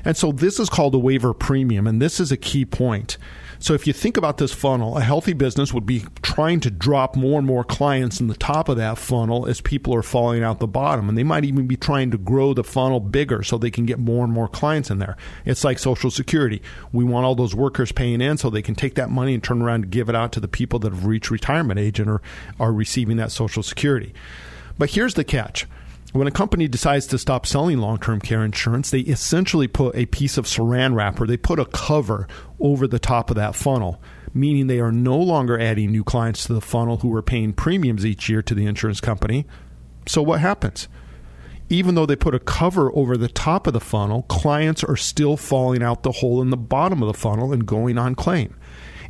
And 0.04 0.16
so 0.16 0.32
this 0.32 0.60
is 0.60 0.68
called 0.68 0.94
a 0.94 0.98
waiver 0.98 1.32
premium. 1.32 1.86
And 1.86 2.02
this 2.02 2.20
is 2.20 2.30
a 2.32 2.36
key 2.36 2.64
point. 2.64 3.18
So 3.58 3.74
if 3.74 3.86
you 3.86 3.92
think 3.92 4.16
about 4.16 4.38
this 4.38 4.52
funnel, 4.52 4.96
a 4.96 5.00
healthy 5.00 5.32
business 5.32 5.72
would 5.72 5.86
be 5.86 6.04
trying 6.22 6.60
to 6.60 6.70
drop 6.70 7.16
more 7.16 7.38
and 7.38 7.46
more 7.46 7.64
clients 7.64 8.20
in 8.20 8.28
the 8.28 8.36
top 8.36 8.68
of 8.68 8.76
that 8.76 8.98
funnel 8.98 9.46
as 9.46 9.60
people 9.60 9.94
are 9.94 10.02
falling 10.02 10.42
out 10.42 10.58
the 10.58 10.66
bottom. 10.66 11.08
And 11.08 11.16
they 11.16 11.24
might 11.24 11.44
even 11.44 11.66
be 11.66 11.76
trying 11.76 12.10
to 12.10 12.18
grow 12.18 12.54
the 12.54 12.64
funnel 12.64 13.00
bigger 13.00 13.42
so 13.42 13.58
they 13.58 13.70
can 13.70 13.86
get 13.86 13.98
more 13.98 14.24
and 14.24 14.32
more 14.32 14.48
clients 14.48 14.90
in 14.90 14.98
there. 14.98 15.16
It's 15.44 15.64
like 15.64 15.78
Social 15.78 16.10
Security. 16.10 16.62
We 16.92 17.04
want 17.04 17.26
all 17.26 17.34
those 17.34 17.54
workers 17.54 17.92
paying 17.92 18.20
in 18.20 18.36
so 18.38 18.50
they 18.50 18.62
can 18.62 18.74
take 18.74 18.94
that 18.96 19.10
money 19.10 19.34
and 19.34 19.42
turn 19.42 19.62
around 19.62 19.84
and 19.84 19.92
give 19.92 20.08
it 20.08 20.14
out 20.14 20.32
to 20.32 20.40
the 20.40 20.48
people 20.48 20.78
that 20.80 20.92
have 20.92 21.06
reached 21.06 21.30
retirement 21.30 21.78
age 21.78 22.00
and 22.00 22.10
are, 22.10 22.22
are 22.60 22.72
receiving 22.72 23.16
that 23.16 23.32
Social 23.32 23.62
Security. 23.62 24.12
But 24.78 24.90
here's 24.90 25.14
the 25.14 25.24
catch 25.24 25.66
when 26.16 26.28
a 26.28 26.32
company 26.32 26.68
decides 26.68 27.06
to 27.08 27.18
stop 27.18 27.46
selling 27.46 27.78
long 27.78 27.98
term 27.98 28.20
care 28.20 28.44
insurance, 28.44 28.90
they 28.90 29.00
essentially 29.00 29.68
put 29.68 29.96
a 29.96 30.06
piece 30.06 30.38
of 30.38 30.46
saran 30.46 30.94
wrapper, 30.94 31.26
they 31.26 31.36
put 31.36 31.58
a 31.58 31.64
cover 31.66 32.28
over 32.60 32.86
the 32.86 32.98
top 32.98 33.30
of 33.30 33.36
that 33.36 33.54
funnel, 33.54 34.00
meaning 34.32 34.66
they 34.66 34.80
are 34.80 34.92
no 34.92 35.18
longer 35.18 35.58
adding 35.58 35.90
new 35.90 36.04
clients 36.04 36.46
to 36.46 36.54
the 36.54 36.60
funnel 36.60 36.98
who 36.98 37.14
are 37.14 37.22
paying 37.22 37.52
premiums 37.52 38.06
each 38.06 38.28
year 38.28 38.42
to 38.42 38.54
the 38.54 38.66
insurance 38.66 39.00
company. 39.00 39.46
So 40.06 40.22
what 40.22 40.40
happens? 40.40 40.88
Even 41.68 41.96
though 41.96 42.06
they 42.06 42.14
put 42.14 42.34
a 42.34 42.38
cover 42.38 42.92
over 42.94 43.16
the 43.16 43.28
top 43.28 43.66
of 43.66 43.72
the 43.72 43.80
funnel, 43.80 44.22
clients 44.22 44.84
are 44.84 44.96
still 44.96 45.36
falling 45.36 45.82
out 45.82 46.04
the 46.04 46.12
hole 46.12 46.40
in 46.40 46.50
the 46.50 46.56
bottom 46.56 47.02
of 47.02 47.08
the 47.08 47.18
funnel 47.18 47.52
and 47.52 47.66
going 47.66 47.98
on 47.98 48.14
claim. 48.14 48.54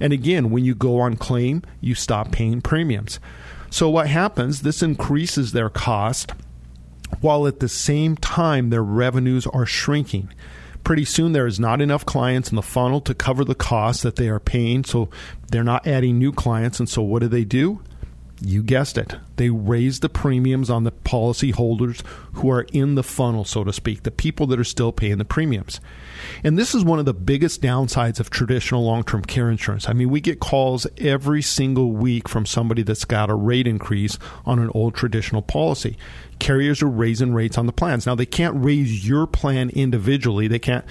And 0.00 0.12
again, 0.12 0.50
when 0.50 0.64
you 0.64 0.74
go 0.74 1.00
on 1.00 1.16
claim, 1.16 1.62
you 1.80 1.94
stop 1.94 2.32
paying 2.32 2.62
premiums. 2.62 3.20
So 3.68 3.90
what 3.90 4.08
happens? 4.08 4.62
This 4.62 4.82
increases 4.82 5.52
their 5.52 5.68
cost 5.68 6.32
while 7.20 7.46
at 7.46 7.60
the 7.60 7.68
same 7.68 8.16
time 8.16 8.70
their 8.70 8.82
revenues 8.82 9.46
are 9.46 9.66
shrinking. 9.66 10.32
Pretty 10.84 11.04
soon, 11.04 11.32
there 11.32 11.48
is 11.48 11.58
not 11.58 11.80
enough 11.80 12.06
clients 12.06 12.50
in 12.50 12.56
the 12.56 12.62
funnel 12.62 13.00
to 13.00 13.14
cover 13.14 13.44
the 13.44 13.56
costs 13.56 14.02
that 14.02 14.16
they 14.16 14.28
are 14.28 14.38
paying, 14.38 14.84
so 14.84 15.08
they're 15.50 15.64
not 15.64 15.86
adding 15.86 16.18
new 16.18 16.32
clients. 16.32 16.78
And 16.78 16.88
so, 16.88 17.02
what 17.02 17.22
do 17.22 17.28
they 17.28 17.44
do? 17.44 17.82
You 18.40 18.62
guessed 18.62 18.98
it. 18.98 19.16
They 19.36 19.48
raise 19.48 20.00
the 20.00 20.10
premiums 20.10 20.68
on 20.68 20.84
the 20.84 20.92
policyholders 20.92 22.02
who 22.34 22.50
are 22.50 22.66
in 22.72 22.94
the 22.94 23.02
funnel, 23.02 23.44
so 23.44 23.64
to 23.64 23.72
speak, 23.72 24.02
the 24.02 24.10
people 24.10 24.46
that 24.48 24.60
are 24.60 24.64
still 24.64 24.92
paying 24.92 25.16
the 25.18 25.24
premiums. 25.24 25.80
And 26.44 26.58
this 26.58 26.74
is 26.74 26.84
one 26.84 26.98
of 26.98 27.06
the 27.06 27.14
biggest 27.14 27.62
downsides 27.62 28.20
of 28.20 28.28
traditional 28.28 28.84
long 28.84 29.04
term 29.04 29.22
care 29.22 29.50
insurance. 29.50 29.88
I 29.88 29.94
mean, 29.94 30.10
we 30.10 30.20
get 30.20 30.38
calls 30.38 30.86
every 30.98 31.40
single 31.40 31.92
week 31.92 32.28
from 32.28 32.44
somebody 32.44 32.82
that's 32.82 33.06
got 33.06 33.30
a 33.30 33.34
rate 33.34 33.66
increase 33.66 34.18
on 34.44 34.58
an 34.58 34.70
old 34.74 34.94
traditional 34.94 35.42
policy. 35.42 35.96
Carriers 36.38 36.82
are 36.82 36.88
raising 36.88 37.32
rates 37.32 37.56
on 37.58 37.66
the 37.66 37.72
plans. 37.72 38.06
Now, 38.06 38.14
they 38.14 38.26
can't 38.26 38.54
raise 38.62 39.08
your 39.08 39.26
plan 39.26 39.70
individually. 39.70 40.48
They 40.48 40.58
can't, 40.58 40.84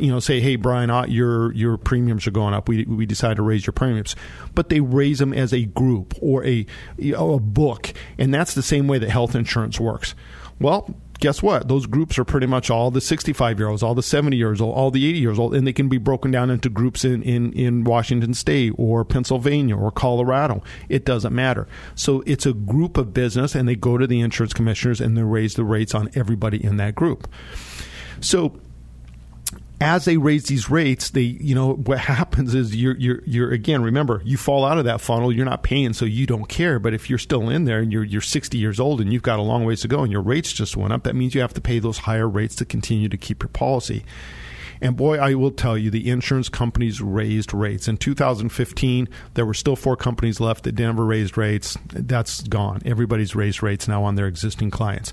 you 0.00 0.10
know, 0.10 0.20
say, 0.20 0.40
hey, 0.40 0.56
Brian, 0.56 0.90
uh, 0.90 1.06
your, 1.06 1.52
your 1.52 1.76
premiums 1.76 2.26
are 2.26 2.30
going 2.30 2.54
up. 2.54 2.68
We, 2.68 2.84
we 2.84 3.04
decided 3.06 3.36
to 3.36 3.42
raise 3.42 3.66
your 3.66 3.72
premiums. 3.72 4.16
But 4.54 4.68
they 4.68 4.80
raise 4.80 5.18
them 5.18 5.32
as 5.32 5.52
a 5.52 5.64
group 5.64 6.14
or 6.20 6.44
a, 6.44 6.66
a 6.98 7.38
book. 7.38 7.92
And 8.18 8.32
that's 8.32 8.54
the 8.54 8.62
same 8.62 8.86
way 8.86 8.98
that 8.98 9.10
health 9.10 9.34
insurance 9.34 9.80
works. 9.80 10.14
Well, 10.60 10.94
guess 11.24 11.42
what? 11.42 11.68
Those 11.68 11.86
groups 11.86 12.18
are 12.18 12.24
pretty 12.24 12.46
much 12.46 12.68
all 12.68 12.90
the 12.90 13.00
65 13.00 13.58
year 13.58 13.68
olds, 13.68 13.82
all 13.82 13.94
the 13.94 14.02
70 14.02 14.36
years 14.36 14.60
old, 14.60 14.74
all 14.76 14.90
the 14.90 15.08
80 15.08 15.18
years 15.20 15.38
old, 15.38 15.54
and 15.54 15.66
they 15.66 15.72
can 15.72 15.88
be 15.88 15.96
broken 15.96 16.30
down 16.30 16.50
into 16.50 16.68
groups 16.68 17.02
in, 17.02 17.22
in, 17.22 17.50
in 17.54 17.82
Washington 17.82 18.34
State 18.34 18.74
or 18.76 19.06
Pennsylvania 19.06 19.74
or 19.74 19.90
Colorado. 19.90 20.62
It 20.90 21.06
doesn't 21.06 21.34
matter. 21.34 21.66
So 21.94 22.22
it's 22.26 22.44
a 22.44 22.52
group 22.52 22.98
of 22.98 23.14
business, 23.14 23.54
and 23.54 23.66
they 23.66 23.74
go 23.74 23.96
to 23.96 24.06
the 24.06 24.20
insurance 24.20 24.52
commissioners 24.52 25.00
and 25.00 25.16
they 25.16 25.22
raise 25.22 25.54
the 25.54 25.64
rates 25.64 25.94
on 25.94 26.10
everybody 26.14 26.62
in 26.62 26.76
that 26.76 26.94
group. 26.94 27.26
So 28.20 28.60
as 29.80 30.04
they 30.04 30.16
raise 30.16 30.44
these 30.44 30.70
rates, 30.70 31.10
they 31.10 31.22
you 31.22 31.54
know 31.54 31.74
what 31.74 31.98
happens 32.14 32.54
is 32.54 32.74
you're 32.74 32.96
you're 32.96 33.22
you're 33.24 33.52
again 33.52 33.82
remember 33.82 34.22
you 34.24 34.36
fall 34.36 34.64
out 34.64 34.78
of 34.78 34.84
that 34.84 35.00
funnel, 35.00 35.32
you're 35.32 35.44
not 35.44 35.62
paying, 35.62 35.92
so 35.92 36.04
you 36.04 36.26
don't 36.26 36.48
care. 36.48 36.78
But 36.78 36.94
if 36.94 37.10
you're 37.10 37.18
still 37.18 37.48
in 37.48 37.64
there 37.64 37.80
and 37.80 37.92
you're 37.92 38.04
you're 38.04 38.20
60 38.20 38.56
years 38.56 38.78
old 38.78 39.00
and 39.00 39.12
you've 39.12 39.22
got 39.22 39.38
a 39.38 39.42
long 39.42 39.64
ways 39.64 39.80
to 39.82 39.88
go 39.88 40.02
and 40.02 40.12
your 40.12 40.22
rates 40.22 40.52
just 40.52 40.76
went 40.76 40.92
up, 40.92 41.02
that 41.04 41.14
means 41.14 41.34
you 41.34 41.40
have 41.40 41.54
to 41.54 41.60
pay 41.60 41.78
those 41.78 41.98
higher 41.98 42.28
rates 42.28 42.54
to 42.56 42.64
continue 42.64 43.08
to 43.08 43.16
keep 43.16 43.42
your 43.42 43.50
policy. 43.50 44.04
And 44.80 44.96
boy, 44.96 45.18
I 45.18 45.34
will 45.34 45.50
tell 45.50 45.78
you, 45.78 45.90
the 45.90 46.10
insurance 46.10 46.48
companies 46.48 47.00
raised 47.00 47.54
rates. 47.54 47.88
In 47.88 47.96
2015, 47.96 49.08
there 49.34 49.46
were 49.46 49.54
still 49.54 49.76
four 49.76 49.96
companies 49.96 50.40
left 50.40 50.64
that 50.64 50.78
never 50.78 51.04
raised 51.04 51.36
rates. 51.36 51.76
That's 51.92 52.42
gone. 52.42 52.82
Everybody's 52.84 53.34
raised 53.34 53.62
rates 53.62 53.88
now 53.88 54.04
on 54.04 54.14
their 54.14 54.26
existing 54.26 54.70
clients. 54.70 55.12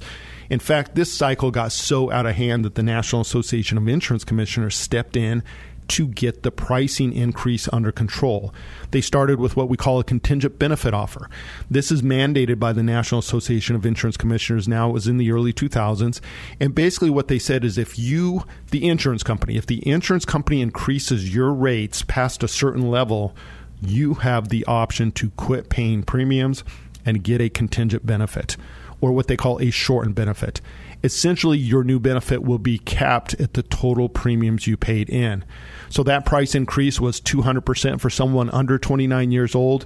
In 0.50 0.60
fact, 0.60 0.95
this 0.95 1.13
cycle 1.13 1.50
got 1.52 1.71
so 1.71 2.12
out 2.12 2.26
of 2.26 2.36
hand 2.36 2.65
that 2.65 2.76
the 2.76 2.84
National 2.84 3.21
Association 3.21 3.78
of 3.78 3.88
Insurance 3.88 4.26
Commissioners 4.26 4.76
stepped 4.76 5.15
in 5.15 5.43
to 5.91 6.08
get 6.08 6.43
the 6.43 6.51
pricing 6.51 7.12
increase 7.13 7.67
under 7.73 7.91
control. 7.91 8.54
They 8.91 9.01
started 9.01 9.39
with 9.39 9.58
what 9.58 9.67
we 9.67 9.75
call 9.75 9.99
a 9.99 10.06
contingent 10.06 10.58
benefit 10.58 10.93
offer. 10.93 11.30
This 11.69 11.91
is 11.91 12.01
mandated 12.01 12.60
by 12.60 12.71
the 12.71 12.82
National 12.82 13.19
Association 13.19 13.75
of 13.75 13.86
Insurance 13.86 14.15
Commissioners 14.15 14.69
now. 14.69 14.89
It 14.89 14.93
was 14.93 15.08
in 15.08 15.17
the 15.17 15.32
early 15.32 15.51
2000s. 15.51 16.21
And 16.62 16.73
basically, 16.73 17.10
what 17.10 17.27
they 17.27 17.39
said 17.39 17.65
is 17.65 17.77
if 17.77 17.99
you, 17.99 18.45
the 18.69 18.88
insurance 18.88 19.21
company, 19.21 19.58
if 19.58 19.65
the 19.65 19.86
insurance 19.86 20.23
company 20.23 20.62
increases 20.62 21.36
your 21.36 21.51
rates 21.51 22.04
past 22.04 22.41
a 22.41 22.47
certain 22.47 22.89
level, 22.89 23.36
you 23.82 24.13
have 24.15 24.47
the 24.47 24.63
option 24.65 25.12
to 25.12 25.32
quit 25.32 25.69
paying 25.69 26.04
premiums 26.04 26.63
and 27.06 27.23
get 27.23 27.41
a 27.41 27.49
contingent 27.49 28.06
benefit 28.06 28.56
or 29.01 29.12
what 29.12 29.27
they 29.27 29.36
call 29.36 29.60
a 29.60 29.71
shortened 29.71 30.15
benefit. 30.15 30.62
Essentially, 31.04 31.58
your 31.58 31.84
new 31.84 32.00
benefit 32.00 32.44
will 32.44 32.60
be 32.60 32.78
capped 32.78 33.34
at 33.36 33.54
the 33.54 33.64
total 33.64 34.08
premiums 34.08 34.68
you 34.68 34.78
paid 34.78 35.10
in. 35.10 35.44
So 35.90 36.04
that 36.04 36.26
price 36.26 36.54
increase 36.54 37.00
was 37.00 37.20
200% 37.20 38.00
for 38.00 38.10
someone 38.10 38.50
under 38.52 38.78
29 38.78 39.32
years 39.32 39.56
old, 39.56 39.86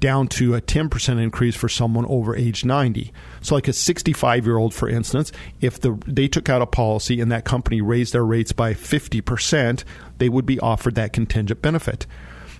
down 0.00 0.28
to 0.28 0.54
a 0.54 0.60
10% 0.60 1.22
increase 1.22 1.54
for 1.56 1.68
someone 1.68 2.06
over 2.06 2.34
age 2.36 2.64
90. 2.64 3.12
So 3.40 3.54
like 3.54 3.68
a 3.68 3.72
65 3.72 4.46
year 4.46 4.56
old, 4.56 4.74
for 4.74 4.88
instance, 4.88 5.32
if 5.60 5.80
the, 5.80 5.98
they 6.06 6.28
took 6.28 6.48
out 6.48 6.62
a 6.62 6.66
policy 6.66 7.20
and 7.20 7.30
that 7.30 7.44
company 7.44 7.80
raised 7.80 8.12
their 8.12 8.24
rates 8.24 8.52
by 8.52 8.74
50%, 8.74 9.84
they 10.18 10.28
would 10.28 10.46
be 10.46 10.60
offered 10.60 10.94
that 10.96 11.12
contingent 11.12 11.62
benefit. 11.62 12.06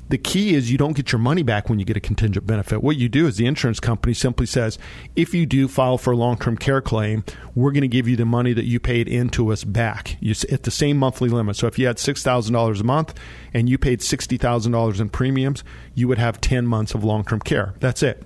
The 0.09 0.19
key 0.19 0.55
is 0.55 0.71
you 0.71 0.79
don't 0.79 0.95
get 0.95 1.13
your 1.13 1.19
money 1.19 1.43
back 1.43 1.69
when 1.69 1.79
you 1.79 1.85
get 1.85 1.97
a 1.97 2.01
contingent 2.01 2.47
benefit. 2.47 2.83
What 2.83 2.97
you 2.97 3.09
do 3.09 3.27
is 3.27 3.37
the 3.37 3.47
insurance 3.47 3.81
company 3.81 4.13
simply 4.15 4.47
says, 4.47 4.79
if 5.17 5.33
you 5.33 5.47
do 5.47 5.67
file 5.67 5.97
for 5.97 6.13
a 6.13 6.17
long 6.17 6.37
term 6.37 6.57
care 6.57 6.81
claim, 6.81 7.25
we're 7.55 7.73
going 7.73 7.83
to 7.83 7.89
give 7.89 8.07
you 8.07 8.17
the 8.17 8.27
money 8.27 8.53
that 8.53 8.65
you 8.65 8.79
paid 8.79 9.09
into 9.09 9.53
us 9.53 9.65
back 9.65 10.17
you, 10.21 10.35
at 10.51 10.65
the 10.65 10.71
same 10.71 10.99
monthly 10.99 11.29
limit. 11.29 11.57
So 11.57 11.67
if 11.67 11.79
you 11.79 11.87
had 11.87 11.97
$6,000 11.97 12.81
a 12.81 12.85
month 12.85 13.15
and 13.55 13.69
you 13.69 13.79
paid 13.79 14.01
$60,000 14.01 15.01
in 15.01 15.09
premiums, 15.09 15.65
you 15.95 16.09
would 16.09 16.19
have 16.19 16.41
10 16.41 16.67
months 16.67 16.95
of 16.95 17.03
long 17.03 17.25
term 17.25 17.41
care. 17.41 17.75
That's 17.81 18.03
it. 18.03 18.23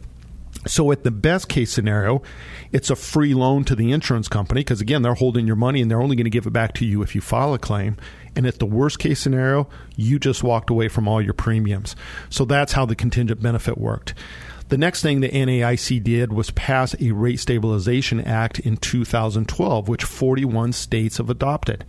So, 0.67 0.91
at 0.91 1.05
the 1.05 1.11
best 1.11 1.49
case 1.49 1.71
scenario, 1.71 2.23
it's 2.73 2.91
a 2.91 2.97
free 2.97 3.33
loan 3.33 3.65
to 3.65 3.77
the 3.77 3.93
insurance 3.93 4.29
company 4.29 4.61
because, 4.61 4.81
again, 4.81 5.03
they're 5.03 5.15
holding 5.15 5.47
your 5.47 5.57
money 5.57 5.81
and 5.81 5.91
they're 5.91 6.01
only 6.01 6.17
going 6.17 6.25
to 6.25 6.31
give 6.31 6.47
it 6.47 6.53
back 6.53 6.75
to 6.75 6.85
you 6.85 7.03
if 7.03 7.15
you 7.15 7.21
file 7.21 7.55
a 7.55 7.59
claim. 7.59 7.97
And 8.39 8.47
at 8.47 8.61
the 8.61 8.67
worst 8.67 9.01
case 9.01 9.19
scenario, 9.19 9.69
you 9.97 10.21
just 10.21 10.45
walked 10.45 10.71
away 10.71 10.87
from 10.87 11.09
all 11.09 11.21
your 11.21 11.35
premiums. 11.35 11.97
So, 12.31 12.45
that's 12.45 12.73
how 12.73 12.87
the 12.87 12.95
contingent 12.95 13.43
benefit 13.43 13.77
worked. 13.77 14.15
The 14.69 14.79
next 14.79 15.03
thing 15.03 15.21
the 15.21 15.29
NAIC 15.29 16.05
did 16.05 16.33
was 16.33 16.53
pass 16.53 16.95
a 17.01 17.11
Rate 17.11 17.41
Stabilization 17.41 18.21
Act 18.21 18.61
in 18.61 18.77
2012, 18.77 19.89
which 19.89 20.05
41 20.05 20.73
states 20.73 21.17
have 21.17 21.31
adopted. 21.31 21.85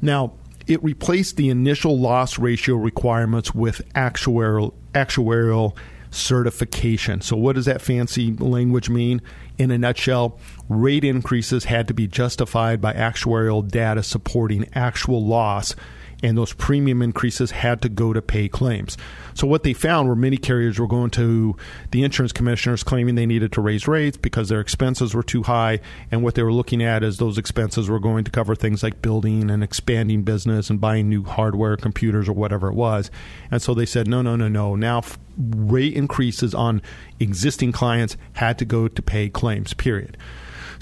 Now, 0.00 0.32
it 0.66 0.82
replaced 0.82 1.36
the 1.36 1.50
initial 1.50 1.96
loss 1.96 2.36
ratio 2.36 2.74
requirements 2.74 3.54
with 3.54 3.80
actuarial 3.94 4.74
actuarial 4.94 5.76
certification. 6.12 7.20
So, 7.20 7.36
what 7.36 7.56
does 7.56 7.64
that 7.64 7.80
fancy 7.80 8.32
language 8.32 8.88
mean? 8.88 9.20
In 9.58 9.70
a 9.70 9.78
nutshell, 9.78 10.38
rate 10.68 11.04
increases 11.04 11.64
had 11.64 11.88
to 11.88 11.94
be 11.94 12.06
justified 12.06 12.80
by 12.80 12.92
actuarial 12.92 13.66
data 13.66 14.02
supporting 14.02 14.68
actual 14.74 15.24
loss 15.24 15.74
and 16.22 16.38
those 16.38 16.52
premium 16.52 17.02
increases 17.02 17.50
had 17.50 17.82
to 17.82 17.88
go 17.88 18.12
to 18.12 18.22
pay 18.22 18.48
claims. 18.48 18.96
So 19.34 19.46
what 19.46 19.62
they 19.62 19.72
found 19.72 20.08
were 20.08 20.16
many 20.16 20.36
carriers 20.36 20.78
were 20.78 20.86
going 20.86 21.10
to 21.10 21.56
the 21.90 22.04
insurance 22.04 22.32
commissioners 22.32 22.82
claiming 22.82 23.14
they 23.14 23.26
needed 23.26 23.52
to 23.52 23.60
raise 23.60 23.88
rates 23.88 24.16
because 24.16 24.48
their 24.48 24.60
expenses 24.60 25.14
were 25.14 25.22
too 25.22 25.42
high, 25.42 25.80
and 26.10 26.22
what 26.22 26.34
they 26.34 26.42
were 26.42 26.52
looking 26.52 26.82
at 26.82 27.02
is 27.02 27.16
those 27.16 27.38
expenses 27.38 27.88
were 27.88 28.00
going 28.00 28.24
to 28.24 28.30
cover 28.30 28.54
things 28.54 28.82
like 28.82 29.02
building 29.02 29.50
and 29.50 29.64
expanding 29.64 30.22
business 30.22 30.70
and 30.70 30.80
buying 30.80 31.08
new 31.08 31.24
hardware, 31.24 31.76
computers, 31.76 32.28
or 32.28 32.34
whatever 32.34 32.68
it 32.68 32.74
was. 32.74 33.10
And 33.50 33.60
so 33.60 33.74
they 33.74 33.86
said, 33.86 34.06
no, 34.06 34.22
no, 34.22 34.36
no, 34.36 34.48
no. 34.48 34.76
Now 34.76 35.02
rate 35.38 35.94
increases 35.94 36.54
on 36.54 36.82
existing 37.18 37.72
clients 37.72 38.16
had 38.34 38.58
to 38.58 38.64
go 38.64 38.88
to 38.88 39.02
pay 39.02 39.28
claims. 39.28 39.74
Period. 39.74 40.16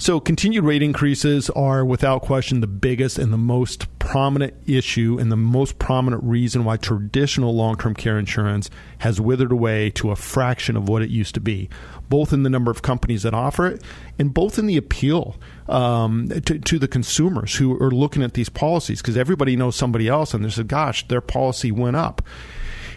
So, 0.01 0.19
continued 0.19 0.63
rate 0.63 0.81
increases 0.81 1.51
are 1.51 1.85
without 1.85 2.23
question 2.23 2.59
the 2.59 2.65
biggest 2.65 3.19
and 3.19 3.31
the 3.31 3.37
most 3.37 3.85
prominent 3.99 4.55
issue 4.65 5.19
and 5.19 5.31
the 5.31 5.37
most 5.37 5.77
prominent 5.77 6.23
reason 6.23 6.63
why 6.63 6.77
traditional 6.77 7.53
long 7.53 7.77
term 7.77 7.93
care 7.93 8.17
insurance 8.17 8.71
has 8.97 9.21
withered 9.21 9.51
away 9.51 9.91
to 9.91 10.09
a 10.09 10.15
fraction 10.15 10.75
of 10.75 10.89
what 10.89 11.03
it 11.03 11.11
used 11.11 11.35
to 11.35 11.39
be, 11.39 11.69
both 12.09 12.33
in 12.33 12.41
the 12.41 12.49
number 12.49 12.71
of 12.71 12.81
companies 12.81 13.21
that 13.21 13.35
offer 13.35 13.67
it 13.67 13.83
and 14.17 14.33
both 14.33 14.57
in 14.57 14.65
the 14.65 14.75
appeal 14.75 15.35
um, 15.69 16.29
to, 16.29 16.57
to, 16.57 16.79
the 16.79 16.87
consumers 16.87 17.57
who 17.57 17.79
are 17.79 17.91
looking 17.91 18.23
at 18.23 18.33
these 18.33 18.49
policies 18.49 19.03
because 19.03 19.17
everybody 19.17 19.55
knows 19.55 19.75
somebody 19.75 20.07
else 20.07 20.33
and 20.33 20.43
they 20.43 20.49
said, 20.49 20.67
gosh, 20.67 21.07
their 21.09 21.21
policy 21.21 21.71
went 21.71 21.95
up. 21.95 22.23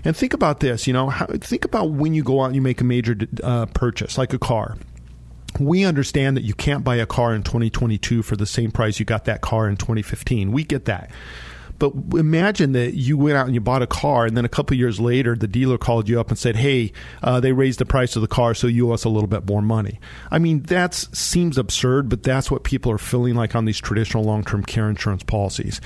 And 0.04 0.16
think 0.16 0.32
about 0.32 0.60
this, 0.60 0.86
you 0.86 0.94
know, 0.94 1.10
how, 1.10 1.26
think 1.26 1.66
about 1.66 1.90
when 1.90 2.14
you 2.14 2.22
go 2.22 2.40
out 2.40 2.46
and 2.46 2.54
you 2.54 2.62
make 2.62 2.80
a 2.80 2.84
major 2.84 3.14
uh, 3.42 3.66
purchase, 3.66 4.16
like 4.16 4.32
a 4.32 4.38
car 4.38 4.78
we 5.58 5.84
understand 5.84 6.36
that 6.36 6.44
you 6.44 6.54
can't 6.54 6.84
buy 6.84 6.96
a 6.96 7.06
car 7.06 7.34
in 7.34 7.42
2022 7.42 8.22
for 8.22 8.36
the 8.36 8.46
same 8.46 8.70
price 8.70 8.98
you 8.98 9.04
got 9.04 9.24
that 9.26 9.40
car 9.40 9.68
in 9.68 9.76
2015. 9.76 10.52
We 10.52 10.64
get 10.64 10.86
that. 10.86 11.10
But 11.78 11.92
imagine 12.12 12.72
that 12.72 12.94
you 12.94 13.18
went 13.18 13.36
out 13.36 13.46
and 13.46 13.54
you 13.54 13.60
bought 13.60 13.82
a 13.82 13.86
car, 13.86 14.26
and 14.26 14.36
then 14.36 14.44
a 14.44 14.48
couple 14.48 14.76
years 14.76 15.00
later, 15.00 15.34
the 15.34 15.48
dealer 15.48 15.76
called 15.76 16.08
you 16.08 16.20
up 16.20 16.28
and 16.28 16.38
said, 16.38 16.56
"Hey, 16.56 16.92
uh, 17.22 17.40
they 17.40 17.52
raised 17.52 17.80
the 17.80 17.84
price 17.84 18.14
of 18.14 18.22
the 18.22 18.28
car, 18.28 18.54
so 18.54 18.68
you 18.68 18.90
owe 18.90 18.94
us 18.94 19.04
a 19.04 19.08
little 19.08 19.26
bit 19.26 19.46
more 19.48 19.60
money." 19.60 19.98
I 20.30 20.38
mean, 20.38 20.62
that 20.62 20.94
seems 20.94 21.58
absurd, 21.58 22.08
but 22.08 22.22
that's 22.22 22.50
what 22.50 22.62
people 22.62 22.92
are 22.92 22.98
feeling 22.98 23.34
like 23.34 23.56
on 23.56 23.64
these 23.64 23.80
traditional 23.80 24.22
long-term 24.22 24.64
care 24.64 24.88
insurance 24.88 25.24
policies. 25.24 25.80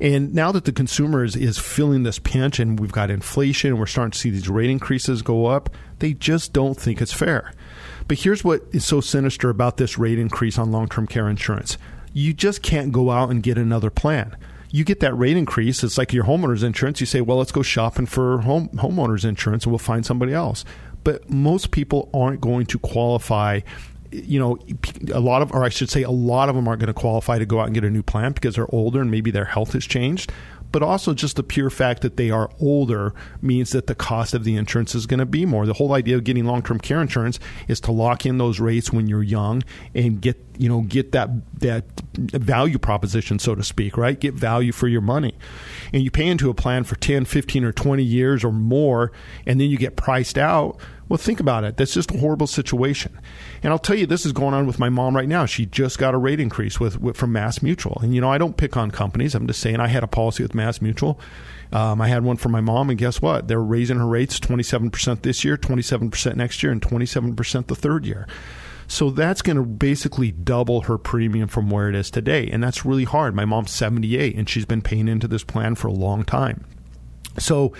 And 0.00 0.34
now 0.34 0.52
that 0.52 0.64
the 0.64 0.72
consumer 0.72 1.24
is, 1.24 1.36
is 1.36 1.58
feeling 1.58 2.02
this 2.02 2.18
pinch, 2.18 2.58
and 2.58 2.78
we've 2.78 2.92
got 2.92 3.10
inflation, 3.10 3.70
and 3.70 3.78
we're 3.78 3.86
starting 3.86 4.12
to 4.12 4.18
see 4.18 4.30
these 4.30 4.48
rate 4.48 4.70
increases 4.70 5.22
go 5.22 5.46
up, 5.46 5.70
they 5.98 6.12
just 6.12 6.52
don't 6.52 6.76
think 6.76 7.00
it's 7.00 7.12
fair. 7.12 7.52
But 8.08 8.18
here's 8.18 8.44
what 8.44 8.62
is 8.72 8.84
so 8.84 9.00
sinister 9.00 9.50
about 9.50 9.78
this 9.78 9.98
rate 9.98 10.18
increase 10.18 10.58
on 10.58 10.70
long 10.70 10.88
term 10.88 11.06
care 11.06 11.28
insurance 11.28 11.78
you 12.16 12.32
just 12.32 12.62
can't 12.62 12.92
go 12.92 13.10
out 13.10 13.28
and 13.28 13.42
get 13.42 13.58
another 13.58 13.90
plan. 13.90 14.34
You 14.70 14.84
get 14.84 15.00
that 15.00 15.12
rate 15.12 15.36
increase. 15.36 15.84
It's 15.84 15.98
like 15.98 16.14
your 16.14 16.24
homeowner's 16.24 16.62
insurance. 16.62 16.98
You 16.98 17.04
say, 17.04 17.20
well, 17.20 17.36
let's 17.36 17.52
go 17.52 17.60
shopping 17.60 18.06
for 18.06 18.38
home, 18.40 18.70
homeowner's 18.70 19.26
insurance 19.26 19.64
and 19.64 19.72
we'll 19.72 19.78
find 19.78 20.06
somebody 20.06 20.32
else. 20.32 20.64
But 21.04 21.28
most 21.28 21.72
people 21.72 22.08
aren't 22.14 22.40
going 22.40 22.64
to 22.66 22.78
qualify 22.78 23.60
you 24.24 24.38
know, 24.38 24.58
a 25.12 25.20
lot 25.20 25.42
of, 25.42 25.52
or 25.52 25.64
I 25.64 25.68
should 25.68 25.90
say, 25.90 26.02
a 26.02 26.10
lot 26.10 26.48
of 26.48 26.54
them 26.54 26.66
aren't 26.66 26.80
going 26.80 26.88
to 26.88 26.94
qualify 26.94 27.38
to 27.38 27.46
go 27.46 27.60
out 27.60 27.66
and 27.66 27.74
get 27.74 27.84
a 27.84 27.90
new 27.90 28.02
plan 28.02 28.32
because 28.32 28.56
they're 28.56 28.72
older 28.74 29.00
and 29.00 29.10
maybe 29.10 29.30
their 29.30 29.44
health 29.44 29.72
has 29.72 29.84
changed. 29.84 30.32
But 30.72 30.82
also 30.82 31.14
just 31.14 31.36
the 31.36 31.42
pure 31.42 31.70
fact 31.70 32.02
that 32.02 32.16
they 32.16 32.30
are 32.30 32.50
older 32.60 33.14
means 33.40 33.70
that 33.70 33.86
the 33.86 33.94
cost 33.94 34.34
of 34.34 34.44
the 34.44 34.56
insurance 34.56 34.94
is 34.94 35.06
going 35.06 35.20
to 35.20 35.26
be 35.26 35.46
more. 35.46 35.64
The 35.64 35.74
whole 35.74 35.94
idea 35.94 36.16
of 36.16 36.24
getting 36.24 36.44
long-term 36.44 36.80
care 36.80 37.00
insurance 37.00 37.38
is 37.68 37.80
to 37.80 37.92
lock 37.92 38.26
in 38.26 38.38
those 38.38 38.60
rates 38.60 38.92
when 38.92 39.06
you're 39.06 39.22
young 39.22 39.62
and 39.94 40.20
get 40.20 40.42
you 40.58 40.68
know 40.68 40.80
get 40.82 41.12
that 41.12 41.30
that 41.60 41.84
value 42.16 42.78
proposition 42.78 43.38
so 43.38 43.54
to 43.54 43.62
speak 43.62 43.96
right? 43.96 44.18
Get 44.18 44.34
value 44.34 44.72
for 44.72 44.88
your 44.88 45.00
money. 45.00 45.36
And 45.92 46.02
you 46.02 46.10
pay 46.10 46.26
into 46.26 46.50
a 46.50 46.54
plan 46.54 46.84
for 46.84 46.96
10 46.96 47.24
15 47.24 47.64
or 47.64 47.72
20 47.72 48.02
years 48.02 48.44
or 48.44 48.52
more 48.52 49.12
and 49.46 49.60
then 49.60 49.70
you 49.70 49.78
get 49.78 49.96
priced 49.96 50.36
out 50.36 50.78
well, 51.08 51.16
think 51.16 51.38
about 51.38 51.64
it. 51.64 51.76
That's 51.76 51.94
just 51.94 52.10
a 52.10 52.18
horrible 52.18 52.46
situation. 52.46 53.18
And 53.62 53.72
I'll 53.72 53.78
tell 53.78 53.96
you, 53.96 54.06
this 54.06 54.26
is 54.26 54.32
going 54.32 54.54
on 54.54 54.66
with 54.66 54.78
my 54.78 54.88
mom 54.88 55.14
right 55.14 55.28
now. 55.28 55.46
She 55.46 55.66
just 55.66 55.98
got 55.98 56.14
a 56.14 56.18
rate 56.18 56.40
increase 56.40 56.80
with, 56.80 57.00
with 57.00 57.16
from 57.16 57.32
Mass 57.32 57.62
Mutual. 57.62 57.98
And, 58.02 58.14
you 58.14 58.20
know, 58.20 58.30
I 58.30 58.38
don't 58.38 58.56
pick 58.56 58.76
on 58.76 58.90
companies. 58.90 59.34
I'm 59.34 59.46
just 59.46 59.60
saying 59.60 59.78
I 59.78 59.86
had 59.86 60.02
a 60.02 60.08
policy 60.08 60.42
with 60.42 60.54
Mass 60.54 60.80
Mutual. 60.80 61.20
Um, 61.72 62.00
I 62.00 62.08
had 62.08 62.24
one 62.24 62.36
for 62.36 62.48
my 62.48 62.60
mom, 62.60 62.90
and 62.90 62.98
guess 62.98 63.20
what? 63.20 63.48
They're 63.48 63.60
raising 63.60 63.98
her 63.98 64.06
rates 64.06 64.38
27% 64.38 65.22
this 65.22 65.44
year, 65.44 65.56
27% 65.56 66.36
next 66.36 66.62
year, 66.62 66.72
and 66.72 66.80
27% 66.80 67.66
the 67.66 67.74
third 67.74 68.06
year. 68.06 68.26
So 68.88 69.10
that's 69.10 69.42
going 69.42 69.56
to 69.56 69.64
basically 69.64 70.30
double 70.30 70.82
her 70.82 70.96
premium 70.96 71.48
from 71.48 71.70
where 71.70 71.88
it 71.88 71.94
is 71.94 72.10
today. 72.10 72.48
And 72.48 72.62
that's 72.62 72.84
really 72.84 73.04
hard. 73.04 73.34
My 73.34 73.44
mom's 73.44 73.72
78, 73.72 74.36
and 74.36 74.48
she's 74.48 74.64
been 74.64 74.82
paying 74.82 75.08
into 75.08 75.26
this 75.26 75.42
plan 75.42 75.74
for 75.74 75.88
a 75.88 75.92
long 75.92 76.24
time. 76.24 76.64
So, 77.38 77.72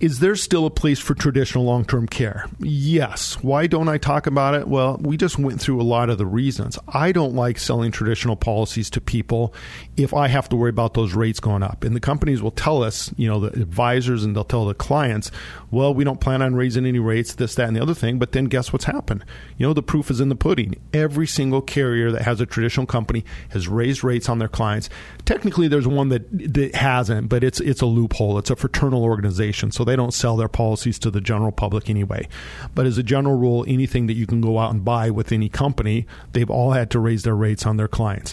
is 0.00 0.20
there 0.20 0.34
still 0.34 0.64
a 0.64 0.70
place 0.70 0.98
for 0.98 1.14
traditional 1.14 1.64
long 1.64 1.84
term 1.84 2.06
care? 2.06 2.46
Yes. 2.58 3.34
Why 3.42 3.66
don't 3.66 3.88
I 3.88 3.98
talk 3.98 4.26
about 4.26 4.54
it? 4.54 4.66
Well, 4.66 4.96
we 4.98 5.18
just 5.18 5.38
went 5.38 5.60
through 5.60 5.80
a 5.80 5.84
lot 5.84 6.08
of 6.08 6.16
the 6.16 6.24
reasons. 6.24 6.78
I 6.88 7.12
don't 7.12 7.34
like 7.34 7.58
selling 7.58 7.92
traditional 7.92 8.34
policies 8.34 8.88
to 8.90 9.00
people 9.00 9.54
if 9.98 10.14
I 10.14 10.28
have 10.28 10.48
to 10.48 10.56
worry 10.56 10.70
about 10.70 10.94
those 10.94 11.12
rates 11.12 11.38
going 11.38 11.62
up. 11.62 11.84
And 11.84 11.94
the 11.94 12.00
companies 12.00 12.40
will 12.40 12.50
tell 12.50 12.82
us, 12.82 13.12
you 13.18 13.28
know, 13.28 13.40
the 13.40 13.48
advisors 13.60 14.24
and 14.24 14.34
they'll 14.34 14.42
tell 14.42 14.64
the 14.64 14.72
clients, 14.72 15.30
well, 15.70 15.92
we 15.92 16.02
don't 16.02 16.20
plan 16.20 16.40
on 16.40 16.54
raising 16.54 16.86
any 16.86 16.98
rates, 16.98 17.34
this, 17.34 17.54
that, 17.56 17.68
and 17.68 17.76
the 17.76 17.82
other 17.82 17.94
thing. 17.94 18.18
But 18.18 18.32
then 18.32 18.46
guess 18.46 18.72
what's 18.72 18.86
happened? 18.86 19.22
You 19.58 19.66
know, 19.66 19.74
the 19.74 19.82
proof 19.82 20.10
is 20.10 20.20
in 20.20 20.30
the 20.30 20.34
pudding. 20.34 20.76
Every 20.94 21.26
single 21.26 21.60
carrier 21.60 22.10
that 22.10 22.22
has 22.22 22.40
a 22.40 22.46
traditional 22.46 22.86
company 22.86 23.22
has 23.50 23.68
raised 23.68 24.02
rates 24.02 24.30
on 24.30 24.38
their 24.38 24.48
clients. 24.48 24.88
Technically, 25.26 25.68
there's 25.68 25.86
one 25.86 26.08
that, 26.08 26.54
that 26.54 26.74
hasn't, 26.74 27.28
but 27.28 27.44
it's, 27.44 27.60
it's 27.60 27.82
a 27.82 27.86
loophole. 27.86 28.38
It's 28.38 28.50
a 28.50 28.56
fraternal 28.56 29.04
organization. 29.04 29.70
So 29.70 29.84
they 29.90 29.96
don't 29.96 30.14
sell 30.14 30.36
their 30.36 30.48
policies 30.48 31.00
to 31.00 31.10
the 31.10 31.20
general 31.20 31.50
public 31.50 31.90
anyway. 31.90 32.28
But 32.76 32.86
as 32.86 32.96
a 32.96 33.02
general 33.02 33.36
rule, 33.36 33.64
anything 33.66 34.06
that 34.06 34.14
you 34.14 34.24
can 34.24 34.40
go 34.40 34.58
out 34.58 34.70
and 34.70 34.84
buy 34.84 35.10
with 35.10 35.32
any 35.32 35.48
company, 35.48 36.06
they've 36.32 36.48
all 36.48 36.70
had 36.70 36.90
to 36.92 37.00
raise 37.00 37.24
their 37.24 37.34
rates 37.34 37.66
on 37.66 37.76
their 37.76 37.88
clients. 37.88 38.32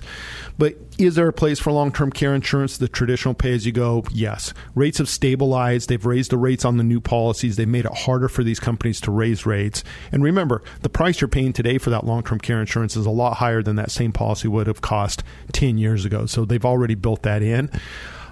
But 0.60 0.76
is 1.00 1.16
there 1.16 1.28
a 1.28 1.34
place 1.34 1.60
for 1.60 1.72
long 1.72 1.92
term 1.92 2.12
care 2.12 2.36
insurance, 2.36 2.78
the 2.78 2.88
traditional 2.88 3.34
pay 3.34 3.54
as 3.54 3.66
you 3.66 3.72
go? 3.72 4.04
Yes. 4.12 4.54
Rates 4.76 5.00
have 5.00 5.10
stabilized. 5.10 5.90
They've 5.90 6.06
raised 6.06 6.30
the 6.30 6.38
rates 6.38 6.64
on 6.64 6.78
the 6.78 6.84
new 6.84 7.02
policies. 7.02 7.56
They've 7.56 7.68
made 7.68 7.86
it 7.86 7.94
harder 7.94 8.30
for 8.30 8.44
these 8.44 8.60
companies 8.60 9.02
to 9.02 9.12
raise 9.12 9.48
rates. 9.48 9.84
And 10.12 10.24
remember, 10.24 10.62
the 10.82 10.90
price 10.90 11.22
you're 11.22 11.28
paying 11.28 11.54
today 11.54 11.80
for 11.80 11.90
that 11.90 12.06
long 12.06 12.22
term 12.22 12.40
care 12.40 12.60
insurance 12.60 12.96
is 12.96 13.08
a 13.08 13.12
lot 13.12 13.38
higher 13.38 13.64
than 13.64 13.78
that 13.78 13.90
same 13.90 14.12
policy 14.12 14.48
would 14.48 14.68
have 14.68 14.82
cost 14.82 15.24
10 15.54 15.80
years 15.80 16.06
ago. 16.06 16.28
So 16.28 16.46
they've 16.46 16.66
already 16.66 16.96
built 16.96 17.24
that 17.24 17.42
in. 17.42 17.72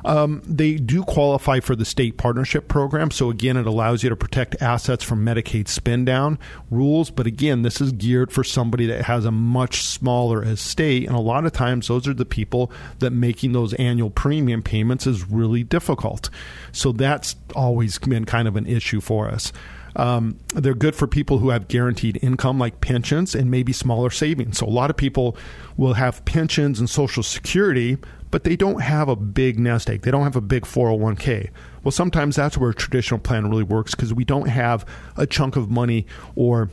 Um, 0.06 0.44
they 0.46 0.76
do 0.76 1.04
qualify 1.04 1.60
for 1.60 1.76
the 1.76 1.84
state 1.84 2.18
partnership 2.18 2.68
program. 2.68 3.10
So, 3.10 3.32
again, 3.32 3.58
it 3.58 3.66
allows 3.66 4.04
you 4.04 4.10
to 4.10 4.16
protect 4.16 4.62
assets 4.62 5.04
from 5.04 5.26
Medicaid 5.26 5.68
spend 5.68 6.06
down 6.06 6.38
rules. 6.70 7.10
But 7.10 7.26
again, 7.26 7.64
this 7.64 7.82
is 7.82 7.92
geared 7.92 8.32
for 8.32 8.44
somebody 8.44 8.86
that 8.86 9.06
has 9.06 9.26
a 9.26 9.32
much 9.32 9.84
smaller 9.84 10.44
estate. 10.44 11.08
And 11.08 11.16
a 11.16 11.22
lot 11.22 11.46
of 11.46 11.54
times, 11.54 11.88
those 11.88 12.08
are 12.08 12.14
the 12.14 12.24
people 12.24 12.72
that 13.00 13.12
making 13.12 13.54
those 13.54 13.74
annual 13.74 14.12
premium 14.12 14.62
payments 14.62 15.08
is 15.08 15.28
really 15.28 15.64
difficult. 15.64 16.30
So, 16.72 16.92
that's 16.92 17.36
always 17.56 17.98
been 17.98 18.26
kind 18.26 18.48
of 18.48 18.56
an 18.56 18.68
issue 18.68 19.02
for 19.02 19.28
us. 19.28 19.52
Um, 19.96 20.38
they're 20.54 20.74
good 20.74 20.96
for 20.96 21.08
people 21.08 21.38
who 21.38 21.50
have 21.50 21.68
guaranteed 21.68 22.20
income, 22.22 22.60
like 22.60 22.82
pensions 22.82 23.34
and 23.34 23.50
maybe 23.50 23.72
smaller 23.72 24.10
savings. 24.10 24.58
So 24.58 24.66
a 24.66 24.70
lot 24.70 24.90
of 24.90 24.98
people 24.98 25.38
will 25.78 25.94
have 25.94 26.24
pensions 26.26 26.80
and 26.80 26.90
Social 26.90 27.24
Security, 27.24 27.98
but 28.32 28.44
they 28.44 28.56
don't 28.56 28.82
have 28.82 29.10
a 29.10 29.16
big 29.16 29.60
nest 29.60 29.90
egg. 29.90 30.02
They 30.02 30.12
don't 30.12 30.24
have 30.24 30.36
a 30.36 30.42
big 30.42 30.64
401k. 30.64 31.50
Well, 31.84 31.92
sometimes 31.92 32.36
that's 32.36 32.58
where 32.58 32.72
a 32.72 32.74
traditional 32.74 33.20
plan 33.20 33.50
really 33.50 33.64
works 33.64 33.96
because 33.96 34.14
we 34.14 34.26
don't 34.26 34.48
have 34.48 34.86
a 35.18 35.28
chunk 35.28 35.56
of 35.56 35.70
money 35.70 36.06
or 36.36 36.70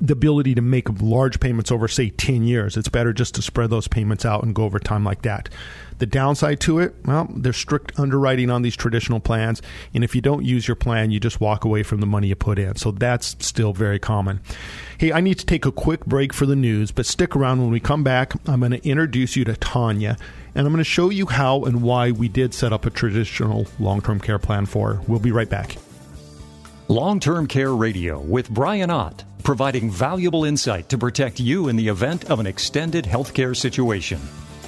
the 0.00 0.12
ability 0.12 0.54
to 0.54 0.62
make 0.62 1.00
large 1.00 1.40
payments 1.40 1.70
over, 1.72 1.88
say, 1.88 2.10
10 2.10 2.44
years. 2.44 2.76
It's 2.76 2.88
better 2.88 3.12
just 3.12 3.34
to 3.36 3.42
spread 3.42 3.70
those 3.70 3.88
payments 3.88 4.24
out 4.24 4.44
and 4.44 4.54
go 4.54 4.64
over 4.64 4.78
time 4.78 5.04
like 5.04 5.22
that. 5.22 5.48
The 5.98 6.06
downside 6.06 6.60
to 6.60 6.80
it, 6.80 6.94
well, 7.04 7.28
there's 7.34 7.56
strict 7.56 7.98
underwriting 7.98 8.50
on 8.50 8.62
these 8.62 8.76
traditional 8.76 9.20
plans. 9.20 9.62
And 9.94 10.04
if 10.04 10.14
you 10.14 10.20
don't 10.20 10.44
use 10.44 10.66
your 10.66 10.74
plan, 10.74 11.10
you 11.10 11.20
just 11.20 11.40
walk 11.40 11.64
away 11.64 11.82
from 11.82 12.00
the 12.00 12.06
money 12.06 12.28
you 12.28 12.34
put 12.34 12.58
in. 12.58 12.76
So 12.76 12.90
that's 12.90 13.36
still 13.44 13.72
very 13.72 13.98
common. 13.98 14.40
Hey, 14.98 15.12
I 15.12 15.20
need 15.20 15.38
to 15.38 15.46
take 15.46 15.66
a 15.66 15.72
quick 15.72 16.04
break 16.06 16.32
for 16.32 16.46
the 16.46 16.56
news, 16.56 16.90
but 16.90 17.06
stick 17.06 17.34
around 17.36 17.60
when 17.60 17.70
we 17.70 17.80
come 17.80 18.02
back. 18.04 18.34
I'm 18.46 18.60
going 18.60 18.72
to 18.72 18.88
introduce 18.88 19.36
you 19.36 19.44
to 19.44 19.56
Tanya, 19.56 20.16
and 20.54 20.66
I'm 20.66 20.72
going 20.72 20.78
to 20.78 20.84
show 20.84 21.10
you 21.10 21.26
how 21.26 21.64
and 21.64 21.82
why 21.82 22.12
we 22.12 22.28
did 22.28 22.54
set 22.54 22.72
up 22.72 22.86
a 22.86 22.90
traditional 22.90 23.66
long 23.78 24.00
term 24.00 24.20
care 24.20 24.38
plan 24.38 24.64
for. 24.66 25.02
We'll 25.08 25.18
be 25.18 25.32
right 25.32 25.48
back. 25.48 25.76
Long 26.88 27.18
Term 27.18 27.46
Care 27.46 27.74
Radio 27.74 28.20
with 28.20 28.50
Brian 28.50 28.90
Ott, 28.90 29.24
providing 29.42 29.90
valuable 29.90 30.44
insight 30.44 30.90
to 30.90 30.98
protect 30.98 31.40
you 31.40 31.68
in 31.68 31.76
the 31.76 31.88
event 31.88 32.30
of 32.30 32.40
an 32.40 32.46
extended 32.46 33.06
healthcare 33.06 33.56
situation. 33.56 34.20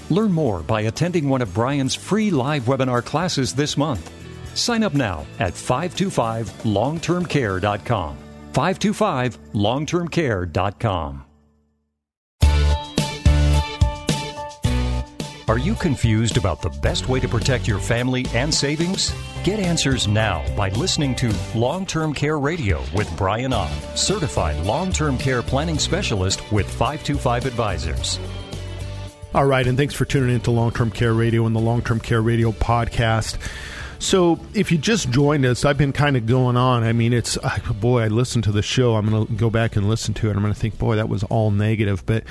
Learn 0.09 0.33
more 0.33 0.61
by 0.61 0.81
attending 0.83 1.29
one 1.29 1.43
of 1.43 1.53
Brian's 1.53 1.95
free 1.95 2.31
live 2.31 2.63
webinar 2.65 3.05
classes 3.05 3.55
this 3.55 3.77
month. 3.77 4.11
Sign 4.55 4.83
up 4.83 4.95
now 4.95 5.27
at 5.39 5.53
525longtermcare.com. 5.53 8.17
525longtermcare.com. 8.53 11.26
Are 15.49 15.59
you 15.59 15.77
confused 15.77 16.39
about 16.39 16.61
the 16.61 16.71
best 16.71 17.09
way 17.09 17.21
to 17.21 17.29
protect 17.29 17.69
your 17.69 17.79
family 17.79 18.27
and 18.35 18.53
savings? 18.53 19.15
Get 19.45 19.61
answers 19.61 20.09
now 20.09 20.45
by 20.57 20.71
listening 20.71 21.15
to 21.17 21.33
Long 21.55 21.87
Term 21.87 22.13
Care 22.13 22.41
Radio 22.41 22.83
with 22.93 23.09
Brian 23.17 23.53
Ott, 23.53 23.71
certified 23.95 24.61
long 24.67 24.91
term 24.93 25.17
care 25.17 25.43
planning 25.43 25.79
specialist 25.79 26.43
with 26.51 26.69
525 26.69 27.47
Advisors. 27.47 28.19
All 29.37 29.47
right, 29.47 29.65
and 29.65 29.79
thanks 29.79 29.95
for 29.95 30.05
tuning 30.05 30.35
in 30.35 30.41
to 30.41 30.51
Long 30.51 30.73
Term 30.73 30.91
Care 30.91 31.15
Radio 31.15 31.47
and 31.47 31.55
the 31.55 31.61
Long 31.61 31.81
Term 31.81 32.01
Care 32.01 32.23
Radio 32.23 32.51
podcast. 32.51 33.39
So, 34.01 34.41
if 34.53 34.73
you 34.73 34.79
just 34.79 35.11
joined 35.11 35.47
us, 35.47 35.65
I've 35.65 35.79
been 35.79 35.93
kind 35.93 36.17
of 36.17 36.27
going 36.27 36.57
on. 36.57 36.83
I 36.83 36.93
mean, 36.93 37.13
it's 37.13 37.39
uh, 37.39 37.57
boy, 37.81 38.03
I 38.03 38.09
listened 38.09 38.43
to 38.45 38.53
the 38.53 38.63
show. 38.63 38.97
I'm 38.97 39.09
going 39.09 39.27
to 39.29 39.33
go 39.35 39.49
back 39.49 39.77
and 39.77 39.89
listen 39.89 40.13
to 40.15 40.29
it. 40.29 40.35
I'm 40.35 40.43
going 40.43 40.53
to 40.53 40.59
think, 40.59 40.77
boy, 40.77 40.97
that 40.97 41.09
was 41.09 41.23
all 41.25 41.53
negative. 41.53 42.05
But 42.05 42.25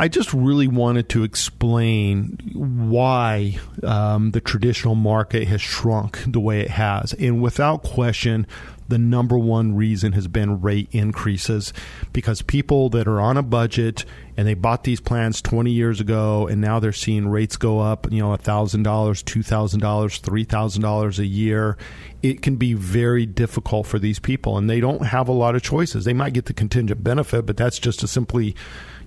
I 0.00 0.08
just 0.08 0.32
really 0.32 0.66
wanted 0.66 1.10
to 1.10 1.24
explain 1.24 2.38
why 2.54 3.58
um, 3.82 4.30
the 4.30 4.40
traditional 4.40 4.94
market 4.94 5.46
has 5.48 5.60
shrunk 5.60 6.24
the 6.26 6.40
way 6.40 6.60
it 6.60 6.70
has. 6.70 7.12
And 7.12 7.42
without 7.42 7.82
question, 7.82 8.46
the 8.88 8.96
number 8.96 9.36
one 9.36 9.76
reason 9.76 10.12
has 10.12 10.26
been 10.26 10.62
rate 10.62 10.88
increases 10.90 11.74
because 12.14 12.40
people 12.40 12.88
that 12.88 13.06
are 13.06 13.20
on 13.20 13.36
a 13.36 13.42
budget 13.42 14.06
and 14.38 14.48
they 14.48 14.54
bought 14.54 14.84
these 14.84 15.00
plans 15.00 15.42
20 15.42 15.70
years 15.70 16.00
ago 16.00 16.46
and 16.46 16.62
now 16.62 16.80
they're 16.80 16.94
seeing 16.94 17.28
rates 17.28 17.58
go 17.58 17.80
up, 17.80 18.10
you 18.10 18.20
know, 18.20 18.30
$1,000, 18.30 18.82
$2,000, 18.82 19.80
$3,000 19.80 21.18
a 21.18 21.26
year. 21.26 21.76
It 22.22 22.40
can 22.40 22.56
be 22.56 22.72
very 22.72 23.26
difficult 23.26 23.86
for 23.86 23.98
these 23.98 24.18
people 24.18 24.56
and 24.56 24.70
they 24.70 24.80
don't 24.80 25.04
have 25.04 25.28
a 25.28 25.32
lot 25.32 25.54
of 25.54 25.62
choices. 25.62 26.06
They 26.06 26.14
might 26.14 26.32
get 26.32 26.46
the 26.46 26.54
contingent 26.54 27.04
benefit, 27.04 27.44
but 27.44 27.58
that's 27.58 27.78
just 27.78 28.00
to 28.00 28.08
simply 28.08 28.56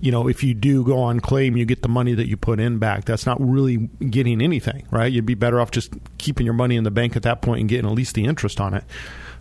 you 0.04 0.10
know, 0.10 0.28
if 0.28 0.44
you 0.44 0.52
do 0.52 0.84
go 0.84 0.98
on 0.98 1.18
claim, 1.18 1.56
you 1.56 1.64
get 1.64 1.80
the 1.80 1.88
money 1.88 2.12
that 2.12 2.28
you 2.28 2.36
put 2.36 2.60
in 2.60 2.78
back. 2.78 3.06
That's 3.06 3.24
not 3.24 3.38
really 3.40 3.88
getting 4.10 4.42
anything, 4.42 4.86
right? 4.90 5.10
You'd 5.10 5.24
be 5.24 5.32
better 5.32 5.58
off 5.58 5.70
just 5.70 5.94
keeping 6.18 6.44
your 6.44 6.52
money 6.52 6.76
in 6.76 6.84
the 6.84 6.90
bank 6.90 7.16
at 7.16 7.22
that 7.22 7.40
point 7.40 7.60
and 7.60 7.70
getting 7.70 7.86
at 7.86 7.92
least 7.92 8.14
the 8.14 8.26
interest 8.26 8.60
on 8.60 8.74
it. 8.74 8.84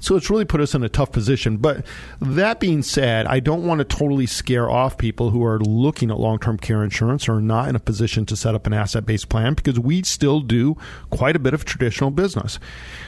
So 0.04 0.18
it's 0.18 0.30
really 0.30 0.44
put 0.44 0.60
us 0.60 0.76
in 0.76 0.84
a 0.84 0.90
tough 0.90 1.14
position. 1.14 1.56
But 1.56 1.86
that 2.20 2.60
being 2.60 2.84
said, 2.84 3.26
I 3.26 3.40
don't 3.40 3.66
want 3.66 3.80
to 3.80 3.86
totally 3.86 4.26
scare 4.26 4.70
off 4.70 4.98
people 4.98 5.30
who 5.30 5.46
are 5.46 5.60
looking 5.60 6.12
at 6.12 6.20
long 6.20 6.40
term 6.40 6.58
care 6.58 6.84
insurance 6.84 7.30
or 7.30 7.40
not 7.40 7.70
in 7.70 7.78
a 7.78 7.80
position 7.80 8.26
to 8.26 8.36
set 8.36 8.54
up 8.54 8.68
an 8.68 8.74
asset 8.74 9.06
based 9.06 9.30
plan 9.30 9.54
because 9.54 9.80
we 9.80 10.04
still 10.04 10.42
do 10.42 10.76
quite 11.10 11.38
a 11.38 11.40
bit 11.40 11.54
of 11.54 11.64
traditional 11.64 12.12
business. 12.12 12.60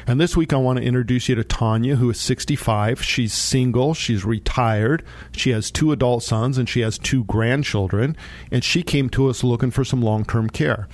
And 0.07 0.21
this 0.21 0.37
week, 0.37 0.53
I 0.53 0.55
want 0.55 0.79
to 0.79 0.85
introduce 0.85 1.27
you 1.27 1.35
to 1.35 1.43
Tanya, 1.43 1.97
who 1.97 2.09
is 2.09 2.19
65. 2.21 3.03
She's 3.03 3.33
single, 3.33 3.93
she's 3.93 4.23
retired, 4.23 5.03
she 5.33 5.49
has 5.49 5.71
two 5.71 5.91
adult 5.91 6.23
sons, 6.23 6.57
and 6.57 6.69
she 6.69 6.79
has 6.79 6.97
two 6.97 7.25
grandchildren. 7.25 8.15
And 8.51 8.63
she 8.63 8.83
came 8.83 9.09
to 9.09 9.27
us 9.27 9.43
looking 9.43 9.71
for 9.71 9.83
some 9.83 10.01
long 10.01 10.23
term 10.23 10.49
care. 10.49 10.87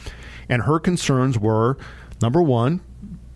And 0.50 0.64
her 0.64 0.80
concerns 0.80 1.38
were 1.38 1.78
number 2.24 2.42
one, 2.42 2.82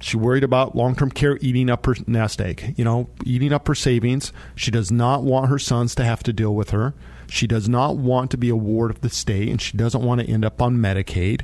she 0.06 0.18
worried 0.18 0.44
about 0.44 0.76
long 0.76 0.96
term 0.96 1.10
care 1.10 1.40
eating 1.42 1.68
up 1.68 1.88
her 1.88 1.96
nest 2.06 2.40
egg, 2.40 2.76
you 2.78 2.86
know, 2.86 3.10
eating 3.26 3.52
up 3.52 3.68
her 3.68 3.74
savings. 3.74 4.32
She 4.54 4.70
does 4.70 4.92
not 4.92 5.24
want 5.24 5.50
her 5.50 5.58
sons 5.58 5.96
to 5.96 6.04
have 6.04 6.22
to 6.24 6.32
deal 6.32 6.54
with 6.54 6.70
her. 6.70 6.94
She 7.28 7.48
does 7.48 7.68
not 7.68 7.98
want 7.98 8.30
to 8.30 8.38
be 8.38 8.50
a 8.50 8.56
ward 8.56 8.92
of 8.92 9.02
the 9.02 9.10
state, 9.10 9.50
and 9.50 9.60
she 9.60 9.76
doesn't 9.76 10.04
want 10.04 10.22
to 10.22 10.30
end 10.30 10.46
up 10.46 10.62
on 10.62 10.78
Medicaid. 10.78 11.42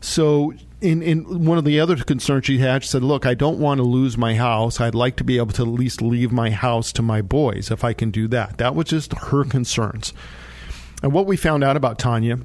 So, 0.00 0.52
in, 0.80 1.02
in 1.02 1.44
one 1.44 1.58
of 1.58 1.64
the 1.64 1.80
other 1.80 1.96
concerns 1.96 2.46
she 2.46 2.58
had, 2.58 2.84
she 2.84 2.90
said, 2.90 3.02
Look, 3.02 3.26
I 3.26 3.34
don't 3.34 3.58
want 3.58 3.78
to 3.78 3.82
lose 3.84 4.16
my 4.16 4.36
house. 4.36 4.80
I'd 4.80 4.94
like 4.94 5.16
to 5.16 5.24
be 5.24 5.38
able 5.38 5.52
to 5.54 5.62
at 5.62 5.68
least 5.68 6.00
leave 6.00 6.30
my 6.30 6.50
house 6.50 6.92
to 6.92 7.02
my 7.02 7.22
boys 7.22 7.72
if 7.72 7.82
I 7.82 7.92
can 7.92 8.12
do 8.12 8.28
that. 8.28 8.58
That 8.58 8.76
was 8.76 8.86
just 8.86 9.14
her 9.14 9.42
concerns. 9.42 10.12
And 11.02 11.12
what 11.12 11.26
we 11.26 11.36
found 11.36 11.64
out 11.64 11.76
about 11.76 11.98
Tanya 11.98 12.38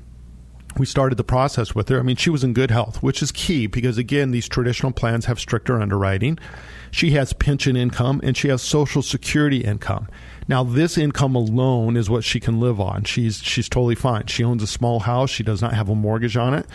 we 0.77 0.85
started 0.85 1.15
the 1.17 1.23
process 1.23 1.75
with 1.75 1.89
her. 1.89 1.99
I 1.99 2.03
mean, 2.03 2.15
she 2.15 2.29
was 2.29 2.43
in 2.43 2.53
good 2.53 2.71
health, 2.71 3.01
which 3.03 3.21
is 3.21 3.31
key 3.31 3.67
because, 3.67 3.97
again, 3.97 4.31
these 4.31 4.47
traditional 4.47 4.91
plans 4.91 5.25
have 5.25 5.39
stricter 5.39 5.81
underwriting. 5.81 6.39
She 6.91 7.11
has 7.11 7.33
pension 7.33 7.75
income 7.75 8.19
and 8.23 8.35
she 8.35 8.49
has 8.49 8.61
Social 8.61 9.01
Security 9.01 9.63
income. 9.63 10.07
Now, 10.47 10.63
this 10.63 10.97
income 10.97 11.35
alone 11.35 11.95
is 11.95 12.09
what 12.09 12.23
she 12.23 12.39
can 12.39 12.59
live 12.59 12.81
on. 12.81 13.03
She's 13.03 13.41
she's 13.41 13.69
totally 13.69 13.95
fine. 13.95 14.27
She 14.27 14.43
owns 14.43 14.61
a 14.61 14.67
small 14.67 14.99
house. 14.99 15.29
She 15.29 15.43
does 15.43 15.61
not 15.61 15.73
have 15.73 15.87
a 15.87 15.95
mortgage 15.95 16.35
on 16.35 16.53
it, 16.53 16.65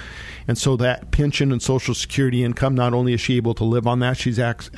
and 0.48 0.56
so 0.56 0.76
that 0.76 1.10
pension 1.10 1.52
and 1.52 1.60
Social 1.60 1.94
Security 1.94 2.42
income. 2.42 2.74
Not 2.74 2.94
only 2.94 3.12
is 3.12 3.20
she 3.20 3.36
able 3.36 3.54
to 3.54 3.64
live 3.64 3.86
on 3.86 3.98
that, 3.98 4.16
she's 4.16 4.38
act, 4.38 4.70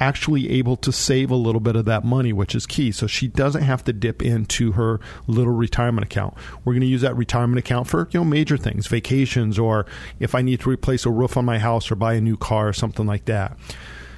actually 0.00 0.50
able 0.50 0.76
to 0.76 0.92
save 0.92 1.30
a 1.30 1.36
little 1.36 1.60
bit 1.60 1.76
of 1.76 1.84
that 1.84 2.04
money, 2.04 2.32
which 2.32 2.54
is 2.54 2.66
key. 2.66 2.92
So 2.92 3.06
she 3.06 3.28
doesn't 3.28 3.62
have 3.62 3.84
to 3.84 3.92
dip 3.92 4.22
into 4.22 4.72
her 4.72 5.00
little 5.26 5.52
retirement 5.52 6.04
account. 6.04 6.34
We're 6.64 6.72
going 6.74 6.82
to 6.82 6.86
use 6.86 7.02
that 7.02 7.16
retirement 7.16 7.58
account 7.58 7.86
for 7.86 8.08
you 8.10 8.20
know 8.20 8.24
major 8.24 8.56
things, 8.56 8.86
vacations, 8.86 9.58
or 9.58 9.86
if 10.20 10.34
I 10.34 10.42
need 10.42 10.60
to 10.60 10.70
replace 10.70 11.06
a 11.06 11.10
roof 11.10 11.36
on 11.36 11.44
my 11.44 11.58
house 11.58 11.90
or 11.90 11.96
buy 11.96 12.14
a 12.14 12.20
new 12.20 12.36
car 12.36 12.68
or 12.68 12.72
something 12.72 13.06
like 13.06 13.26
that. 13.26 13.56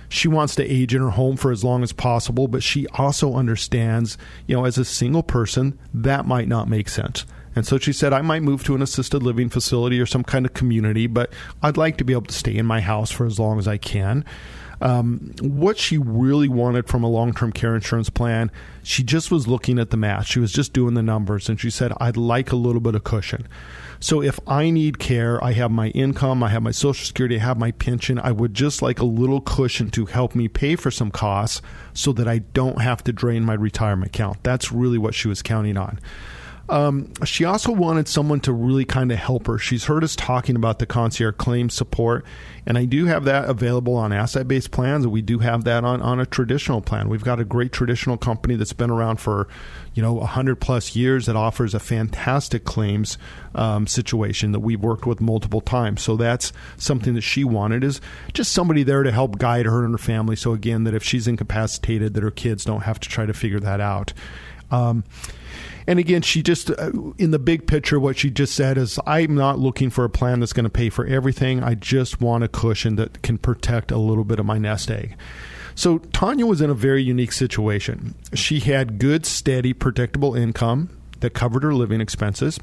She 0.09 0.29
wants 0.29 0.55
to 0.57 0.65
age 0.65 0.95
in 0.95 1.03
her 1.03 1.11
home 1.11 1.37
for 1.37 1.51
as 1.51 1.65
long 1.65 1.83
as 1.83 1.93
possible, 1.93 2.47
but 2.47 2.63
she 2.63 2.87
also 2.89 3.35
understands, 3.35 4.17
you 4.47 4.57
know, 4.57 4.65
as 4.65 4.79
a 4.79 4.85
single 4.85 5.25
person, 5.25 5.79
that 5.93 6.27
might 6.27 6.47
not 6.47 6.69
make 6.69 6.89
sense. 6.89 7.27
And 7.57 7.67
so 7.67 7.79
she 7.79 7.93
said, 7.93 8.13
I 8.13 8.21
might 8.21 8.43
move 8.43 8.63
to 8.65 8.75
an 8.75 8.83
assisted 8.83 9.23
living 9.23 9.49
facility 9.49 9.99
or 9.99 10.07
some 10.07 10.23
kind 10.23 10.45
of 10.45 10.53
community, 10.53 11.07
but 11.07 11.33
I'd 11.63 11.79
like 11.79 11.97
to 11.97 12.05
be 12.05 12.13
able 12.13 12.27
to 12.27 12.35
stay 12.35 12.55
in 12.55 12.67
my 12.67 12.83
house 12.83 13.11
for 13.11 13.27
as 13.27 13.39
long 13.39 13.59
as 13.59 13.67
I 13.67 13.79
can. 13.79 14.25
Um, 14.81 15.33
what 15.41 15.79
she 15.79 15.99
really 15.99 16.49
wanted 16.49 16.87
from 16.87 17.03
a 17.03 17.09
long 17.09 17.33
term 17.33 17.53
care 17.53 17.75
insurance 17.75 18.11
plan, 18.11 18.51
she 18.83 19.03
just 19.03 19.31
was 19.31 19.49
looking 19.49 19.79
at 19.79 19.91
the 19.91 19.97
math. 19.97 20.27
She 20.27 20.39
was 20.39 20.53
just 20.53 20.73
doing 20.73 20.95
the 20.95 21.03
numbers, 21.03 21.49
and 21.49 21.59
she 21.59 21.71
said, 21.71 21.93
I'd 21.99 22.17
like 22.17 22.53
a 22.53 22.57
little 22.57 22.81
bit 22.81 22.95
of 22.95 23.05
cushion. 23.05 23.49
So 23.99 24.23
if 24.23 24.39
I 24.47 24.71
need 24.71 24.99
care, 24.99 25.43
I 25.43 25.53
have 25.53 25.71
my 25.71 25.89
income, 25.89 26.43
I 26.43 26.51
have 26.51 26.63
my 26.63 26.71
Social 26.71 27.07
Security, 27.07 27.37
I 27.37 27.41
have 27.41 27.59
my 27.59 27.71
pension. 27.73 28.19
I 28.19 28.31
would 28.33 28.53
just 28.53 28.83
like 28.83 29.01
a 29.01 29.07
little 29.07 29.41
cushion 29.41 29.91
to 29.93 30.07
help 30.07 30.35
me 30.35 30.49
pay 30.49 30.77
for 30.77 30.91
some 30.91 31.11
costs 31.11 31.63
so 31.95 32.13
that 32.13 32.29
I 32.29 32.39
don't 32.39 32.83
have 32.83 33.03
to 33.05 33.13
drain 33.13 33.45
my 33.45 33.55
retirement 33.55 34.15
account. 34.15 34.43
That's 34.43 34.71
really 34.71 34.99
what 34.99 35.15
she 35.15 35.29
was 35.29 35.43
counting 35.43 35.77
on. 35.77 35.99
Um, 36.69 37.13
she 37.25 37.45
also 37.45 37.71
wanted 37.71 38.09
someone 38.09 38.41
to 38.41 38.53
really 38.53 38.85
kind 38.85 39.13
of 39.13 39.19
help 39.19 39.47
her. 39.47 39.57
She's 39.57 39.85
heard 39.85 40.03
us 40.03 40.17
talking 40.17 40.57
about 40.57 40.81
the 40.81 40.87
concierge 40.87 41.37
claim 41.37 41.71
support, 41.71 42.25
and 42.67 42.77
I 42.77 42.85
do 42.87 43.07
have 43.07 43.25
that 43.25 43.49
available 43.49 43.95
on 43.95 44.13
asset 44.13 44.49
based 44.49 44.73
plans, 44.73 45.05
and 45.05 45.13
we 45.13 45.23
do 45.23 45.39
have 45.39 45.63
that 45.65 45.85
on, 45.85 46.03
on 46.03 46.19
a 46.19 46.27
traditional 46.27 46.81
plan. 46.81 47.09
We've 47.09 47.23
got 47.23 47.39
a 47.39 47.45
great 47.45 47.71
traditional 47.71 48.17
company 48.17 48.57
that's 48.57 48.73
been 48.73 48.91
around 48.91 49.19
for, 49.21 49.47
you 49.95 50.03
know, 50.03 50.15
100 50.15 50.57
plus 50.57 50.97
years 50.97 51.27
that 51.27 51.37
offers 51.37 51.73
a 51.73 51.79
fantastic 51.79 52.65
claims 52.65 53.17
um, 53.55 53.87
situation 53.87 54.51
that 54.51 54.61
we've 54.61 54.81
worked 54.81 55.07
with 55.07 55.21
multiple 55.21 55.61
times. 55.61 56.03
So 56.03 56.17
that's 56.17 56.53
something 56.77 57.15
that 57.15 57.23
she 57.23 57.45
wanted 57.45 57.85
is 57.85 58.01
just 58.33 58.53
somebody 58.53 58.83
there 58.83 59.05
to 59.05 59.13
help 59.13 59.39
guide 59.39 59.67
her 59.67 59.85
and 59.85 59.95
her 59.95 59.99
family. 59.99 60.35
So 60.35 60.53
again, 60.53 60.83
that 60.85 60.95
if 60.95 61.05
she's 61.05 61.29
incapacitated, 61.29 62.15
that 62.15 62.25
her 62.25 62.33
kids 62.33 62.65
don't 62.65 62.83
have 62.83 62.99
to 62.99 63.09
try 63.09 63.25
to 63.25 63.33
figure 63.33 63.61
that 63.61 63.81
out. 63.81 64.13
Um, 64.71 65.05
and 65.87 65.99
again, 65.99 66.23
she 66.23 66.43
just, 66.43 66.71
uh, 66.71 66.91
in 67.19 67.31
the 67.31 67.39
big 67.39 67.67
picture, 67.67 68.01
what 68.01 68.19
she 68.19 68.31
just 68.31 68.55
said 68.55 68.77
is, 68.77 68.99
I'm 69.07 69.35
not 69.35 69.59
looking 69.59 69.91
for 69.91 70.05
a 70.05 70.11
plan 70.11 70.41
that's 70.41 70.53
going 70.53 70.65
to 70.65 70.71
pay 70.71 70.91
for 70.91 71.07
everything. 71.07 71.63
I 71.63 71.75
just 71.75 72.21
want 72.21 72.45
a 72.45 72.49
cushion 72.49 72.97
that 72.97 73.23
can 73.23 73.39
protect 73.39 73.91
a 73.91 73.99
little 73.99 74.25
bit 74.25 74.41
of 74.41 74.47
my 74.47 74.59
nest 74.59 74.91
egg. 74.91 75.17
So 75.77 75.99
Tanya 75.99 76.47
was 76.47 76.61
in 76.61 76.71
a 76.71 76.75
very 76.75 77.03
unique 77.03 77.33
situation. 77.33 78.15
She 78.33 78.61
had 78.61 78.99
good, 78.99 79.27
steady, 79.27 79.73
predictable 79.73 80.35
income 80.35 80.89
that 81.21 81.35
covered 81.35 81.63
her 81.63 81.75
living 81.75 82.01
expenses. 82.01 82.59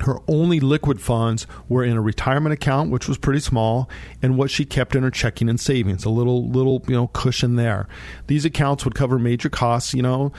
Her 0.00 0.16
only 0.26 0.60
liquid 0.60 1.00
funds 1.00 1.46
were 1.68 1.84
in 1.84 1.96
a 1.96 2.00
retirement 2.00 2.54
account, 2.54 2.90
which 2.90 3.06
was 3.06 3.18
pretty 3.18 3.40
small, 3.40 3.90
and 4.22 4.38
what 4.38 4.50
she 4.50 4.64
kept 4.64 4.96
in 4.96 5.02
her 5.02 5.10
checking 5.10 5.50
and 5.50 5.60
savings, 5.60 6.06
a 6.06 6.10
little 6.10 6.48
little 6.48 6.82
you 6.88 6.94
know 6.94 7.08
cushion 7.08 7.56
there. 7.56 7.86
These 8.26 8.46
accounts 8.46 8.86
would 8.86 8.94
cover 8.94 9.18
major 9.18 9.50
costs, 9.50 9.92
you 9.92 10.00
know, 10.00 10.32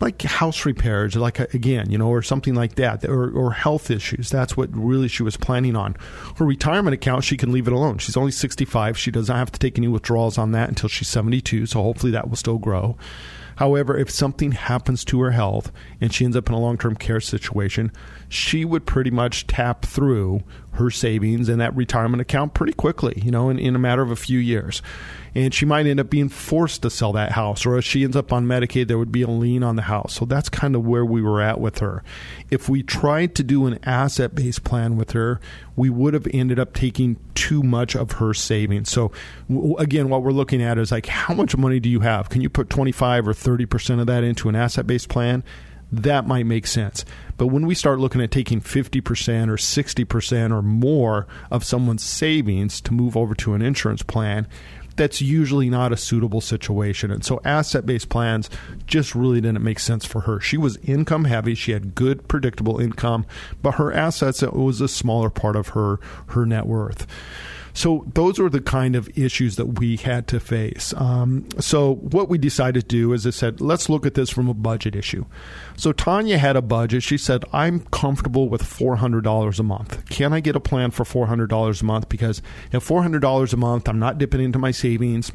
like 0.00 0.22
house 0.22 0.66
repairs, 0.66 1.16
like 1.16 1.40
uh, 1.40 1.46
again, 1.54 1.90
you 1.90 1.98
know, 1.98 2.08
or 2.08 2.22
something 2.22 2.54
like 2.54 2.74
that, 2.76 3.04
or, 3.04 3.30
or 3.30 3.52
health 3.52 3.90
issues. 3.90 4.30
That's 4.30 4.56
what 4.56 4.68
really 4.72 5.08
she 5.08 5.22
was 5.22 5.36
planning 5.36 5.76
on. 5.76 5.96
Her 6.36 6.44
retirement 6.44 6.94
account, 6.94 7.24
she 7.24 7.36
can 7.36 7.52
leave 7.52 7.66
it 7.66 7.72
alone. 7.72 7.98
She's 7.98 8.16
only 8.16 8.32
65. 8.32 8.98
She 8.98 9.10
doesn't 9.10 9.34
have 9.34 9.52
to 9.52 9.58
take 9.58 9.78
any 9.78 9.88
withdrawals 9.88 10.38
on 10.38 10.52
that 10.52 10.68
until 10.68 10.88
she's 10.88 11.08
72. 11.08 11.66
So 11.66 11.82
hopefully 11.82 12.12
that 12.12 12.28
will 12.28 12.36
still 12.36 12.58
grow. 12.58 12.96
However, 13.56 13.96
if 13.96 14.10
something 14.10 14.52
happens 14.52 15.04
to 15.06 15.20
her 15.22 15.30
health 15.30 15.72
and 16.00 16.12
she 16.12 16.24
ends 16.24 16.36
up 16.36 16.48
in 16.48 16.54
a 16.54 16.60
long 16.60 16.76
term 16.76 16.94
care 16.94 17.20
situation, 17.20 17.90
she 18.28 18.64
would 18.64 18.86
pretty 18.86 19.10
much 19.10 19.46
tap 19.46 19.84
through 19.84 20.42
her 20.72 20.90
savings 20.90 21.48
in 21.48 21.58
that 21.58 21.74
retirement 21.74 22.20
account 22.20 22.54
pretty 22.54 22.72
quickly, 22.72 23.20
you 23.24 23.30
know, 23.30 23.48
in, 23.48 23.58
in 23.58 23.74
a 23.74 23.78
matter 23.78 24.02
of 24.02 24.10
a 24.10 24.16
few 24.16 24.38
years 24.38 24.82
and 25.36 25.52
she 25.52 25.66
might 25.66 25.84
end 25.84 26.00
up 26.00 26.08
being 26.08 26.30
forced 26.30 26.80
to 26.80 26.88
sell 26.88 27.12
that 27.12 27.32
house. 27.32 27.66
Or 27.66 27.76
if 27.76 27.84
she 27.84 28.04
ends 28.04 28.16
up 28.16 28.32
on 28.32 28.46
Medicaid, 28.46 28.88
there 28.88 28.96
would 28.96 29.12
be 29.12 29.20
a 29.20 29.28
lien 29.28 29.62
on 29.62 29.76
the 29.76 29.82
house. 29.82 30.14
So 30.14 30.24
that's 30.24 30.48
kind 30.48 30.74
of 30.74 30.86
where 30.86 31.04
we 31.04 31.20
were 31.20 31.42
at 31.42 31.60
with 31.60 31.80
her. 31.80 32.02
If 32.50 32.70
we 32.70 32.82
tried 32.82 33.34
to 33.34 33.42
do 33.42 33.66
an 33.66 33.78
asset 33.84 34.34
based 34.34 34.64
plan 34.64 34.96
with 34.96 35.10
her, 35.10 35.38
we 35.76 35.90
would 35.90 36.14
have 36.14 36.26
ended 36.32 36.58
up 36.58 36.72
taking 36.72 37.18
too 37.34 37.62
much 37.62 37.94
of 37.94 38.12
her 38.12 38.32
savings. 38.32 38.88
So 38.88 39.12
again, 39.78 40.08
what 40.08 40.22
we're 40.22 40.32
looking 40.32 40.62
at 40.62 40.78
is 40.78 40.90
like, 40.90 41.04
how 41.04 41.34
much 41.34 41.54
money 41.54 41.80
do 41.80 41.90
you 41.90 42.00
have? 42.00 42.30
Can 42.30 42.40
you 42.40 42.48
put 42.48 42.70
25 42.70 43.28
or 43.28 43.34
30% 43.34 44.00
of 44.00 44.06
that 44.06 44.24
into 44.24 44.48
an 44.48 44.56
asset 44.56 44.86
based 44.86 45.10
plan? 45.10 45.44
That 45.92 46.26
might 46.26 46.46
make 46.46 46.66
sense. 46.66 47.04
But 47.36 47.48
when 47.48 47.66
we 47.66 47.74
start 47.74 48.00
looking 48.00 48.20
at 48.20 48.30
taking 48.30 48.60
50% 48.60 49.48
or 49.48 49.56
60% 49.56 50.50
or 50.50 50.62
more 50.62 51.26
of 51.50 51.64
someone's 51.64 52.02
savings 52.02 52.80
to 52.82 52.92
move 52.92 53.16
over 53.16 53.34
to 53.36 53.54
an 53.54 53.62
insurance 53.62 54.02
plan, 54.02 54.46
that's 54.96 55.20
usually 55.20 55.68
not 55.70 55.92
a 55.92 55.96
suitable 55.96 56.40
situation. 56.40 57.10
And 57.10 57.24
so 57.24 57.40
asset 57.44 57.86
based 57.86 58.08
plans 58.08 58.50
just 58.86 59.14
really 59.14 59.40
didn't 59.40 59.62
make 59.62 59.78
sense 59.78 60.04
for 60.04 60.22
her. 60.22 60.40
She 60.40 60.56
was 60.56 60.78
income 60.78 61.24
heavy, 61.24 61.54
she 61.54 61.72
had 61.72 61.94
good, 61.94 62.26
predictable 62.28 62.80
income, 62.80 63.26
but 63.62 63.72
her 63.72 63.92
assets 63.92 64.42
it 64.42 64.54
was 64.54 64.80
a 64.80 64.88
smaller 64.88 65.30
part 65.30 65.56
of 65.56 65.68
her, 65.68 66.00
her 66.28 66.46
net 66.46 66.66
worth. 66.66 67.06
So 67.76 68.06
those 68.14 68.38
were 68.38 68.48
the 68.48 68.62
kind 68.62 68.96
of 68.96 69.06
issues 69.18 69.56
that 69.56 69.78
we 69.78 69.98
had 69.98 70.26
to 70.28 70.40
face. 70.40 70.94
Um, 70.96 71.46
so 71.60 71.96
what 71.96 72.30
we 72.30 72.38
decided 72.38 72.88
to 72.88 72.88
do 72.88 73.12
is 73.12 73.26
I 73.26 73.30
said, 73.30 73.60
let's 73.60 73.90
look 73.90 74.06
at 74.06 74.14
this 74.14 74.30
from 74.30 74.48
a 74.48 74.54
budget 74.54 74.96
issue. 74.96 75.26
So 75.76 75.92
Tanya 75.92 76.38
had 76.38 76.56
a 76.56 76.62
budget. 76.62 77.02
She 77.02 77.18
said, 77.18 77.44
I'm 77.52 77.80
comfortable 77.92 78.48
with 78.48 78.62
$400 78.62 79.58
a 79.58 79.62
month. 79.62 80.08
Can 80.08 80.32
I 80.32 80.40
get 80.40 80.56
a 80.56 80.60
plan 80.60 80.90
for 80.90 81.04
$400 81.04 81.82
a 81.82 81.84
month? 81.84 82.08
Because 82.08 82.40
at 82.72 82.80
$400 82.80 83.52
a 83.52 83.56
month, 83.58 83.88
I'm 83.90 83.98
not 83.98 84.16
dipping 84.16 84.40
into 84.40 84.58
my 84.58 84.70
savings. 84.70 85.30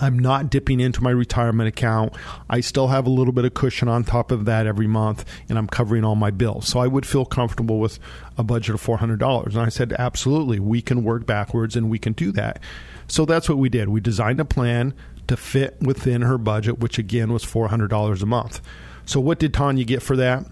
I'm 0.00 0.18
not 0.18 0.50
dipping 0.50 0.80
into 0.80 1.02
my 1.02 1.10
retirement 1.10 1.68
account. 1.68 2.14
I 2.48 2.60
still 2.60 2.88
have 2.88 3.06
a 3.06 3.10
little 3.10 3.32
bit 3.32 3.44
of 3.44 3.54
cushion 3.54 3.88
on 3.88 4.04
top 4.04 4.30
of 4.30 4.44
that 4.46 4.66
every 4.66 4.86
month, 4.86 5.24
and 5.48 5.58
I'm 5.58 5.66
covering 5.66 6.04
all 6.04 6.14
my 6.14 6.30
bills. 6.30 6.68
So 6.68 6.80
I 6.80 6.86
would 6.86 7.06
feel 7.06 7.24
comfortable 7.24 7.78
with 7.78 7.98
a 8.38 8.42
budget 8.42 8.74
of 8.74 8.82
$400. 8.82 9.46
And 9.46 9.58
I 9.58 9.68
said, 9.68 9.92
absolutely, 9.98 10.58
we 10.58 10.82
can 10.82 11.04
work 11.04 11.26
backwards 11.26 11.76
and 11.76 11.90
we 11.90 11.98
can 11.98 12.12
do 12.14 12.32
that. 12.32 12.60
So 13.08 13.24
that's 13.24 13.48
what 13.48 13.58
we 13.58 13.68
did. 13.68 13.88
We 13.88 14.00
designed 14.00 14.40
a 14.40 14.44
plan 14.44 14.94
to 15.28 15.36
fit 15.36 15.76
within 15.80 16.22
her 16.22 16.38
budget, 16.38 16.78
which 16.78 16.98
again 16.98 17.32
was 17.32 17.44
$400 17.44 18.22
a 18.22 18.26
month. 18.26 18.60
So 19.04 19.20
what 19.20 19.38
did 19.38 19.52
Tanya 19.52 19.84
get 19.84 20.02
for 20.02 20.16
that? 20.16 20.46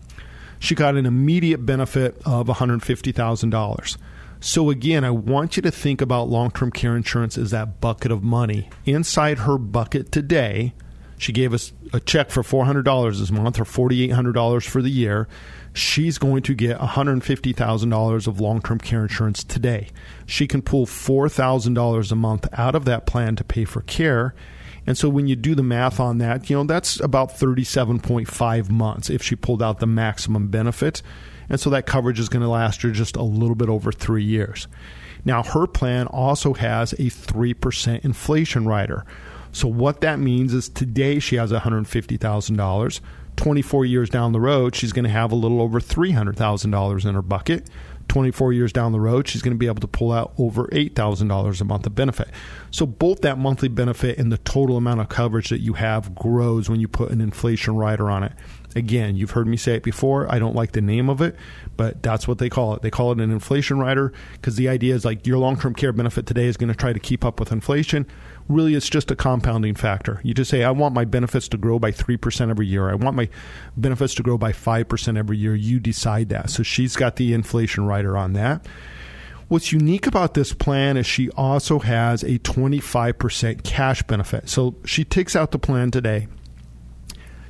She 0.58 0.74
got 0.74 0.96
an 0.96 1.06
immediate 1.06 1.64
benefit 1.64 2.20
of 2.26 2.48
$150,000. 2.48 3.96
So, 4.40 4.70
again, 4.70 5.04
I 5.04 5.10
want 5.10 5.56
you 5.56 5.62
to 5.62 5.70
think 5.70 6.00
about 6.00 6.30
long 6.30 6.50
term 6.50 6.70
care 6.70 6.96
insurance 6.96 7.36
as 7.36 7.50
that 7.50 7.80
bucket 7.80 8.10
of 8.10 8.22
money. 8.22 8.70
Inside 8.86 9.40
her 9.40 9.58
bucket 9.58 10.10
today, 10.10 10.72
she 11.18 11.32
gave 11.32 11.52
us 11.52 11.74
a 11.92 12.00
check 12.00 12.30
for 12.30 12.42
$400 12.42 13.18
this 13.18 13.30
month 13.30 13.60
or 13.60 13.64
$4,800 13.64 14.66
for 14.66 14.80
the 14.80 14.90
year. 14.90 15.28
She's 15.74 16.16
going 16.16 16.42
to 16.44 16.54
get 16.54 16.78
$150,000 16.78 18.26
of 18.26 18.40
long 18.40 18.62
term 18.62 18.78
care 18.78 19.02
insurance 19.02 19.44
today. 19.44 19.88
She 20.24 20.46
can 20.46 20.62
pull 20.62 20.86
$4,000 20.86 22.10
a 22.10 22.14
month 22.14 22.48
out 22.54 22.74
of 22.74 22.86
that 22.86 23.06
plan 23.06 23.36
to 23.36 23.44
pay 23.44 23.66
for 23.66 23.82
care. 23.82 24.34
And 24.86 24.96
so 24.96 25.10
when 25.10 25.26
you 25.26 25.36
do 25.36 25.54
the 25.54 25.62
math 25.62 26.00
on 26.00 26.18
that, 26.18 26.48
you 26.48 26.56
know, 26.56 26.64
that's 26.64 26.98
about 27.00 27.36
37.5 27.36 28.70
months 28.70 29.10
if 29.10 29.22
she 29.22 29.36
pulled 29.36 29.62
out 29.62 29.78
the 29.78 29.86
maximum 29.86 30.48
benefit. 30.48 31.02
And 31.50 31.60
so 31.60 31.68
that 31.70 31.84
coverage 31.84 32.20
is 32.20 32.28
going 32.28 32.42
to 32.42 32.48
last 32.48 32.80
her 32.82 32.90
just 32.90 33.16
a 33.16 33.22
little 33.22 33.56
bit 33.56 33.68
over 33.68 33.92
three 33.92 34.24
years. 34.24 34.68
Now, 35.24 35.42
her 35.42 35.66
plan 35.66 36.06
also 36.06 36.54
has 36.54 36.92
a 36.94 37.10
3% 37.10 38.04
inflation 38.04 38.66
rider. 38.66 39.04
So, 39.52 39.68
what 39.68 40.00
that 40.00 40.18
means 40.18 40.54
is 40.54 40.68
today 40.68 41.18
she 41.18 41.36
has 41.36 41.52
$150,000. 41.52 43.00
24 43.36 43.84
years 43.86 44.10
down 44.10 44.32
the 44.32 44.40
road, 44.40 44.74
she's 44.74 44.92
going 44.92 45.04
to 45.04 45.10
have 45.10 45.32
a 45.32 45.34
little 45.34 45.62
over 45.62 45.80
$300,000 45.80 47.06
in 47.06 47.14
her 47.14 47.22
bucket. 47.22 47.68
24 48.08 48.52
years 48.52 48.72
down 48.72 48.92
the 48.92 49.00
road, 49.00 49.28
she's 49.28 49.40
going 49.40 49.54
to 49.54 49.58
be 49.58 49.68
able 49.68 49.80
to 49.80 49.86
pull 49.86 50.10
out 50.10 50.32
over 50.36 50.64
$8,000 50.66 51.60
a 51.60 51.64
month 51.64 51.86
of 51.86 51.94
benefit. 51.94 52.28
So 52.70 52.84
both 52.84 53.20
that 53.20 53.38
monthly 53.38 53.68
benefit 53.68 54.18
and 54.18 54.32
the 54.32 54.38
total 54.38 54.76
amount 54.76 55.00
of 55.00 55.08
coverage 55.08 55.48
that 55.50 55.60
you 55.60 55.74
have 55.74 56.14
grows 56.14 56.68
when 56.68 56.80
you 56.80 56.88
put 56.88 57.12
an 57.12 57.20
inflation 57.20 57.76
rider 57.76 58.10
on 58.10 58.24
it. 58.24 58.32
Again, 58.76 59.16
you've 59.16 59.32
heard 59.32 59.46
me 59.46 59.56
say 59.56 59.74
it 59.74 59.82
before. 59.82 60.30
I 60.32 60.38
don't 60.38 60.54
like 60.54 60.72
the 60.72 60.80
name 60.80 61.08
of 61.08 61.20
it, 61.20 61.34
but 61.76 62.02
that's 62.02 62.28
what 62.28 62.38
they 62.38 62.48
call 62.48 62.74
it. 62.74 62.82
They 62.82 62.90
call 62.90 63.10
it 63.12 63.18
an 63.18 63.30
inflation 63.30 63.78
rider 63.78 64.12
because 64.34 64.56
the 64.56 64.68
idea 64.68 64.94
is 64.94 65.04
like 65.04 65.26
your 65.26 65.38
long 65.38 65.58
term 65.58 65.74
care 65.74 65.92
benefit 65.92 66.26
today 66.26 66.46
is 66.46 66.56
going 66.56 66.68
to 66.68 66.74
try 66.74 66.92
to 66.92 67.00
keep 67.00 67.24
up 67.24 67.40
with 67.40 67.50
inflation. 67.50 68.06
Really, 68.48 68.74
it's 68.74 68.88
just 68.88 69.10
a 69.10 69.16
compounding 69.16 69.74
factor. 69.74 70.20
You 70.22 70.34
just 70.34 70.50
say, 70.50 70.62
I 70.62 70.70
want 70.70 70.94
my 70.94 71.04
benefits 71.04 71.48
to 71.48 71.56
grow 71.56 71.78
by 71.78 71.92
3% 71.92 72.50
every 72.50 72.66
year. 72.66 72.90
I 72.90 72.94
want 72.94 73.16
my 73.16 73.28
benefits 73.76 74.14
to 74.16 74.22
grow 74.22 74.38
by 74.38 74.52
5% 74.52 75.18
every 75.18 75.36
year. 75.36 75.54
You 75.54 75.80
decide 75.80 76.28
that. 76.28 76.50
So 76.50 76.62
she's 76.62 76.96
got 76.96 77.16
the 77.16 77.32
inflation 77.32 77.86
rider 77.86 78.16
on 78.16 78.32
that. 78.34 78.66
What's 79.48 79.72
unique 79.72 80.06
about 80.06 80.34
this 80.34 80.52
plan 80.52 80.96
is 80.96 81.06
she 81.06 81.28
also 81.30 81.80
has 81.80 82.22
a 82.22 82.38
25% 82.38 83.64
cash 83.64 84.02
benefit. 84.04 84.48
So 84.48 84.76
she 84.84 85.04
takes 85.04 85.34
out 85.34 85.50
the 85.50 85.58
plan 85.58 85.90
today 85.90 86.28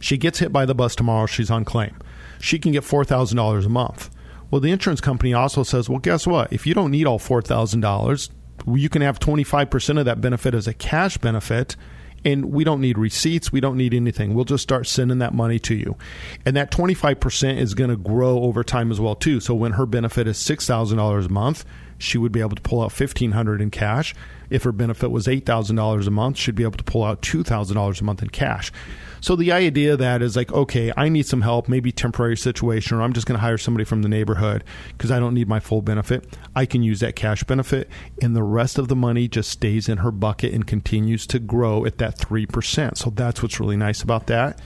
she 0.01 0.17
gets 0.17 0.41
hit 0.41 0.53
by 0.53 0.65
the 0.65 0.75
bus 0.75 0.97
tomorrow, 0.97 1.27
she's 1.27 1.51
on 1.51 1.65
claim. 1.65 1.97
She 2.41 2.59
can 2.59 2.73
get 2.73 2.83
$4,000 2.83 3.65
a 3.65 3.69
month. 3.69 4.11
Well, 4.51 4.61
the 4.61 4.73
insurance 4.73 5.01
company 5.01 5.33
also 5.33 5.63
says, 5.63 5.89
well, 5.89 6.01
guess 6.01 6.27
what? 6.27 6.53
If 6.53 6.67
you 6.67 6.75
don't 6.75 6.91
need 6.91 7.07
all 7.07 7.21
$4,000, 7.21 8.31
you 8.67 8.89
can 8.89 9.03
have 9.03 9.21
25% 9.21 9.99
of 9.99 10.05
that 10.07 10.21
benefit 10.21 10.55
as 10.55 10.67
a 10.67 10.75
cash 10.75 11.19
benefit 11.19 11.77
and 12.25 12.47
we 12.47 12.65
don't 12.65 12.81
need 12.81 12.99
receipts. 12.99 13.53
We 13.53 13.61
don't 13.61 13.77
need 13.77 13.95
anything. 13.95 14.35
We'll 14.35 14.45
just 14.45 14.63
start 14.63 14.87
sending 14.87 15.19
that 15.19 15.33
money 15.33 15.59
to 15.61 15.75
you. 15.75 15.97
And 16.45 16.57
that 16.57 16.71
25% 16.71 17.59
is 17.59 17.75
going 17.75 17.91
to 17.91 17.97
grow 17.97 18.41
over 18.43 18.63
time 18.63 18.91
as 18.91 19.01
well 19.01 19.15
too. 19.15 19.41
So 19.41 19.55
when 19.55 19.73
her 19.73 19.87
benefit 19.87 20.27
is 20.27 20.37
$6,000 20.39 21.27
a 21.27 21.29
month, 21.31 21.65
she 21.99 22.19
would 22.19 22.33
be 22.33 22.41
able 22.41 22.57
to 22.57 22.63
pull 22.63 22.81
out 22.81 22.99
1500 22.99 23.61
in 23.61 23.71
cash. 23.71 24.15
If 24.49 24.65
her 24.65 24.73
benefit 24.73 25.11
was 25.11 25.27
$8,000 25.27 26.07
a 26.07 26.11
month, 26.11 26.37
she'd 26.37 26.55
be 26.55 26.63
able 26.63 26.79
to 26.79 26.85
pull 26.85 27.05
out 27.05 27.23
$2,000 27.23 28.01
a 28.01 28.05
month 28.05 28.23
in 28.23 28.31
cash. 28.31 28.73
So 29.21 29.37
the 29.37 29.53
idea 29.53 29.93
of 29.93 29.99
that 29.99 30.23
is 30.23 30.37
like, 30.37 30.51
okay, 30.53 30.93
I 30.97 31.09
need 31.09 31.27
some 31.27 31.43
help, 31.43 31.69
maybe 31.69 31.93
temporary 31.93 32.37
situation, 32.37 32.97
or 32.97 33.03
I'm 33.03 33.13
just 33.13 33.27
going 33.27 33.37
to 33.37 33.43
hire 33.43 33.59
somebody 33.59 33.85
from 33.85 34.03
the 34.03 34.09
neighborhood 34.09 34.65
because 34.89 35.11
I 35.11 35.19
don't 35.19 35.35
need 35.35 35.49
my 35.49 35.61
full 35.61 35.83
benefit. 35.83 36.27
I 36.57 36.67
can 36.67 36.83
use 36.83 37.01
that 37.01 37.17
cash 37.17 37.45
benefit, 37.45 37.89
and 38.23 38.35
the 38.35 38.43
rest 38.43 38.79
of 38.79 38.89
the 38.89 38.97
money 38.97 39.29
just 39.29 39.51
stays 39.51 39.89
in 39.89 39.99
her 39.99 40.11
bucket 40.11 40.55
and 40.55 40.67
continues 40.67 41.27
to 41.29 41.39
grow 41.39 41.85
at 41.85 41.99
that 41.99 42.17
3%. 42.17 42.97
So 42.97 43.11
that's 43.11 43.43
what's 43.43 43.61
really 43.61 43.77
nice 43.77 44.03
about 44.03 44.27
that. 44.29 44.61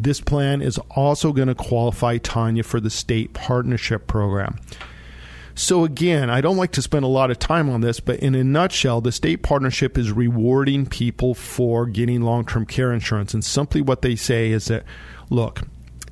This 0.00 0.20
plan 0.20 0.60
is 0.60 0.78
also 0.90 1.32
going 1.32 1.48
to 1.48 1.54
qualify 1.54 2.18
Tanya 2.18 2.62
for 2.62 2.80
the 2.80 2.90
state 2.90 3.32
partnership 3.32 4.06
program. 4.06 4.58
So, 5.56 5.84
again, 5.84 6.30
I 6.30 6.40
don't 6.40 6.56
like 6.56 6.72
to 6.72 6.82
spend 6.82 7.04
a 7.04 7.08
lot 7.08 7.30
of 7.30 7.38
time 7.38 7.70
on 7.70 7.80
this, 7.80 8.00
but 8.00 8.18
in 8.20 8.34
a 8.34 8.42
nutshell, 8.42 9.00
the 9.00 9.12
state 9.12 9.42
partnership 9.42 9.96
is 9.96 10.10
rewarding 10.10 10.84
people 10.84 11.34
for 11.34 11.86
getting 11.86 12.22
long 12.22 12.44
term 12.44 12.66
care 12.66 12.92
insurance. 12.92 13.34
And 13.34 13.44
simply 13.44 13.80
what 13.80 14.02
they 14.02 14.16
say 14.16 14.50
is 14.50 14.66
that, 14.66 14.84
look, 15.30 15.62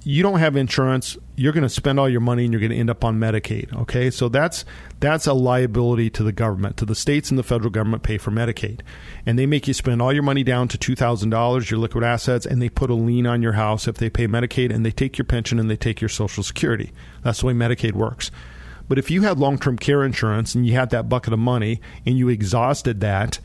you 0.04 0.22
don't 0.22 0.38
have 0.38 0.56
insurance, 0.56 1.16
you're 1.36 1.52
going 1.52 1.62
to 1.62 1.68
spend 1.68 1.98
all 1.98 2.08
your 2.08 2.20
money 2.20 2.44
and 2.44 2.52
you're 2.52 2.60
going 2.60 2.72
to 2.72 2.76
end 2.76 2.90
up 2.90 3.04
on 3.04 3.18
Medicaid. 3.18 3.72
Okay, 3.82 4.10
so 4.10 4.28
that's 4.28 4.64
that's 5.00 5.26
a 5.26 5.32
liability 5.32 6.10
to 6.10 6.22
the 6.22 6.32
government. 6.32 6.76
To 6.78 6.84
the 6.84 6.94
states 6.94 7.30
and 7.30 7.38
the 7.38 7.42
federal 7.42 7.70
government 7.70 8.02
pay 8.02 8.18
for 8.18 8.30
Medicaid, 8.30 8.80
and 9.26 9.38
they 9.38 9.46
make 9.46 9.68
you 9.68 9.74
spend 9.74 10.02
all 10.02 10.12
your 10.12 10.22
money 10.22 10.42
down 10.42 10.68
to 10.68 10.78
two 10.78 10.94
thousand 10.94 11.30
dollars, 11.30 11.70
your 11.70 11.80
liquid 11.80 12.04
assets, 12.04 12.46
and 12.46 12.60
they 12.60 12.68
put 12.68 12.90
a 12.90 12.94
lien 12.94 13.26
on 13.26 13.42
your 13.42 13.52
house 13.52 13.86
if 13.86 13.96
they 13.96 14.10
pay 14.10 14.26
Medicaid, 14.26 14.72
and 14.72 14.84
they 14.84 14.90
take 14.90 15.18
your 15.18 15.24
pension 15.24 15.58
and 15.58 15.70
they 15.70 15.76
take 15.76 16.00
your 16.00 16.08
Social 16.08 16.42
Security. 16.42 16.92
That's 17.22 17.40
the 17.40 17.46
way 17.46 17.52
Medicaid 17.54 17.92
works. 17.92 18.30
But 18.88 18.98
if 18.98 19.10
you 19.10 19.22
had 19.22 19.38
long 19.38 19.58
term 19.58 19.78
care 19.78 20.04
insurance 20.04 20.54
and 20.54 20.66
you 20.66 20.74
had 20.74 20.90
that 20.90 21.08
bucket 21.08 21.32
of 21.32 21.38
money 21.38 21.80
and 22.04 22.18
you 22.18 22.28
exhausted 22.28 23.00
that, 23.00 23.38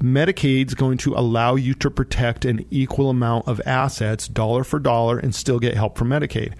Medicaid's 0.00 0.74
going 0.74 0.98
to 0.98 1.14
allow 1.14 1.54
you 1.54 1.74
to 1.74 1.90
protect 1.90 2.44
an 2.44 2.64
equal 2.70 3.08
amount 3.08 3.48
of 3.48 3.60
assets, 3.64 4.28
dollar 4.28 4.62
for 4.62 4.78
dollar, 4.78 5.18
and 5.18 5.34
still 5.34 5.58
get 5.58 5.74
help 5.74 5.96
from 5.96 6.10
Medicaid. 6.10 6.54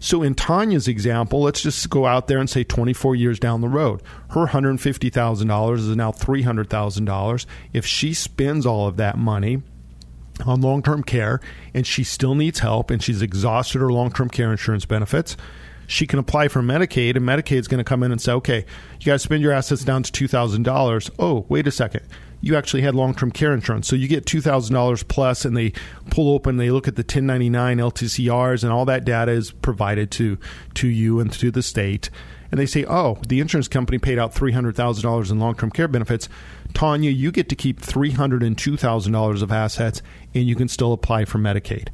So 0.00 0.22
in 0.22 0.34
Tanya's 0.34 0.86
example, 0.86 1.42
let's 1.42 1.60
just 1.60 1.90
go 1.90 2.06
out 2.06 2.28
there 2.28 2.38
and 2.38 2.48
say 2.48 2.62
24 2.62 3.16
years 3.16 3.40
down 3.40 3.60
the 3.62 3.68
road, 3.68 4.00
her 4.30 4.46
$150,000 4.46 5.74
is 5.74 5.96
now 5.96 6.12
$300,000. 6.12 7.46
If 7.72 7.84
she 7.84 8.14
spends 8.14 8.64
all 8.64 8.86
of 8.86 8.96
that 8.96 9.18
money, 9.18 9.62
on 10.46 10.60
long 10.60 10.82
term 10.82 11.02
care 11.02 11.40
and 11.74 11.86
she 11.86 12.04
still 12.04 12.36
needs 12.36 12.60
help 12.60 12.90
and 12.90 13.02
she's 13.02 13.22
exhausted 13.22 13.80
her 13.80 13.92
long 13.92 14.12
term 14.12 14.28
care 14.28 14.50
insurance 14.50 14.84
benefits, 14.84 15.36
she 15.88 16.06
can 16.06 16.18
apply 16.18 16.48
for 16.48 16.60
Medicaid, 16.60 17.16
and 17.16 17.24
Medicaid's 17.24 17.66
going 17.66 17.78
to 17.78 17.84
come 17.84 18.02
in 18.02 18.12
and 18.12 18.20
say, 18.20 18.32
okay, 18.32 18.66
you 19.00 19.06
got 19.06 19.14
to 19.14 19.18
spend 19.18 19.42
your 19.42 19.52
assets 19.52 19.82
down 19.82 20.02
to 20.02 20.28
$2,000. 20.28 21.10
Oh, 21.18 21.46
wait 21.48 21.66
a 21.66 21.70
second. 21.70 22.02
You 22.42 22.56
actually 22.56 22.82
had 22.82 22.94
long 22.94 23.14
term 23.14 23.32
care 23.32 23.54
insurance. 23.54 23.88
So 23.88 23.96
you 23.96 24.06
get 24.06 24.26
$2,000 24.26 25.08
plus, 25.08 25.46
and 25.46 25.56
they 25.56 25.72
pull 26.10 26.32
open, 26.32 26.58
they 26.58 26.70
look 26.70 26.88
at 26.88 26.96
the 26.96 27.00
1099 27.00 27.78
LTCRs, 27.78 28.62
and 28.62 28.70
all 28.70 28.84
that 28.84 29.06
data 29.06 29.32
is 29.32 29.50
provided 29.50 30.10
to, 30.12 30.38
to 30.74 30.86
you 30.86 31.20
and 31.20 31.32
to 31.32 31.50
the 31.50 31.62
state. 31.62 32.10
And 32.50 32.60
they 32.60 32.66
say, 32.66 32.84
oh, 32.84 33.18
the 33.26 33.40
insurance 33.40 33.66
company 33.66 33.98
paid 33.98 34.18
out 34.18 34.34
$300,000 34.34 35.30
in 35.30 35.38
long 35.38 35.54
term 35.54 35.70
care 35.70 35.88
benefits. 35.88 36.28
Tanya, 36.74 37.10
you 37.10 37.32
get 37.32 37.48
to 37.48 37.56
keep 37.56 37.80
$302,000 37.80 39.42
of 39.42 39.52
assets, 39.52 40.02
and 40.34 40.46
you 40.46 40.54
can 40.54 40.68
still 40.68 40.92
apply 40.92 41.24
for 41.24 41.38
Medicaid. 41.38 41.88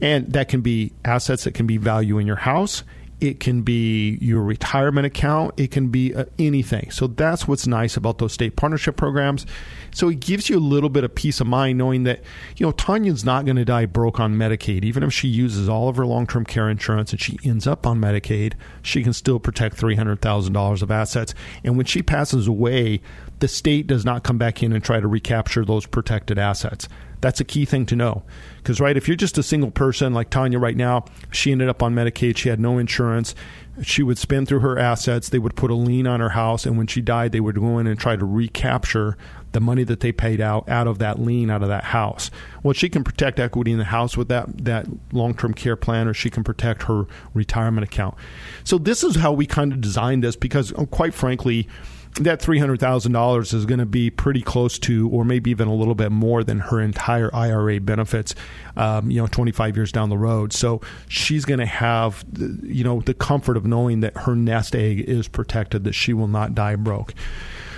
And 0.00 0.32
that 0.32 0.48
can 0.48 0.60
be 0.60 0.92
assets 1.04 1.44
that 1.44 1.54
can 1.54 1.68
be 1.68 1.76
value 1.76 2.18
in 2.18 2.26
your 2.26 2.36
house 2.36 2.82
it 3.20 3.40
can 3.40 3.62
be 3.62 4.16
your 4.20 4.42
retirement 4.42 5.06
account. 5.06 5.54
It 5.56 5.70
can 5.70 5.88
be 5.88 6.14
uh, 6.14 6.26
anything. 6.38 6.90
So 6.90 7.08
that's 7.08 7.48
what's 7.48 7.66
nice 7.66 7.96
about 7.96 8.18
those 8.18 8.32
state 8.32 8.54
partnership 8.54 8.96
programs. 8.96 9.44
So 9.92 10.08
it 10.08 10.20
gives 10.20 10.48
you 10.48 10.58
a 10.58 10.60
little 10.60 10.88
bit 10.88 11.02
of 11.02 11.14
peace 11.14 11.40
of 11.40 11.46
mind 11.46 11.78
knowing 11.78 12.04
that, 12.04 12.22
you 12.56 12.64
know, 12.64 12.72
Tanya's 12.72 13.24
not 13.24 13.44
going 13.44 13.56
to 13.56 13.64
die 13.64 13.86
broke 13.86 14.20
on 14.20 14.36
Medicaid. 14.36 14.84
Even 14.84 15.02
if 15.02 15.12
she 15.12 15.26
uses 15.26 15.68
all 15.68 15.88
of 15.88 15.96
her 15.96 16.06
long 16.06 16.26
term 16.26 16.44
care 16.44 16.68
insurance 16.68 17.10
and 17.10 17.20
she 17.20 17.38
ends 17.44 17.66
up 17.66 17.86
on 17.86 18.00
Medicaid, 18.00 18.54
she 18.82 19.02
can 19.02 19.12
still 19.12 19.40
protect 19.40 19.76
$300,000 19.76 20.82
of 20.82 20.90
assets. 20.90 21.34
And 21.64 21.76
when 21.76 21.86
she 21.86 22.02
passes 22.02 22.46
away, 22.46 23.00
the 23.40 23.48
state 23.48 23.86
does 23.86 24.04
not 24.04 24.22
come 24.22 24.38
back 24.38 24.62
in 24.62 24.72
and 24.72 24.84
try 24.84 25.00
to 25.00 25.08
recapture 25.08 25.64
those 25.64 25.86
protected 25.86 26.38
assets. 26.38 26.88
That's 27.20 27.40
a 27.40 27.44
key 27.44 27.64
thing 27.64 27.86
to 27.86 27.96
know. 27.96 28.22
Because, 28.58 28.80
right, 28.80 28.96
if 28.96 29.08
you're 29.08 29.16
just 29.16 29.38
a 29.38 29.42
single 29.42 29.70
person 29.70 30.14
like 30.14 30.30
Tanya 30.30 30.58
right 30.58 30.76
now, 30.76 31.04
she 31.30 31.52
ended 31.52 31.68
up 31.68 31.82
on 31.82 31.94
Medicaid, 31.94 32.36
she 32.36 32.48
had 32.48 32.60
no 32.60 32.78
insurance. 32.78 33.34
She 33.82 34.02
would 34.02 34.18
spend 34.18 34.48
through 34.48 34.60
her 34.60 34.78
assets. 34.78 35.28
They 35.28 35.38
would 35.38 35.54
put 35.54 35.70
a 35.70 35.74
lien 35.74 36.06
on 36.06 36.20
her 36.20 36.30
house. 36.30 36.66
And 36.66 36.76
when 36.76 36.86
she 36.86 37.00
died, 37.00 37.32
they 37.32 37.40
would 37.40 37.56
go 37.56 37.78
in 37.78 37.86
and 37.86 37.98
try 37.98 38.16
to 38.16 38.24
recapture 38.24 39.16
the 39.52 39.60
money 39.60 39.84
that 39.84 40.00
they 40.00 40.12
paid 40.12 40.40
out 40.40 40.68
out 40.68 40.86
of 40.86 40.98
that 40.98 41.18
lien, 41.18 41.50
out 41.50 41.62
of 41.62 41.68
that 41.68 41.84
house. 41.84 42.30
Well, 42.62 42.74
she 42.74 42.88
can 42.88 43.04
protect 43.04 43.40
equity 43.40 43.72
in 43.72 43.78
the 43.78 43.84
house 43.84 44.16
with 44.16 44.28
that, 44.28 44.64
that 44.64 44.86
long 45.12 45.34
term 45.34 45.54
care 45.54 45.76
plan, 45.76 46.08
or 46.08 46.14
she 46.14 46.30
can 46.30 46.44
protect 46.44 46.84
her 46.84 47.06
retirement 47.34 47.84
account. 47.84 48.16
So, 48.64 48.78
this 48.78 49.02
is 49.02 49.16
how 49.16 49.32
we 49.32 49.46
kind 49.46 49.72
of 49.72 49.80
designed 49.80 50.24
this 50.24 50.36
because, 50.36 50.72
quite 50.90 51.14
frankly, 51.14 51.68
that 52.16 52.40
$300,000 52.40 53.54
is 53.54 53.66
going 53.66 53.78
to 53.78 53.86
be 53.86 54.10
pretty 54.10 54.42
close 54.42 54.78
to, 54.80 55.08
or 55.10 55.24
maybe 55.24 55.50
even 55.50 55.68
a 55.68 55.74
little 55.74 55.94
bit 55.94 56.10
more 56.10 56.42
than 56.42 56.58
her 56.58 56.80
entire 56.80 57.34
IRA 57.34 57.80
benefits, 57.80 58.34
um, 58.76 59.10
you 59.10 59.20
know, 59.20 59.26
25 59.26 59.76
years 59.76 59.92
down 59.92 60.08
the 60.08 60.18
road. 60.18 60.52
So 60.52 60.80
she's 61.08 61.44
going 61.44 61.60
to 61.60 61.66
have, 61.66 62.24
you 62.62 62.84
know, 62.84 63.00
the 63.00 63.14
comfort 63.14 63.56
of 63.56 63.66
knowing 63.66 64.00
that 64.00 64.16
her 64.18 64.34
nest 64.34 64.74
egg 64.74 65.00
is 65.00 65.28
protected, 65.28 65.84
that 65.84 65.92
she 65.92 66.12
will 66.12 66.28
not 66.28 66.54
die 66.54 66.76
broke. 66.76 67.14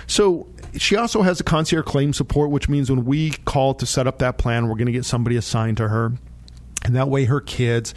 So 0.07 0.47
she 0.77 0.95
also 0.95 1.21
has 1.21 1.39
a 1.39 1.43
concierge 1.43 1.85
claim 1.85 2.13
support, 2.13 2.49
which 2.49 2.67
means 2.67 2.89
when 2.89 3.05
we 3.05 3.31
call 3.45 3.73
to 3.75 3.85
set 3.85 4.07
up 4.07 4.19
that 4.19 4.37
plan, 4.37 4.67
we're 4.67 4.75
going 4.75 4.87
to 4.87 4.91
get 4.91 5.05
somebody 5.05 5.35
assigned 5.35 5.77
to 5.77 5.87
her. 5.87 6.13
And 6.83 6.95
that 6.95 7.09
way 7.09 7.25
her 7.25 7.41
kids 7.41 7.93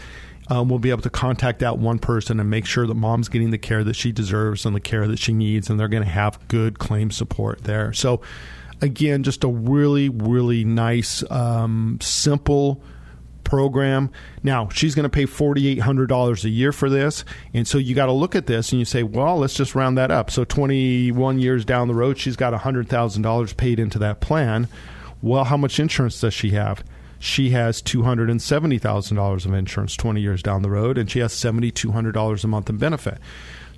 um, 0.49 0.69
we'll 0.69 0.79
be 0.79 0.91
able 0.91 1.03
to 1.03 1.11
contact 1.11 1.61
that 1.61 1.79
one 1.79 1.99
person 1.99 2.41
and 2.41 2.51
make 2.51 2.67
sure 2.67 2.87
that 2.87 2.95
mom's 2.95 3.29
getting 3.29 3.51
the 3.51 3.59
care 3.59 3.83
that 3.85 3.95
she 3.95 4.13
deserves 4.13 4.67
and 4.67 4.77
the 4.77 4.81
care 4.81 5.07
that 5.09 5.19
she 5.19 5.33
needs, 5.33 5.71
and 5.71 5.81
they're 5.81 5.89
going 5.89 6.03
to 6.03 6.09
have 6.09 6.39
good 6.49 6.79
claim 6.79 7.11
support 7.11 7.65
there. 7.65 7.93
So, 7.93 8.21
again, 8.81 9.23
just 9.23 9.45
a 9.45 9.49
really, 9.49 10.09
really 10.09 10.65
nice, 10.65 11.29
um, 11.31 11.99
simple 12.03 12.83
program. 13.45 14.11
Now, 14.43 14.69
she's 14.71 14.95
going 14.95 15.05
to 15.05 15.11
pay 15.11 15.27
$4,800 15.27 16.45
a 16.45 16.49
year 16.49 16.73
for 16.73 16.91
this. 16.91 17.25
And 17.53 17.69
so 17.69 17.79
you 17.79 17.95
got 17.95 18.07
to 18.07 18.13
look 18.13 18.35
at 18.35 18.47
this 18.47 18.73
and 18.73 18.79
you 18.79 18.85
say, 18.85 19.03
well, 19.03 19.39
let's 19.39 19.55
just 19.55 19.75
round 19.75 19.97
that 19.99 20.11
up. 20.11 20.31
So 20.31 20.45
21 20.45 21.39
years 21.39 21.65
down 21.65 21.89
the 21.89 21.95
road, 21.95 22.19
she's 22.19 22.37
got 22.37 22.53
$100,000 22.53 23.57
paid 23.57 23.79
into 23.79 23.99
that 24.01 24.21
plan. 24.21 24.69
Well, 25.23 25.45
how 25.45 25.57
much 25.57 25.79
insurance 25.79 26.21
does 26.21 26.35
she 26.35 26.51
have? 26.51 26.83
She 27.25 27.51
has 27.51 27.81
$270,000 27.81 29.47
of 29.47 29.55
insurance 29.55 29.97
20 29.97 30.21
years 30.21 30.43
down 30.43 30.61
the 30.61 30.69
road, 30.69 30.99
and 30.99 31.11
she 31.11 31.21
has 31.21 31.33
$7,200 31.33 32.45
a 32.45 32.47
month 32.47 32.69
in 32.69 32.77
benefit. 32.77 33.17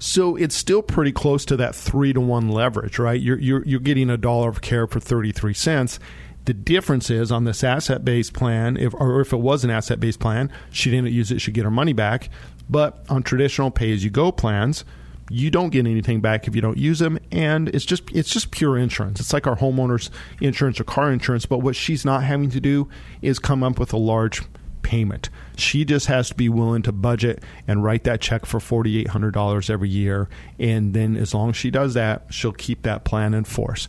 So 0.01 0.35
it's 0.35 0.57
still 0.57 0.83
pretty 0.83 1.13
close 1.13 1.45
to 1.45 1.57
that 1.57 1.73
three 1.73 2.13
to 2.13 2.21
one 2.21 2.49
leverage, 2.49 2.99
right? 2.99 3.21
You're, 3.21 3.39
you're, 3.39 3.65
you're 3.65 3.79
getting 3.79 4.11
a 4.11 4.17
dollar 4.17 4.49
of 4.49 4.63
care 4.63 4.89
for 4.89 4.99
33 4.99 5.55
cents. 5.55 6.01
The 6.47 6.55
difference 6.55 7.09
is 7.09 7.31
on 7.31 7.45
this 7.45 7.63
asset 7.63 8.05
based 8.05 8.35
plan, 8.35 8.77
if, 8.77 8.93
or 8.95 9.21
if 9.21 9.33
it 9.33 9.39
was 9.39 9.63
an 9.63 9.71
asset 9.71 10.01
based 10.01 10.19
plan, 10.19 10.51
she 10.73 10.91
didn't 10.91 11.13
use 11.13 11.31
it, 11.31 11.41
she'd 11.41 11.55
get 11.55 11.65
her 11.65 11.71
money 11.71 11.93
back. 11.93 12.31
But 12.69 13.07
on 13.09 13.23
traditional 13.23 13.71
pay 13.71 13.93
as 13.93 14.03
you 14.03 14.11
go 14.11 14.33
plans, 14.33 14.85
you 15.31 15.51
don't 15.51 15.71
get 15.71 15.87
anything 15.87 16.21
back 16.21 16.47
if 16.47 16.55
you 16.55 16.61
don't 16.61 16.79
use 16.79 16.99
them. 16.99 17.19
And 17.33 17.69
it's 17.71 17.85
just 17.85 18.05
it's 18.13 18.31
just 18.31 18.51
pure 18.51 18.77
insurance. 18.79 19.21
It's 19.21 19.33
like 19.33 19.47
our 19.47 19.57
homeowners 19.57 20.11
insurance 20.41 20.81
or 20.81 20.85
car 20.85 21.13
insurance. 21.13 21.47
But 21.47 21.59
what 21.59 21.77
she's 21.77 22.05
not 22.05 22.23
having 22.23 22.51
to 22.51 22.61
do 22.61 22.89
is 23.23 23.39
come 23.39 23.63
up 23.63 23.79
with 23.79 23.93
a 23.93 23.99
large 23.99 24.43
payment. 24.83 25.31
She 25.57 25.85
just 25.85 26.07
has 26.07 26.29
to 26.29 26.35
be 26.37 26.49
willing 26.49 26.83
to 26.83 26.93
budget 26.93 27.43
and 27.67 27.83
write 27.83 28.05
that 28.05 28.21
check 28.21 28.47
for 28.47 28.61
$4800 28.61 29.69
every 29.69 29.89
year. 29.89 30.29
And 30.61 30.95
then 30.95 31.17
as 31.17 31.35
long 31.35 31.51
as 31.51 31.57
she 31.57 31.73
does 31.73 31.95
that 31.95 32.27
she'll 32.31 32.53
keep 32.53 32.83
that 32.83 33.05
plan 33.05 33.35
in 33.35 33.45
force. 33.45 33.89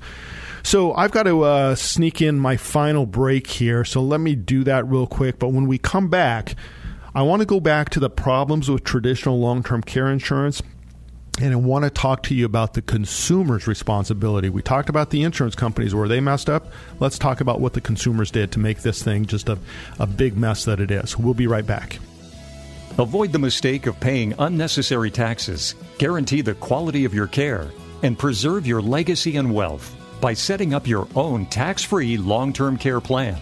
So 0.63 0.93
I've 0.95 1.11
got 1.11 1.23
to 1.23 1.43
uh, 1.43 1.75
sneak 1.75 2.19
in 2.19 2.39
my 2.39 2.57
final 2.57 3.05
break 3.05 3.45
here. 3.45 3.85
So 3.85 4.01
let 4.01 4.19
me 4.19 4.33
do 4.33 4.63
that 4.63 4.87
real 4.87 5.05
quick. 5.05 5.37
But 5.37 5.49
when 5.49 5.67
we 5.67 5.77
come 5.77 6.09
back 6.09 6.55
I 7.13 7.21
want 7.21 7.39
to 7.39 7.47
go 7.47 7.59
back 7.59 7.89
to 7.91 7.99
the 7.99 8.11
problems 8.11 8.69
with 8.69 8.83
traditional 8.83 9.39
long 9.39 9.63
term 9.63 9.81
care 9.81 10.07
insurance 10.07 10.61
and 11.39 11.53
I 11.53 11.55
want 11.55 11.83
to 11.83 11.89
talk 11.89 12.23
to 12.23 12.35
you 12.35 12.45
about 12.45 12.73
the 12.73 12.81
consumer's 12.81 13.67
responsibility. 13.67 14.49
We 14.49 14.61
talked 14.61 14.89
about 14.89 15.11
the 15.11 15.23
insurance 15.23 15.55
companies 15.55 15.93
where 15.93 16.07
they 16.07 16.19
messed 16.19 16.49
up. 16.49 16.67
Let's 16.99 17.19
talk 17.19 17.41
about 17.41 17.59
what 17.59 17.73
the 17.73 17.81
consumers 17.81 18.31
did 18.31 18.51
to 18.53 18.59
make 18.59 18.81
this 18.81 19.03
thing 19.03 19.25
just 19.25 19.49
a, 19.49 19.57
a 19.99 20.07
big 20.07 20.35
mess 20.35 20.65
that 20.65 20.79
it 20.79 20.89
is. 20.89 21.17
We'll 21.17 21.33
be 21.33 21.47
right 21.47 21.65
back. 21.65 21.99
Avoid 22.97 23.31
the 23.31 23.39
mistake 23.39 23.85
of 23.85 23.99
paying 23.99 24.33
unnecessary 24.39 25.11
taxes, 25.11 25.75
guarantee 25.99 26.41
the 26.41 26.55
quality 26.55 27.05
of 27.05 27.13
your 27.13 27.27
care, 27.27 27.69
and 28.01 28.17
preserve 28.17 28.65
your 28.65 28.81
legacy 28.81 29.37
and 29.37 29.53
wealth 29.53 29.95
by 30.19 30.33
setting 30.33 30.73
up 30.73 30.87
your 30.87 31.07
own 31.15 31.45
tax 31.45 31.83
free 31.83 32.17
long 32.17 32.51
term 32.51 32.77
care 32.77 33.01
plan. 33.01 33.37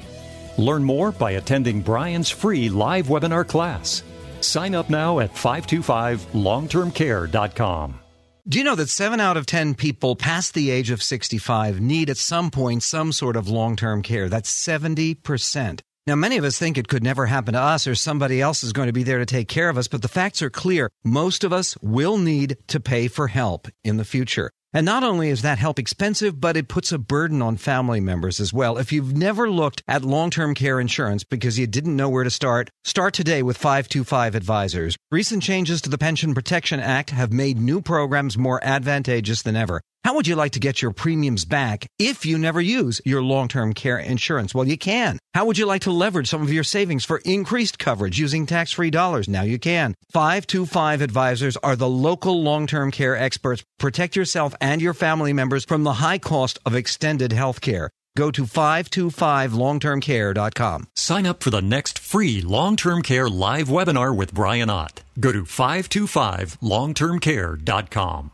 Learn 0.58 0.84
more 0.84 1.14
by 1.14 1.32
attending 1.32 1.82
Brian's 1.82 2.30
free 2.30 2.70
live 2.70 3.08
webinar 3.08 3.48
class 3.48 4.04
Sign 4.46 4.76
up 4.76 4.90
now 4.90 5.20
at 5.20 5.34
525longtermcare.com. 5.34 8.00
Do 8.48 8.60
you 8.60 8.64
know 8.64 8.76
that 8.76 8.90
7 8.90 9.20
out 9.20 9.38
of 9.38 9.48
10 9.48 9.74
people 9.74 10.16
past 10.16 10.54
the 10.54 10.70
age 10.70 10.92
of 10.92 11.02
65 11.02 11.82
need 11.82 12.12
at 12.12 12.18
some 12.18 12.52
point 12.52 12.84
some 12.84 13.12
sort 13.12 13.36
of 13.36 13.50
long 13.50 13.76
term 13.76 14.04
care? 14.04 14.30
That's 14.30 14.54
70%. 14.54 15.80
Now, 16.08 16.14
many 16.14 16.38
of 16.38 16.44
us 16.44 16.60
think 16.60 16.78
it 16.78 16.88
could 16.88 17.04
never 17.04 17.26
happen 17.26 17.56
to 17.56 17.60
us 17.60 17.88
or 17.88 17.96
somebody 17.96 18.40
else 18.40 18.64
is 18.64 18.74
going 18.74 18.86
to 18.86 18.94
be 18.94 19.02
there 19.02 19.18
to 19.18 19.26
take 19.26 19.48
care 19.48 19.70
of 19.70 19.78
us, 19.80 19.88
but 19.88 20.04
the 20.04 20.08
facts 20.08 20.44
are 20.44 20.52
clear. 20.52 20.88
Most 21.04 21.44
of 21.44 21.52
us 21.52 21.76
will 21.82 22.20
need 22.20 22.58
to 22.68 22.80
pay 22.80 23.08
for 23.08 23.28
help 23.28 23.68
in 23.84 23.98
the 23.98 24.06
future. 24.06 24.52
And 24.76 24.86
not 24.86 25.06
only 25.06 25.30
is 25.30 25.42
that 25.42 25.58
help 25.58 25.80
expensive, 25.80 26.42
but 26.42 26.58
it 26.58 26.68
puts 26.68 26.92
a 26.92 26.98
burden 26.98 27.42
on 27.42 27.56
family 27.56 28.02
members 28.02 28.42
as 28.42 28.52
well. 28.52 28.78
If 28.78 28.92
you've 28.92 29.16
never 29.16 29.50
looked 29.50 29.82
at 29.88 30.04
long 30.04 30.30
term 30.30 30.54
care 30.54 30.82
insurance 30.82 31.24
because 31.24 31.58
you 31.58 31.66
didn't 31.66 31.96
know 31.96 32.10
where 32.10 32.26
to 32.26 32.30
start, 32.30 32.70
start 32.84 33.14
today 33.14 33.42
with 33.42 33.58
525 33.58 34.36
Advisors. 34.36 34.98
Recent 35.12 35.44
changes 35.44 35.80
to 35.80 35.90
the 35.90 35.98
Pension 35.98 36.34
Protection 36.34 36.82
Act 36.82 37.12
have 37.12 37.32
made 37.32 37.58
new 37.58 37.82
programs 37.82 38.38
more 38.38 38.62
advantageous 38.62 39.44
than 39.44 39.56
ever. 39.56 39.80
How 40.06 40.14
would 40.14 40.28
you 40.28 40.36
like 40.36 40.52
to 40.52 40.60
get 40.60 40.84
your 40.84 40.92
premiums 40.92 41.46
back 41.46 41.88
if 41.98 42.28
you 42.28 42.38
never 42.38 42.62
use 42.62 43.02
your 43.06 43.24
long 43.24 43.48
term 43.48 43.74
care 43.74 43.98
insurance? 43.98 44.54
Well, 44.54 44.68
you 44.68 44.78
can. 44.78 45.18
How 45.34 45.46
would 45.46 45.58
you 45.58 45.66
like 45.66 45.82
to 45.82 45.92
leverage 45.92 46.28
some 46.28 46.44
of 46.44 46.54
your 46.54 46.64
savings 46.64 47.04
for 47.04 47.22
increased 47.26 47.80
coverage 47.80 48.20
using 48.20 48.46
tax 48.46 48.72
free 48.72 48.92
dollars? 48.92 49.28
Now 49.28 49.42
you 49.42 49.58
can. 49.58 49.96
525 50.12 51.02
Advisors 51.02 51.58
are 51.58 51.76
the 51.76 51.90
local 51.90 52.44
long 52.44 52.68
term 52.68 52.92
care 52.92 53.18
experts. 53.18 53.64
Protect 53.80 54.16
yourself 54.16 54.54
and 54.62 54.80
your 54.80 54.94
family 54.94 55.34
members 55.34 55.66
from 55.66 55.84
the 55.84 55.94
high 55.94 56.20
cost 56.20 56.60
of 56.68 56.76
extended 56.76 57.32
health 57.32 57.60
care. 57.60 57.90
Go 58.16 58.30
to 58.30 58.44
525longtermcare.com. 58.44 60.88
Sign 60.96 61.26
up 61.26 61.42
for 61.42 61.50
the 61.50 61.64
next 61.64 61.98
free 61.98 62.42
long 62.42 62.76
term 62.76 63.02
care 63.02 63.28
live 63.28 63.70
webinar 63.70 64.16
with 64.16 64.36
Brian 64.36 64.70
Ott. 64.70 65.02
Go 65.20 65.32
to 65.32 65.46
525longtermcare.com. 65.46 68.32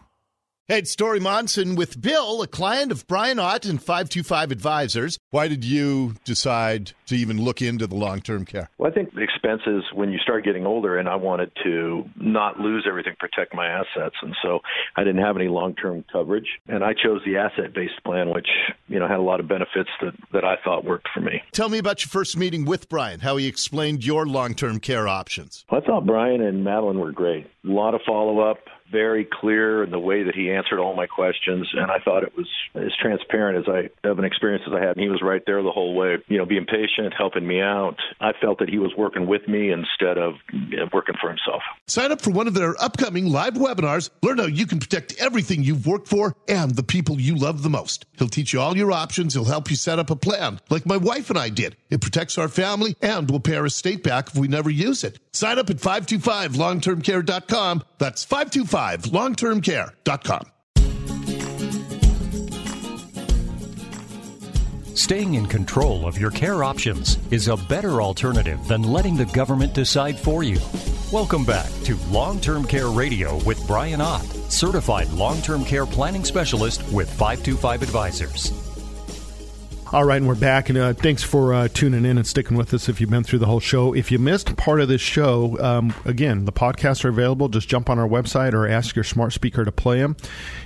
Hey, 0.72 0.78
it's 0.78 0.92
Story 0.92 1.20
Monson 1.20 1.76
with 1.76 2.00
Bill, 2.00 2.42
a 2.42 2.48
client 2.48 2.94
of 2.94 3.06
Brian 3.06 3.40
Ott 3.40 3.66
and 3.66 3.78
525 3.78 4.52
Advisors. 4.52 5.20
Why 5.30 5.50
did 5.50 5.66
you 5.66 6.16
decide 6.24 6.94
to 7.08 7.16
even 7.18 7.42
look 7.42 7.62
into 7.62 7.88
the 7.88 7.96
long 7.96 8.22
term 8.22 8.46
care? 8.46 8.70
Well, 8.78 8.90
I 8.90 8.94
think 8.94 9.14
the 9.14 9.20
expenses 9.20 9.84
when 9.94 10.14
you 10.14 10.20
start 10.20 10.46
getting 10.46 10.66
older, 10.66 10.98
and 10.98 11.10
I 11.10 11.18
wanted 11.18 11.52
to 11.66 12.06
not 12.16 12.62
lose 12.62 12.86
everything, 12.88 13.16
protect 13.20 13.54
my 13.54 13.68
assets, 13.68 14.16
and 14.22 14.34
so 14.42 14.62
I 14.96 15.04
didn't 15.04 15.22
have 15.22 15.36
any 15.36 15.50
long 15.50 15.76
term 15.76 16.06
coverage, 16.10 16.48
and 16.70 16.86
I 16.86 16.94
chose 16.94 17.20
the 17.26 17.36
asset 17.36 17.74
based 17.74 18.02
plan, 18.06 18.30
which 18.30 18.48
you 18.88 18.98
know 18.98 19.10
had 19.10 19.20
a 19.20 19.24
lot 19.24 19.42
of 19.42 19.50
benefits 19.50 19.90
that 20.00 20.14
that 20.32 20.46
I 20.46 20.56
thought 20.64 20.86
worked 20.86 21.10
for 21.14 21.20
me. 21.20 21.44
Tell 21.52 21.68
me 21.68 21.80
about 21.80 22.02
your 22.02 22.12
first 22.12 22.38
meeting 22.38 22.64
with 22.64 22.88
Brian. 22.88 23.20
How 23.20 23.36
he 23.36 23.46
explained 23.46 24.06
your 24.06 24.26
long 24.26 24.54
term 24.54 24.80
care 24.80 25.10
options. 25.10 25.66
Well, 25.70 25.82
I 25.82 25.86
thought 25.86 26.06
Brian 26.06 26.40
and 26.40 26.64
Madeline 26.64 27.00
were 27.00 27.12
great. 27.12 27.48
A 27.66 27.68
lot 27.68 27.94
of 27.94 28.00
follow 28.08 28.40
up 28.40 28.60
very 28.92 29.26
clear 29.26 29.84
in 29.84 29.92
the 29.92 30.00
way 30.00 30.24
that 30.24 30.36
he 30.36 30.52
answered 30.52 30.80
all 30.80 30.96
my 30.96 31.08
questions, 31.08 31.70
and 31.74 31.90
I 31.90 32.00
thought 32.00 32.24
it 32.24 32.36
was 32.36 32.48
as 32.76 32.92
transparent 33.02 33.68
as 33.68 33.74
I 33.74 34.08
have 34.08 34.20
an 34.20 34.26
experience 34.26 34.64
as 34.68 34.74
I 34.74 34.80
had. 34.80 34.98
And 34.98 35.00
he 35.00 35.10
was 35.10 35.22
right 35.22 35.42
there 35.46 35.62
the 35.64 35.72
whole 35.72 35.96
way, 35.96 36.18
you 36.28 36.38
know, 36.38 36.46
being 36.46 36.66
patient, 36.66 37.14
helping 37.18 37.48
me 37.48 37.62
out. 37.62 37.96
I 38.20 38.34
felt 38.40 38.60
that 38.60 38.70
he 38.70 38.80
was 38.80 38.92
working 38.98 39.28
with 39.28 39.48
me 39.48 39.72
instead 39.72 40.18
of 40.18 40.36
working 40.94 41.16
for 41.22 41.30
himself. 41.30 41.62
Sign 41.88 42.12
up 42.12 42.22
for 42.22 42.32
one 42.32 42.48
of 42.48 42.54
their 42.54 42.82
upcoming 42.82 43.28
live 43.28 43.54
webinars. 43.54 44.10
Learn 44.22 44.38
how 44.38 44.46
you 44.46 44.66
can 44.66 44.80
protect 44.80 45.16
everything 45.20 45.64
you've 45.64 45.88
worked 45.88 46.08
for 46.08 46.36
and 46.48 46.76
the 46.76 46.84
people 46.84 47.20
you 47.20 47.36
love 47.36 47.64
the 47.64 47.70
most. 47.70 48.06
He'll 48.18 48.28
teach 48.28 48.54
you 48.54 48.60
all 48.60 48.78
your 48.78 48.92
options. 48.92 49.34
He'll 49.34 49.46
help 49.46 49.70
you 49.70 49.76
set 49.76 50.00
up 50.00 50.10
a 50.10 50.16
plan, 50.16 50.60
like 50.70 50.86
my 50.86 50.98
wife 50.98 51.30
and 51.30 51.40
I 51.40 51.50
did. 51.50 51.76
It 51.90 52.02
protects 52.02 52.38
our 52.38 52.48
family 52.48 52.96
and 53.02 53.30
will 53.30 53.40
pay 53.40 53.56
our 53.56 53.66
estate 53.66 54.04
back 54.04 54.28
if 54.28 54.36
we 54.36 54.48
never 54.48 54.70
use 54.70 55.04
it. 55.04 55.20
Sign 55.34 55.60
up 55.60 55.70
at 55.70 55.78
525longtermcare.com. 55.78 57.84
That's 57.98 58.26
525longtermcare.com. 58.26 60.42
Staying 64.94 65.36
in 65.36 65.46
control 65.48 66.06
of 66.06 66.18
your 66.18 66.32
care 66.32 66.64
options 66.64 67.18
is 67.32 67.48
a 67.48 67.56
better 67.58 68.02
alternative 68.02 68.68
than 68.68 68.84
letting 68.84 69.16
the 69.16 69.26
government 69.26 69.74
decide 69.74 70.20
for 70.20 70.44
you. 70.44 70.60
Welcome 71.12 71.46
back 71.46 71.70
to 71.86 71.96
Long 72.10 72.40
Term 72.40 72.66
Care 72.66 72.90
Radio 72.90 73.44
with 73.44 73.66
Brian 73.68 74.00
Ott, 74.00 74.24
certified 74.50 75.10
long 75.10 75.42
term 75.42 75.66
care 75.66 75.86
planning 75.86 76.24
specialist 76.24 76.82
with 76.92 77.10
525 77.10 77.82
Advisors. 77.82 78.61
All 79.94 80.06
right, 80.06 80.16
and 80.16 80.28
we're 80.28 80.36
back. 80.36 80.70
And 80.70 80.78
uh, 80.78 80.94
thanks 80.94 81.22
for 81.22 81.54
uh, 81.54 81.68
tuning 81.68 82.06
in 82.06 82.18
and 82.18 82.26
sticking 82.26 82.56
with 82.56 82.74
us 82.74 82.88
if 82.88 83.02
you've 83.02 83.10
been 83.10 83.26
through 83.26 83.40
the 83.40 83.46
whole 83.46 83.60
show. 83.60 83.94
If 83.94 84.10
you 84.10 84.20
missed 84.20 84.56
part 84.56 84.80
of 84.80 84.88
this 84.88 85.02
show, 85.02 85.60
um, 85.60 85.94
again, 86.06 86.46
the 86.46 86.54
podcasts 86.54 87.04
are 87.04 87.10
available. 87.10 87.50
Just 87.50 87.68
jump 87.68 87.90
on 87.90 88.00
our 88.00 88.08
website 88.08 88.54
or 88.54 88.66
ask 88.66 88.96
your 88.96 89.04
smart 89.04 89.34
speaker 89.34 89.66
to 89.66 89.72
play 89.74 90.00
them. 90.00 90.16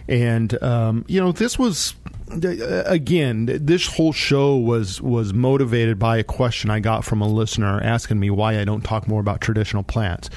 And, 0.08 0.62
um, 0.62 1.06
you 1.08 1.20
know, 1.20 1.32
this 1.32 1.58
was 1.58 1.96
uh, 2.32 2.84
again, 2.86 3.48
this 3.48 3.88
whole 3.88 4.14
show 4.14 4.58
was 4.58 5.02
was 5.02 5.34
motivated 5.34 5.98
by 5.98 6.18
a 6.18 6.24
question 6.24 6.70
I 6.70 6.80
got 6.80 7.04
from 7.04 7.22
a 7.22 7.28
listener 7.28 7.82
asking 7.82 8.20
me 8.20 8.30
why 8.30 8.60
I 8.60 8.64
don't 8.64 8.84
talk 8.84 9.08
more 9.08 9.22
about 9.22 9.42
traditional 9.42 9.82
plants. 9.82 10.30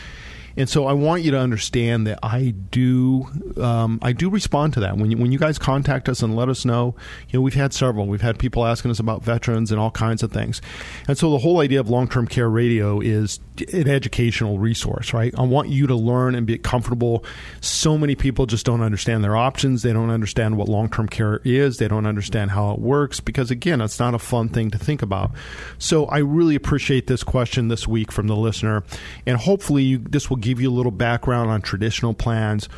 And 0.59 0.69
so 0.69 0.87
I 0.87 0.93
want 0.93 1.23
you 1.23 1.31
to 1.31 1.39
understand 1.39 2.09
that 2.09 2.19
I 2.21 2.53
do 2.73 3.29
um, 3.63 4.01
I 4.03 4.13
do 4.13 4.29
respond 4.29 4.75
to 4.75 4.81
that 4.81 4.97
when 4.97 5.13
you, 5.13 5.17
when 5.17 5.31
you 5.31 5.39
guys 5.39 5.57
contact 5.57 6.09
us 6.09 6.21
and 6.21 6.35
let 6.35 6.49
us 6.49 6.65
know. 6.65 6.97
You 7.29 7.39
know, 7.39 7.43
we've 7.43 7.55
had 7.55 7.73
several. 7.73 8.07
We've 8.07 8.21
had 8.21 8.41
people 8.41 8.67
asking 8.67 8.91
us 8.91 8.99
about 8.99 9.23
veterans 9.23 9.71
and 9.71 9.81
all 9.81 9.93
kinds 9.93 10.25
of 10.25 10.33
things. 10.33 10.61
And 11.07 11.17
so 11.17 11.31
the 11.31 11.39
whole 11.39 11.61
idea 11.61 11.79
of 11.79 11.89
long 11.89 12.09
term 12.09 12.27
care 12.27 12.51
radio 12.51 13.01
is 13.01 13.39
an 13.73 13.89
educational 13.89 14.59
resource, 14.59 15.13
right? 15.13 15.33
I 15.39 15.43
want 15.43 15.69
you 15.69 15.87
to 15.87 15.95
learn 15.95 16.35
and 16.35 16.45
be 16.45 16.59
comfortable. 16.59 17.25
So 17.61 17.97
many 17.97 18.17
people 18.17 18.47
just 18.47 18.67
don't 18.67 18.83
understand 18.83 19.23
their 19.23 19.37
options. 19.37 19.83
They 19.83 19.93
don't 19.93 20.11
understand 20.11 20.57
what 20.57 20.69
long 20.69 20.91
term 20.91 21.09
care 21.09 21.41
is. 21.45 21.77
They 21.79 21.87
don't 21.87 22.07
understand 22.07 22.51
how 22.51 22.73
it 22.73 22.81
works 22.81 23.21
because 23.21 23.53
again, 23.53 23.81
it's 23.81 24.01
not 24.01 24.13
a 24.13 24.19
fun 24.19 24.49
thing 24.49 24.73
to 24.73 24.79
think 24.79 25.03
about. 25.03 25.31
So 25.79 26.07
I 26.07 26.19
really 26.19 26.57
appreciate 26.57 27.07
this 27.07 27.23
question 27.23 27.69
this 27.69 27.87
week 27.87 28.11
from 28.11 28.27
the 28.27 28.37
listener, 28.37 28.83
and 29.25 29.37
hopefully 29.37 29.85
you, 29.85 29.99
this 29.99 30.29
will 30.29 30.37
give 30.37 30.48
give 30.49 30.61
you 30.61 30.71
a 30.71 30.73
little 30.73 30.93
background 30.93 31.51
on 31.51 31.61
traditional 31.61 32.15
plans. 32.15 32.69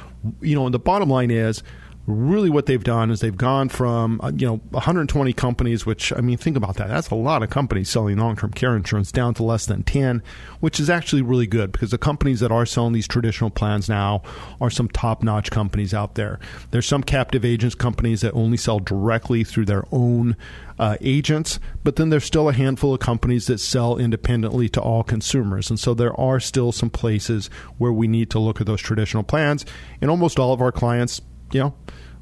You 0.40 0.54
know, 0.54 0.66
and 0.66 0.74
the 0.74 0.78
bottom 0.78 1.08
line 1.08 1.30
is 1.30 1.62
really 2.11 2.50
what 2.50 2.66
they've 2.66 2.84
done 2.84 3.11
is 3.11 3.20
they've 3.20 3.36
gone 3.36 3.68
from 3.68 4.20
uh, 4.22 4.30
you 4.34 4.46
know 4.46 4.56
120 4.70 5.32
companies 5.32 5.86
which 5.86 6.12
i 6.12 6.20
mean 6.20 6.36
think 6.36 6.56
about 6.56 6.76
that 6.76 6.88
that's 6.88 7.11
a 7.11 7.14
lot 7.14 7.42
of 7.42 7.50
companies 7.50 7.88
selling 7.88 8.18
long-term 8.18 8.50
care 8.52 8.76
insurance 8.76 9.12
down 9.12 9.34
to 9.34 9.42
less 9.42 9.66
than 9.66 9.82
10 9.82 10.22
which 10.61 10.78
is 10.78 10.90
actually 10.90 11.22
really 11.22 11.46
good 11.46 11.72
because 11.72 11.90
the 11.90 11.98
companies 11.98 12.40
that 12.40 12.52
are 12.52 12.66
selling 12.66 12.92
these 12.92 13.08
traditional 13.08 13.50
plans 13.50 13.88
now 13.88 14.22
are 14.61 14.70
some 14.70 14.88
top-notch 14.88 15.50
companies 15.50 15.94
out 15.94 16.14
there 16.14 16.38
there's 16.70 16.86
some 16.86 17.02
captive 17.02 17.44
agents 17.44 17.74
companies 17.74 18.20
that 18.20 18.34
only 18.34 18.56
sell 18.56 18.78
directly 18.78 19.44
through 19.44 19.64
their 19.64 19.84
own 19.92 20.36
uh, 20.80 20.96
agents, 21.02 21.61
but 21.84 21.96
then 21.96 22.08
there's 22.08 22.24
still 22.24 22.48
a 22.48 22.54
handful 22.54 22.94
of 22.94 23.00
companies 23.00 23.46
that 23.48 23.58
sell 23.58 23.98
independently 23.98 24.66
to 24.66 24.80
all 24.80 25.02
consumers. 25.02 25.68
And 25.68 25.78
so 25.78 25.92
there 25.92 26.18
are 26.18 26.40
still 26.40 26.72
some 26.72 26.88
places 26.88 27.50
where 27.76 27.92
we 27.92 28.08
need 28.08 28.30
to 28.30 28.38
look 28.38 28.62
at 28.62 28.66
those 28.66 28.80
traditional 28.80 29.22
plans. 29.22 29.66
And 30.00 30.11
almost 30.11 30.38
all 30.38 30.54
of 30.54 30.62
our 30.62 30.72
clients 30.72 31.20
you 31.53 31.61
know, 31.61 31.74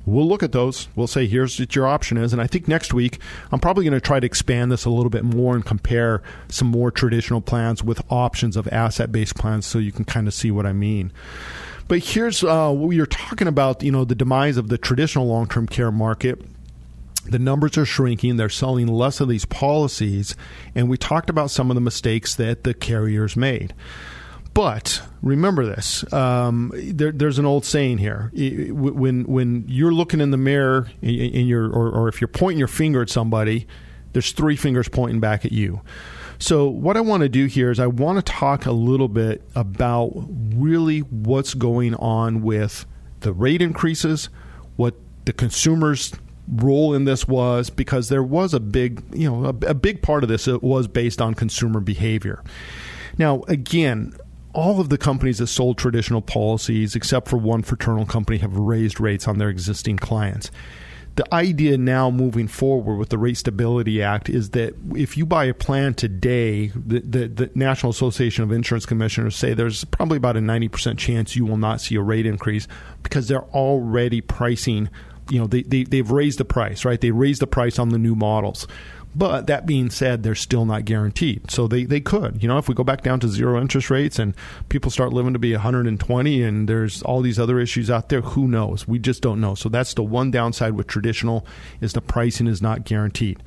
we'll 0.06 0.26
look 0.26 0.42
at 0.42 0.52
those. 0.52 0.88
We'll 0.96 1.06
say, 1.06 1.26
here's 1.26 1.58
what 1.58 1.74
your 1.74 1.86
option 1.86 2.16
is. 2.16 2.32
And 2.32 2.40
I 2.40 2.46
think 2.46 2.66
next 2.66 2.94
week, 2.94 3.18
I'm 3.52 3.60
probably 3.60 3.84
going 3.84 3.94
to 3.94 4.00
try 4.00 4.20
to 4.20 4.26
expand 4.26 4.72
this 4.72 4.84
a 4.84 4.90
little 4.90 5.10
bit 5.10 5.24
more 5.24 5.54
and 5.54 5.64
compare 5.64 6.22
some 6.48 6.68
more 6.68 6.90
traditional 6.90 7.40
plans 7.40 7.82
with 7.82 8.02
options 8.10 8.56
of 8.56 8.68
asset 8.68 9.12
based 9.12 9.36
plans 9.36 9.66
so 9.66 9.78
you 9.78 9.92
can 9.92 10.04
kind 10.04 10.26
of 10.26 10.34
see 10.34 10.50
what 10.50 10.66
I 10.66 10.72
mean. 10.72 11.12
But 11.88 12.00
here's 12.00 12.44
uh, 12.44 12.70
what 12.70 12.90
you're 12.90 13.06
talking 13.06 13.48
about, 13.48 13.82
you 13.82 13.90
know, 13.90 14.04
the 14.04 14.14
demise 14.14 14.56
of 14.56 14.68
the 14.68 14.78
traditional 14.78 15.26
long 15.26 15.48
term 15.48 15.66
care 15.66 15.90
market. 15.90 16.40
The 17.24 17.38
numbers 17.38 17.76
are 17.76 17.84
shrinking. 17.84 18.36
They're 18.36 18.48
selling 18.48 18.86
less 18.86 19.20
of 19.20 19.28
these 19.28 19.44
policies. 19.44 20.34
And 20.74 20.88
we 20.88 20.96
talked 20.96 21.28
about 21.28 21.50
some 21.50 21.70
of 21.70 21.74
the 21.74 21.80
mistakes 21.80 22.34
that 22.36 22.64
the 22.64 22.72
carriers 22.72 23.36
made. 23.36 23.74
But 24.58 25.02
remember 25.22 25.64
this: 25.64 26.12
um, 26.12 26.72
there, 26.74 27.12
there's 27.12 27.38
an 27.38 27.46
old 27.46 27.64
saying 27.64 27.98
here. 27.98 28.32
When 28.34 29.22
when 29.22 29.64
you're 29.68 29.92
looking 29.92 30.20
in 30.20 30.32
the 30.32 30.36
mirror, 30.36 30.90
in 31.00 31.46
your 31.46 31.70
or, 31.70 31.88
or 31.92 32.08
if 32.08 32.20
you're 32.20 32.26
pointing 32.26 32.58
your 32.58 32.66
finger 32.66 33.00
at 33.00 33.08
somebody, 33.08 33.68
there's 34.14 34.32
three 34.32 34.56
fingers 34.56 34.88
pointing 34.88 35.20
back 35.20 35.44
at 35.44 35.52
you. 35.52 35.80
So, 36.40 36.66
what 36.66 36.96
I 36.96 37.02
want 37.02 37.20
to 37.20 37.28
do 37.28 37.46
here 37.46 37.70
is 37.70 37.78
I 37.78 37.86
want 37.86 38.18
to 38.18 38.32
talk 38.32 38.66
a 38.66 38.72
little 38.72 39.06
bit 39.06 39.48
about 39.54 40.10
really 40.26 41.02
what's 41.02 41.54
going 41.54 41.94
on 41.94 42.42
with 42.42 42.84
the 43.20 43.32
rate 43.32 43.62
increases, 43.62 44.28
what 44.74 44.96
the 45.24 45.32
consumers' 45.32 46.12
role 46.52 46.94
in 46.94 47.04
this 47.04 47.28
was, 47.28 47.70
because 47.70 48.08
there 48.08 48.24
was 48.24 48.54
a 48.54 48.60
big, 48.60 49.04
you 49.12 49.30
know, 49.30 49.44
a, 49.44 49.68
a 49.68 49.74
big 49.74 50.02
part 50.02 50.24
of 50.24 50.28
this 50.28 50.48
was 50.48 50.88
based 50.88 51.22
on 51.22 51.34
consumer 51.34 51.78
behavior. 51.78 52.42
Now, 53.18 53.42
again, 53.46 54.14
all 54.52 54.80
of 54.80 54.88
the 54.88 54.98
companies 54.98 55.38
that 55.38 55.46
sold 55.48 55.78
traditional 55.78 56.22
policies, 56.22 56.94
except 56.96 57.28
for 57.28 57.36
one 57.36 57.62
fraternal 57.62 58.06
company, 58.06 58.38
have 58.38 58.56
raised 58.56 59.00
rates 59.00 59.28
on 59.28 59.38
their 59.38 59.48
existing 59.48 59.96
clients. 59.96 60.50
The 61.16 61.34
idea 61.34 61.76
now 61.76 62.12
moving 62.12 62.46
forward 62.46 62.96
with 62.96 63.08
the 63.08 63.18
Rate 63.18 63.36
Stability 63.36 64.00
Act 64.00 64.28
is 64.28 64.50
that 64.50 64.74
if 64.94 65.16
you 65.16 65.26
buy 65.26 65.46
a 65.46 65.54
plan 65.54 65.94
today, 65.94 66.68
the, 66.68 67.00
the, 67.00 67.26
the 67.26 67.50
National 67.56 67.90
Association 67.90 68.44
of 68.44 68.52
Insurance 68.52 68.86
Commissioners 68.86 69.34
say 69.34 69.52
there's 69.52 69.84
probably 69.84 70.16
about 70.16 70.36
a 70.36 70.40
90% 70.40 70.96
chance 70.96 71.34
you 71.34 71.44
will 71.44 71.56
not 71.56 71.80
see 71.80 71.96
a 71.96 72.00
rate 72.00 72.24
increase 72.24 72.68
because 73.02 73.26
they're 73.26 73.46
already 73.46 74.20
pricing 74.20 74.88
you 75.30 75.38
know 75.38 75.46
they, 75.46 75.62
they 75.62 75.84
they've 75.84 76.10
raised 76.10 76.38
the 76.38 76.44
price 76.44 76.84
right 76.84 77.00
they 77.00 77.10
raised 77.10 77.42
the 77.42 77.46
price 77.46 77.78
on 77.78 77.90
the 77.90 77.98
new 77.98 78.14
models 78.14 78.66
but 79.14 79.46
that 79.46 79.66
being 79.66 79.90
said, 79.90 80.22
they're 80.22 80.34
still 80.34 80.64
not 80.64 80.84
guaranteed. 80.84 81.50
So 81.50 81.66
they, 81.66 81.84
they 81.84 82.00
could. 82.00 82.42
You 82.42 82.48
know, 82.48 82.58
if 82.58 82.68
we 82.68 82.74
go 82.74 82.84
back 82.84 83.02
down 83.02 83.20
to 83.20 83.28
zero 83.28 83.60
interest 83.60 83.90
rates 83.90 84.18
and 84.18 84.34
people 84.68 84.90
start 84.90 85.12
living 85.12 85.32
to 85.32 85.38
be 85.38 85.52
120 85.52 86.42
and 86.42 86.68
there's 86.68 87.02
all 87.02 87.20
these 87.20 87.38
other 87.38 87.58
issues 87.58 87.90
out 87.90 88.10
there, 88.10 88.20
who 88.20 88.46
knows? 88.46 88.86
We 88.86 88.98
just 88.98 89.22
don't 89.22 89.40
know. 89.40 89.54
So 89.54 89.68
that's 89.68 89.94
the 89.94 90.02
one 90.02 90.30
downside 90.30 90.74
with 90.74 90.86
traditional 90.86 91.46
is 91.80 91.94
the 91.94 92.00
pricing 92.00 92.46
is 92.46 92.62
not 92.62 92.84
guaranteed. 92.84 93.42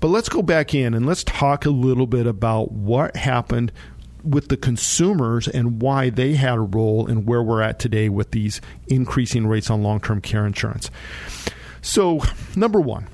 But 0.00 0.08
let's 0.08 0.28
go 0.28 0.42
back 0.42 0.74
in 0.74 0.94
and 0.94 1.06
let's 1.06 1.24
talk 1.24 1.64
a 1.64 1.70
little 1.70 2.06
bit 2.06 2.26
about 2.26 2.72
what 2.72 3.16
happened 3.16 3.72
with 4.24 4.48
the 4.48 4.56
consumers 4.56 5.46
and 5.46 5.82
why 5.82 6.08
they 6.10 6.34
had 6.34 6.56
a 6.56 6.62
role 6.62 7.06
in 7.06 7.26
where 7.26 7.42
we're 7.42 7.60
at 7.60 7.78
today 7.78 8.08
with 8.08 8.30
these 8.30 8.60
increasing 8.88 9.46
rates 9.46 9.70
on 9.70 9.82
long 9.82 10.00
term 10.00 10.20
care 10.20 10.46
insurance. 10.46 10.90
So, 11.82 12.20
number 12.56 12.80
one, 12.80 13.06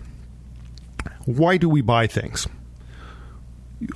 why 1.37 1.57
do 1.57 1.69
we 1.69 1.81
buy 1.81 2.07
things? 2.07 2.47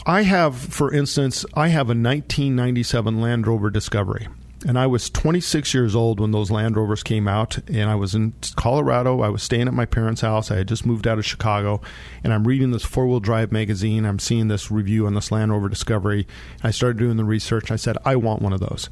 I 0.07 0.22
have, 0.22 0.57
for 0.57 0.93
instance, 0.93 1.45
I 1.55 1.68
have 1.68 1.87
a 1.87 1.97
1997 1.97 3.20
Land 3.20 3.47
Rover 3.47 3.70
Discovery. 3.70 4.28
And 4.66 4.78
I 4.78 4.87
was 4.87 5.11
26 5.11 5.74
years 5.74 5.95
old 5.95 6.20
when 6.20 6.30
those 6.30 6.51
Land 6.51 6.76
Rovers 6.76 7.03
came 7.03 7.28
out, 7.28 7.59
and 7.68 7.91
I 7.91 7.97
was 7.97 8.14
in 8.14 8.32
Colorado. 8.57 9.20
I 9.20 9.28
was 9.28 9.43
staying 9.43 9.68
at 9.68 9.74
my 9.74 9.85
parents' 9.85 10.22
house. 10.22 10.51
I 10.51 10.57
had 10.57 10.68
just 10.68 10.87
moved 10.87 11.07
out 11.07 11.18
of 11.18 11.26
Chicago, 11.26 11.82
and 12.22 12.32
I'm 12.32 12.47
reading 12.47 12.70
this 12.70 12.85
four 12.85 13.07
wheel 13.07 13.20
drive 13.20 13.53
magazine. 13.53 14.07
I'm 14.07 14.18
seeing 14.18 14.49
this 14.49 14.70
review 14.70 15.07
on 15.07 15.12
this 15.12 15.30
Land 15.30 15.53
Rover 15.53 15.68
Discovery. 15.68 16.26
I 16.62 16.70
started 16.70 16.99
doing 16.99 17.18
the 17.18 17.24
research. 17.24 17.70
I 17.70 17.76
said, 17.76 17.99
I 18.07 18.16
want 18.16 18.41
one 18.41 18.55
of 18.55 18.61
those 18.61 18.89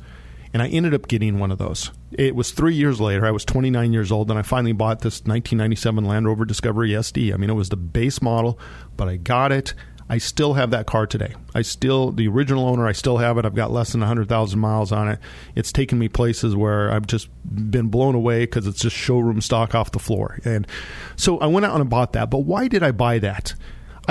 and 0.52 0.62
I 0.62 0.68
ended 0.68 0.94
up 0.94 1.08
getting 1.08 1.38
one 1.38 1.50
of 1.50 1.58
those. 1.58 1.90
It 2.12 2.34
was 2.34 2.50
three 2.50 2.74
years 2.74 3.00
later. 3.00 3.26
I 3.26 3.30
was 3.30 3.44
29 3.44 3.92
years 3.92 4.12
old, 4.12 4.30
and 4.30 4.38
I 4.38 4.42
finally 4.42 4.72
bought 4.72 5.00
this 5.00 5.20
1997 5.20 6.04
Land 6.04 6.26
Rover 6.26 6.44
Discovery 6.44 6.90
SD. 6.90 7.32
I 7.32 7.36
mean, 7.36 7.50
it 7.50 7.54
was 7.54 7.70
the 7.70 7.76
base 7.76 8.20
model, 8.20 8.58
but 8.96 9.08
I 9.08 9.16
got 9.16 9.52
it. 9.52 9.74
I 10.08 10.18
still 10.18 10.54
have 10.54 10.70
that 10.72 10.84
car 10.84 11.06
today. 11.06 11.34
I 11.54 11.62
still, 11.62 12.12
the 12.12 12.28
original 12.28 12.66
owner, 12.68 12.86
I 12.86 12.92
still 12.92 13.16
have 13.16 13.38
it. 13.38 13.46
I've 13.46 13.54
got 13.54 13.70
less 13.70 13.92
than 13.92 14.02
100,000 14.02 14.58
miles 14.58 14.92
on 14.92 15.08
it. 15.08 15.18
It's 15.54 15.72
taken 15.72 15.98
me 15.98 16.08
places 16.08 16.54
where 16.54 16.92
I've 16.92 17.06
just 17.06 17.28
been 17.44 17.88
blown 17.88 18.14
away 18.14 18.40
because 18.40 18.66
it's 18.66 18.80
just 18.80 18.94
showroom 18.94 19.40
stock 19.40 19.74
off 19.74 19.92
the 19.92 19.98
floor. 19.98 20.38
And 20.44 20.66
so 21.16 21.38
I 21.38 21.46
went 21.46 21.64
out 21.64 21.80
and 21.80 21.88
bought 21.88 22.12
that. 22.12 22.28
But 22.28 22.40
why 22.40 22.68
did 22.68 22.82
I 22.82 22.90
buy 22.90 23.20
that? 23.20 23.54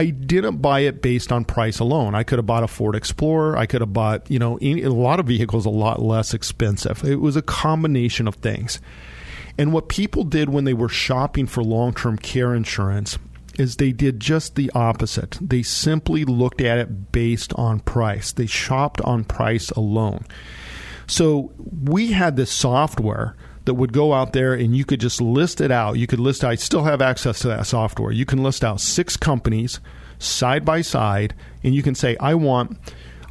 I 0.01 0.09
didn't 0.09 0.63
buy 0.63 0.79
it 0.79 1.03
based 1.03 1.31
on 1.31 1.45
price 1.45 1.77
alone. 1.77 2.15
I 2.15 2.23
could 2.23 2.39
have 2.39 2.47
bought 2.47 2.63
a 2.63 2.67
Ford 2.67 2.95
Explorer. 2.95 3.55
I 3.55 3.67
could 3.67 3.81
have 3.81 3.93
bought, 3.93 4.31
you 4.31 4.39
know, 4.39 4.57
a 4.59 4.87
lot 4.87 5.19
of 5.19 5.27
vehicles 5.27 5.67
a 5.67 5.69
lot 5.69 6.01
less 6.01 6.33
expensive. 6.33 7.03
It 7.03 7.17
was 7.17 7.35
a 7.35 7.43
combination 7.43 8.27
of 8.27 8.33
things. 8.33 8.81
And 9.59 9.71
what 9.71 9.89
people 9.89 10.23
did 10.23 10.49
when 10.49 10.63
they 10.63 10.73
were 10.73 10.89
shopping 10.89 11.45
for 11.45 11.63
long 11.63 11.93
term 11.93 12.17
care 12.17 12.55
insurance 12.55 13.19
is 13.59 13.75
they 13.75 13.91
did 13.91 14.19
just 14.19 14.55
the 14.55 14.71
opposite. 14.73 15.37
They 15.39 15.61
simply 15.61 16.25
looked 16.25 16.61
at 16.61 16.79
it 16.79 17.11
based 17.11 17.53
on 17.53 17.79
price. 17.81 18.31
They 18.31 18.47
shopped 18.47 19.01
on 19.01 19.23
price 19.23 19.69
alone. 19.69 20.25
So 21.05 21.53
we 21.59 22.11
had 22.11 22.37
this 22.37 22.51
software 22.51 23.35
that 23.65 23.75
would 23.75 23.93
go 23.93 24.13
out 24.13 24.33
there 24.33 24.53
and 24.53 24.75
you 24.75 24.85
could 24.85 24.99
just 24.99 25.21
list 25.21 25.61
it 25.61 25.71
out. 25.71 25.97
You 25.97 26.07
could 26.07 26.19
list 26.19 26.43
I 26.43 26.55
still 26.55 26.83
have 26.83 27.01
access 27.01 27.39
to 27.39 27.47
that 27.49 27.67
software. 27.67 28.11
You 28.11 28.25
can 28.25 28.43
list 28.43 28.63
out 28.63 28.81
six 28.81 29.17
companies 29.17 29.79
side 30.19 30.65
by 30.65 30.81
side 30.81 31.33
and 31.63 31.73
you 31.75 31.83
can 31.83 31.95
say 31.95 32.17
I 32.19 32.35
want 32.35 32.77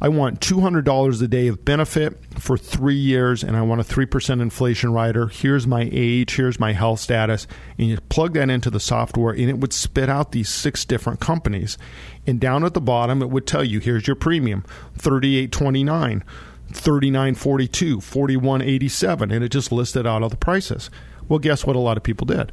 I 0.03 0.09
want 0.09 0.39
$200 0.39 1.21
a 1.21 1.27
day 1.27 1.47
of 1.47 1.63
benefit 1.63 2.17
for 2.39 2.57
three 2.57 2.95
years, 2.95 3.43
and 3.43 3.55
I 3.55 3.61
want 3.61 3.81
a 3.81 3.83
3% 3.83 4.41
inflation 4.41 4.91
rider. 4.93 5.27
Here's 5.27 5.67
my 5.67 5.87
age, 5.91 6.35
here's 6.35 6.59
my 6.59 6.73
health 6.73 6.99
status. 7.01 7.45
And 7.77 7.87
you 7.87 8.01
plug 8.09 8.33
that 8.33 8.49
into 8.49 8.71
the 8.71 8.79
software, 8.79 9.31
and 9.31 9.47
it 9.47 9.59
would 9.59 9.73
spit 9.73 10.09
out 10.09 10.31
these 10.31 10.49
six 10.49 10.85
different 10.85 11.19
companies. 11.19 11.77
And 12.25 12.39
down 12.39 12.65
at 12.65 12.73
the 12.73 12.81
bottom, 12.81 13.21
it 13.21 13.29
would 13.29 13.45
tell 13.45 13.63
you 13.63 13.79
here's 13.79 14.07
your 14.07 14.15
premium 14.15 14.65
3829 14.97 16.23
3942 16.71 18.01
4187 18.01 19.31
and 19.31 19.43
it 19.43 19.49
just 19.49 19.71
listed 19.71 20.07
out 20.07 20.23
all 20.23 20.29
the 20.29 20.37
prices. 20.37 20.89
Well 21.27 21.39
guess 21.39 21.65
what 21.65 21.75
a 21.75 21.79
lot 21.79 21.97
of 21.97 22.03
people 22.03 22.25
did? 22.25 22.51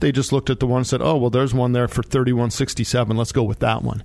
They 0.00 0.12
just 0.12 0.32
looked 0.32 0.50
at 0.50 0.60
the 0.60 0.66
one 0.66 0.78
and 0.78 0.86
said 0.86 1.02
oh 1.02 1.16
well 1.16 1.30
there's 1.30 1.54
one 1.54 1.72
there 1.72 1.88
for 1.88 2.02
3167 2.02 3.16
let's 3.16 3.32
go 3.32 3.42
with 3.42 3.60
that 3.60 3.82
one. 3.82 4.02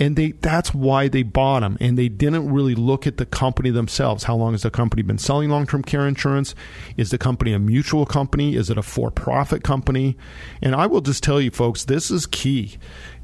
And 0.00 0.16
they 0.16 0.32
that's 0.32 0.74
why 0.74 1.06
they 1.06 1.22
bought 1.22 1.60
them 1.60 1.76
and 1.80 1.96
they 1.96 2.08
didn't 2.08 2.52
really 2.52 2.74
look 2.74 3.06
at 3.06 3.16
the 3.16 3.26
company 3.26 3.70
themselves. 3.70 4.24
How 4.24 4.34
long 4.34 4.52
has 4.52 4.62
the 4.62 4.70
company 4.70 5.02
been 5.02 5.18
selling 5.18 5.50
long-term 5.50 5.84
care 5.84 6.08
insurance? 6.08 6.54
Is 6.96 7.10
the 7.10 7.18
company 7.18 7.52
a 7.52 7.60
mutual 7.60 8.04
company? 8.04 8.56
Is 8.56 8.70
it 8.70 8.78
a 8.78 8.82
for-profit 8.82 9.62
company? 9.62 10.16
And 10.60 10.74
i 10.74 10.86
will 10.86 11.00
just 11.00 11.22
tell 11.22 11.40
you 11.40 11.52
folks 11.52 11.84
this 11.84 12.10
is 12.10 12.26
key 12.26 12.76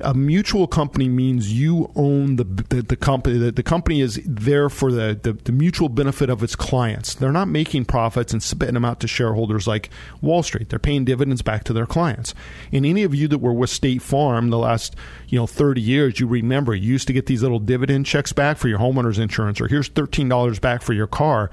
a 0.02 0.14
mutual 0.14 0.66
company 0.66 1.08
means 1.08 1.52
you 1.52 1.90
own 1.94 2.36
the 2.36 2.44
the, 2.44 2.82
the 2.82 2.96
company. 2.96 3.38
The, 3.38 3.52
the, 3.52 3.62
company 3.62 4.00
is 4.00 4.20
there 4.24 4.68
for 4.68 4.90
the, 4.90 5.18
the, 5.20 5.32
the 5.32 5.52
mutual 5.52 5.88
benefit 5.88 6.30
of 6.30 6.42
its 6.42 6.56
clients. 6.56 7.14
They're 7.14 7.32
not 7.32 7.48
making 7.48 7.84
profits 7.86 8.32
and 8.32 8.42
spitting 8.42 8.74
them 8.74 8.84
out 8.84 9.00
to 9.00 9.08
shareholders 9.08 9.66
like 9.66 9.90
Wall 10.20 10.42
Street. 10.42 10.68
They're 10.68 10.78
paying 10.78 11.04
dividends 11.04 11.42
back 11.42 11.64
to 11.64 11.72
their 11.72 11.86
clients. 11.86 12.34
And 12.72 12.84
any 12.86 13.02
of 13.02 13.14
you 13.14 13.28
that 13.28 13.38
were 13.38 13.52
with 13.52 13.70
State 13.70 14.02
Farm 14.02 14.50
the 14.50 14.58
last 14.58 14.96
you 15.28 15.38
know 15.38 15.46
30 15.46 15.80
years, 15.80 16.20
you 16.20 16.26
remember 16.26 16.74
you 16.74 16.92
used 16.92 17.06
to 17.06 17.12
get 17.12 17.26
these 17.26 17.42
little 17.42 17.60
dividend 17.60 18.06
checks 18.06 18.32
back 18.32 18.56
for 18.56 18.68
your 18.68 18.78
homeowner's 18.78 19.18
insurance, 19.18 19.60
or 19.60 19.68
here's 19.68 19.88
$13 19.90 20.60
back 20.60 20.82
for 20.82 20.92
your 20.92 21.06
car 21.06 21.50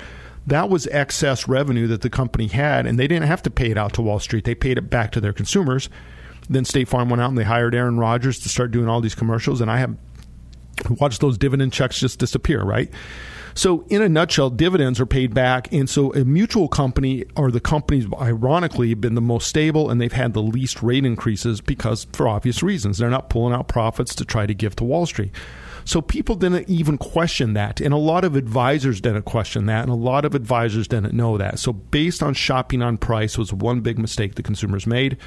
that 0.48 0.70
was 0.70 0.88
excess 0.88 1.46
revenue 1.50 1.88
that 1.88 2.02
the 2.02 2.10
company 2.10 2.48
had, 2.48 2.86
and 2.86 2.98
they 2.98 3.06
didn't 3.06 3.28
have 3.28 3.44
to 3.44 3.50
pay 3.50 3.70
it 3.70 3.78
out 3.78 3.92
to 3.94 4.02
Wall 4.02 4.18
Street. 4.18 4.46
They 4.46 4.56
paid 4.56 4.78
it 4.78 4.90
back 4.90 5.12
to 5.12 5.20
their 5.20 5.34
consumers 5.34 5.90
then 6.50 6.66
State 6.66 6.88
Farm 6.88 7.10
went 7.10 7.22
out 7.22 7.30
and 7.30 7.38
they 7.38 7.44
hired 7.44 7.76
Aaron 7.76 7.98
Rodgers 7.98 8.40
to 8.40 8.50
start 8.50 8.72
doing 8.72 8.88
all 8.88 9.02
these 9.02 9.16
commercials, 9.16 9.62
and 9.62 9.70
I 9.70 9.78
have 9.78 9.96
watched 11.00 11.22
those 11.22 11.38
dividend 11.38 11.74
checks 11.74 12.00
just 12.00 12.20
disappear, 12.20 12.64
right? 12.64 12.92
So, 13.58 13.86
in 13.90 14.04
a 14.04 14.10
nutshell, 14.10 14.52
dividends 14.52 15.00
are 15.00 15.08
paid 15.08 15.34
back. 15.34 15.74
And 15.74 15.90
so, 15.90 16.14
a 16.14 16.24
mutual 16.24 16.68
company 16.68 17.26
or 17.36 17.50
the 17.50 17.60
companies, 17.60 18.06
ironically, 18.22 18.94
been 18.94 19.16
the 19.16 19.22
most 19.22 19.48
stable 19.48 19.90
and 19.90 20.00
they've 20.00 20.14
had 20.14 20.34
the 20.34 20.44
least 20.44 20.84
rate 20.84 21.06
increases 21.06 21.60
because, 21.60 22.06
for 22.14 22.28
obvious 22.28 22.62
reasons, 22.62 23.00
they're 23.00 23.10
not 23.10 23.32
pulling 23.32 23.56
out 23.56 23.68
profits 23.68 24.14
to 24.16 24.26
try 24.26 24.46
to 24.46 24.54
give 24.54 24.76
to 24.76 24.84
Wall 24.84 25.08
Street. 25.08 25.32
So, 25.86 26.04
people 26.04 26.36
didn't 26.36 26.70
even 26.70 27.00
question 27.00 27.54
that. 27.54 27.82
And 27.82 27.96
a 27.96 27.98
lot 27.98 28.24
of 28.24 28.36
advisors 28.36 29.02
didn't 29.02 29.24
question 29.24 29.66
that. 29.66 29.82
And 29.82 29.92
a 29.92 29.96
lot 29.96 30.24
of 30.24 30.36
advisors 30.36 30.88
didn't 30.88 31.16
know 31.16 31.40
that. 31.40 31.58
So, 31.58 31.74
based 31.74 32.22
on 32.22 32.36
shopping 32.36 32.84
on 32.84 33.00
price, 33.00 33.40
was 33.40 33.52
one 33.52 33.82
big 33.82 33.98
mistake 33.98 34.36
the 34.36 34.44
consumers 34.44 34.86
made. 34.86 35.18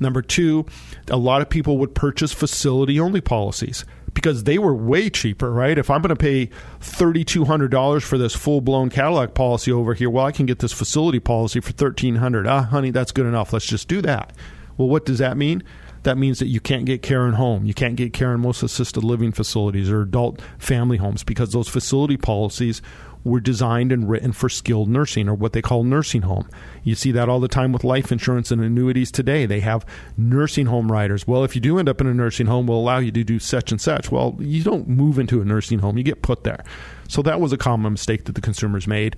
Number 0.00 0.22
two, 0.22 0.66
a 1.08 1.16
lot 1.16 1.42
of 1.42 1.50
people 1.50 1.78
would 1.78 1.94
purchase 1.94 2.32
facility 2.32 2.98
only 2.98 3.20
policies 3.20 3.84
because 4.14 4.44
they 4.44 4.58
were 4.58 4.74
way 4.74 5.10
cheaper, 5.10 5.52
right? 5.52 5.78
If 5.78 5.90
I'm 5.90 6.02
going 6.02 6.14
to 6.14 6.16
pay 6.16 6.46
$3,200 6.80 8.02
for 8.02 8.18
this 8.18 8.34
full 8.34 8.60
blown 8.60 8.90
Cadillac 8.90 9.34
policy 9.34 9.70
over 9.70 9.94
here, 9.94 10.10
well, 10.10 10.26
I 10.26 10.32
can 10.32 10.46
get 10.46 10.58
this 10.58 10.72
facility 10.72 11.20
policy 11.20 11.60
for 11.60 11.72
$1,300. 11.72 12.48
Ah, 12.48 12.62
honey, 12.62 12.90
that's 12.90 13.12
good 13.12 13.26
enough. 13.26 13.52
Let's 13.52 13.66
just 13.66 13.88
do 13.88 14.02
that. 14.02 14.32
Well, 14.76 14.88
what 14.88 15.04
does 15.04 15.18
that 15.18 15.36
mean? 15.36 15.62
That 16.04 16.16
means 16.16 16.38
that 16.38 16.46
you 16.46 16.60
can't 16.60 16.86
get 16.86 17.02
care 17.02 17.26
in 17.26 17.34
home. 17.34 17.66
You 17.66 17.74
can't 17.74 17.96
get 17.96 18.14
care 18.14 18.32
in 18.32 18.40
most 18.40 18.62
assisted 18.62 19.04
living 19.04 19.32
facilities 19.32 19.90
or 19.90 20.00
adult 20.00 20.40
family 20.58 20.96
homes 20.96 21.22
because 21.22 21.52
those 21.52 21.68
facility 21.68 22.16
policies 22.16 22.80
were 23.24 23.40
designed 23.40 23.92
and 23.92 24.08
written 24.08 24.32
for 24.32 24.48
skilled 24.48 24.88
nursing 24.88 25.28
or 25.28 25.34
what 25.34 25.52
they 25.52 25.62
call 25.62 25.84
nursing 25.84 26.22
home. 26.22 26.48
You 26.82 26.94
see 26.94 27.12
that 27.12 27.28
all 27.28 27.40
the 27.40 27.48
time 27.48 27.72
with 27.72 27.84
life 27.84 28.10
insurance 28.10 28.50
and 28.50 28.62
annuities 28.62 29.10
today. 29.10 29.46
They 29.46 29.60
have 29.60 29.84
nursing 30.16 30.66
home 30.66 30.90
riders. 30.90 31.26
Well, 31.26 31.44
if 31.44 31.54
you 31.54 31.60
do 31.60 31.78
end 31.78 31.88
up 31.88 32.00
in 32.00 32.06
a 32.06 32.14
nursing 32.14 32.46
home, 32.46 32.66
we'll 32.66 32.78
allow 32.78 32.98
you 32.98 33.12
to 33.12 33.24
do 33.24 33.38
such 33.38 33.70
and 33.70 33.80
such. 33.80 34.10
Well, 34.10 34.36
you 34.38 34.62
don't 34.62 34.88
move 34.88 35.18
into 35.18 35.40
a 35.40 35.44
nursing 35.44 35.80
home, 35.80 35.98
you 35.98 36.04
get 36.04 36.22
put 36.22 36.44
there. 36.44 36.64
So 37.08 37.22
that 37.22 37.40
was 37.40 37.52
a 37.52 37.58
common 37.58 37.92
mistake 37.92 38.24
that 38.24 38.34
the 38.34 38.40
consumers 38.40 38.86
made. 38.86 39.16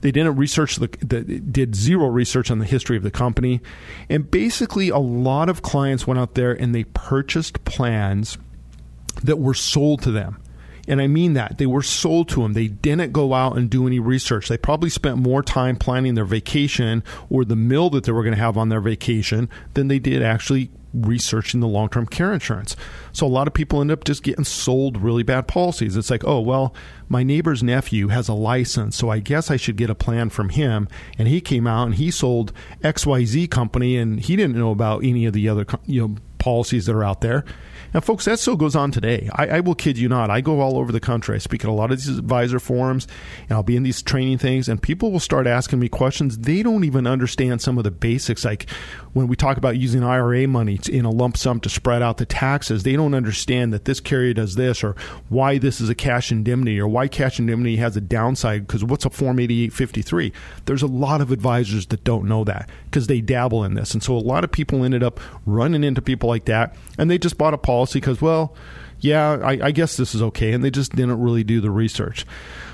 They 0.00 0.12
didn't 0.12 0.36
research 0.36 0.76
the, 0.76 0.88
the 1.00 1.22
did 1.40 1.74
zero 1.74 2.08
research 2.08 2.50
on 2.50 2.58
the 2.58 2.64
history 2.64 2.96
of 2.96 3.02
the 3.02 3.10
company, 3.10 3.60
and 4.08 4.30
basically 4.30 4.90
a 4.90 4.98
lot 4.98 5.48
of 5.48 5.62
clients 5.62 6.06
went 6.06 6.20
out 6.20 6.34
there 6.34 6.52
and 6.52 6.74
they 6.74 6.84
purchased 6.84 7.64
plans 7.64 8.38
that 9.22 9.38
were 9.38 9.54
sold 9.54 10.02
to 10.02 10.10
them. 10.10 10.40
And 10.86 11.00
I 11.00 11.06
mean 11.06 11.32
that. 11.34 11.58
They 11.58 11.66
were 11.66 11.82
sold 11.82 12.28
to 12.30 12.42
them. 12.42 12.52
They 12.52 12.68
didn't 12.68 13.12
go 13.12 13.32
out 13.34 13.56
and 13.56 13.70
do 13.70 13.86
any 13.86 13.98
research. 13.98 14.48
They 14.48 14.58
probably 14.58 14.90
spent 14.90 15.16
more 15.16 15.42
time 15.42 15.76
planning 15.76 16.14
their 16.14 16.24
vacation 16.24 17.02
or 17.30 17.44
the 17.44 17.56
meal 17.56 17.90
that 17.90 18.04
they 18.04 18.12
were 18.12 18.22
going 18.22 18.34
to 18.34 18.40
have 18.40 18.58
on 18.58 18.68
their 18.68 18.80
vacation 18.80 19.48
than 19.74 19.88
they 19.88 19.98
did 19.98 20.22
actually 20.22 20.70
researching 20.94 21.60
the 21.60 21.66
long 21.66 21.88
term 21.88 22.06
care 22.06 22.32
insurance. 22.32 22.76
So 23.12 23.26
a 23.26 23.28
lot 23.28 23.48
of 23.48 23.54
people 23.54 23.80
end 23.80 23.90
up 23.90 24.04
just 24.04 24.22
getting 24.22 24.44
sold 24.44 24.96
really 24.96 25.22
bad 25.22 25.48
policies. 25.48 25.96
It's 25.96 26.10
like, 26.10 26.24
oh, 26.24 26.40
well, 26.40 26.74
my 27.08 27.22
neighbor's 27.22 27.62
nephew 27.62 28.08
has 28.08 28.28
a 28.28 28.34
license, 28.34 28.96
so 28.96 29.10
I 29.10 29.18
guess 29.18 29.50
I 29.50 29.56
should 29.56 29.76
get 29.76 29.90
a 29.90 29.94
plan 29.94 30.30
from 30.30 30.50
him. 30.50 30.88
And 31.18 31.28
he 31.28 31.40
came 31.40 31.66
out 31.66 31.86
and 31.86 31.94
he 31.96 32.10
sold 32.10 32.52
XYZ 32.82 33.50
company 33.50 33.96
and 33.96 34.20
he 34.20 34.36
didn't 34.36 34.56
know 34.56 34.70
about 34.70 35.04
any 35.04 35.26
of 35.26 35.32
the 35.32 35.48
other 35.48 35.66
you 35.86 36.00
know 36.00 36.16
policies 36.38 36.86
that 36.86 36.94
are 36.94 37.04
out 37.04 37.20
there. 37.20 37.44
Now, 37.94 38.00
folks, 38.00 38.24
that 38.24 38.40
still 38.40 38.56
goes 38.56 38.74
on 38.74 38.90
today. 38.90 39.30
I, 39.32 39.46
I, 39.46 39.60
will 39.60 39.76
kid 39.76 39.96
you 39.96 40.08
not. 40.08 40.28
I 40.28 40.40
go 40.40 40.60
all 40.60 40.78
over 40.78 40.90
the 40.90 40.98
country. 40.98 41.36
I 41.36 41.38
speak 41.38 41.64
at 41.64 41.70
a 41.70 41.72
lot 41.72 41.92
of 41.92 41.98
these 41.98 42.18
advisor 42.18 42.58
forums, 42.58 43.06
and 43.42 43.52
I'll 43.52 43.62
be 43.62 43.76
in 43.76 43.84
these 43.84 44.02
training 44.02 44.38
things, 44.38 44.68
and 44.68 44.82
people 44.82 45.12
will 45.12 45.20
start 45.20 45.46
asking 45.46 45.78
me 45.78 45.88
questions. 45.88 46.38
They 46.38 46.64
don't 46.64 46.82
even 46.82 47.06
understand 47.06 47.62
some 47.62 47.78
of 47.78 47.84
the 47.84 47.92
basics. 47.92 48.44
Like 48.44 48.66
when 49.14 49.28
we 49.28 49.36
talk 49.36 49.56
about 49.56 49.78
using 49.78 50.02
IRA 50.02 50.46
money 50.46 50.78
in 50.90 51.04
a 51.04 51.10
lump 51.10 51.36
sum 51.36 51.60
to 51.60 51.68
spread 51.68 52.02
out 52.02 52.18
the 52.18 52.26
taxes, 52.26 52.82
they 52.82 52.94
don't 52.94 53.14
understand 53.14 53.72
that 53.72 53.86
this 53.86 54.00
carrier 54.00 54.34
does 54.34 54.56
this, 54.56 54.84
or 54.84 54.94
why 55.28 55.56
this 55.56 55.80
is 55.80 55.88
a 55.88 55.94
cash 55.94 56.30
indemnity, 56.30 56.78
or 56.78 56.86
why 56.86 57.08
cash 57.08 57.38
indemnity 57.38 57.76
has 57.76 57.96
a 57.96 58.00
downside. 58.00 58.66
Because 58.66 58.84
what's 58.84 59.06
a 59.06 59.10
Form 59.10 59.38
8853? 59.38 60.32
There's 60.66 60.82
a 60.82 60.86
lot 60.86 61.20
of 61.20 61.32
advisors 61.32 61.86
that 61.86 62.04
don't 62.04 62.28
know 62.28 62.44
that 62.44 62.68
because 62.86 63.06
they 63.06 63.20
dabble 63.20 63.64
in 63.64 63.74
this, 63.74 63.94
and 63.94 64.02
so 64.02 64.14
a 64.14 64.18
lot 64.18 64.44
of 64.44 64.52
people 64.52 64.84
ended 64.84 65.02
up 65.02 65.20
running 65.46 65.84
into 65.84 66.02
people 66.02 66.28
like 66.28 66.44
that, 66.46 66.76
and 66.98 67.10
they 67.10 67.16
just 67.16 67.38
bought 67.38 67.54
a 67.54 67.58
policy 67.58 68.00
because, 68.00 68.20
well, 68.20 68.54
yeah, 69.04 69.38
I, 69.42 69.66
I, 69.66 69.70
guess 69.70 69.98
this 69.98 70.14
is 70.14 70.22
okay. 70.22 70.52
And 70.52 70.64
they 70.64 70.70
just 70.70 70.92
didn't 70.96 71.20
really 71.20 71.44
do 71.44 71.60
the 71.60 71.70
research. 71.70 72.24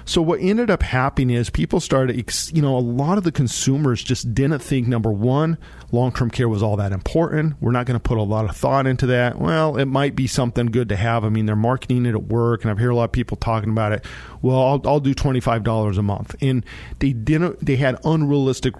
So 0.05 0.23
what 0.23 0.39
ended 0.41 0.71
up 0.71 0.81
happening 0.81 1.35
is 1.37 1.51
people 1.51 1.81
started, 1.81 2.17
you 2.53 2.63
know, 2.63 2.77
a 2.77 2.79
lot 2.79 3.19
of 3.19 3.25
the 3.25 3.33
consumers 3.33 4.03
just 4.03 4.33
didn't 4.33 4.61
think, 4.61 4.87
number 4.87 5.11
one, 5.11 5.59
long 5.91 6.13
term 6.13 6.31
care 6.31 6.49
was 6.49 6.63
all 6.63 6.77
that 6.77 6.93
important. 6.93 7.57
We're 7.61 7.73
not 7.73 7.87
going 7.87 7.99
to 7.99 8.03
put 8.03 8.17
a 8.17 8.23
lot 8.23 8.49
of 8.49 8.57
thought 8.57 8.87
into 8.87 9.07
that. 9.07 9.41
Well, 9.41 9.77
it 9.77 9.87
might 9.87 10.15
be 10.15 10.29
something 10.29 10.67
good 10.67 10.89
to 10.91 10.97
have. 10.97 11.25
I 11.25 11.31
mean, 11.31 11.47
they're 11.47 11.57
marketing 11.57 12.07
it 12.07 12.15
at 12.15 12.23
work, 12.25 12.63
and 12.63 12.71
I've 12.71 12.79
heard 12.79 12.91
a 12.91 12.95
lot 12.95 13.05
of 13.05 13.13
people 13.13 13.37
talking 13.37 13.71
about 13.71 13.91
it. 13.91 14.05
Well, 14.41 14.57
I'll, 14.57 14.81
I'll 14.85 15.01
do 15.01 15.15
$25 15.15 15.99
a 15.99 16.03
month. 16.03 16.37
And 16.41 16.65
they 17.01 17.13
didn't, 17.13 17.65
they 17.65 17.77
had 17.77 17.99
unrealistic 18.05 18.75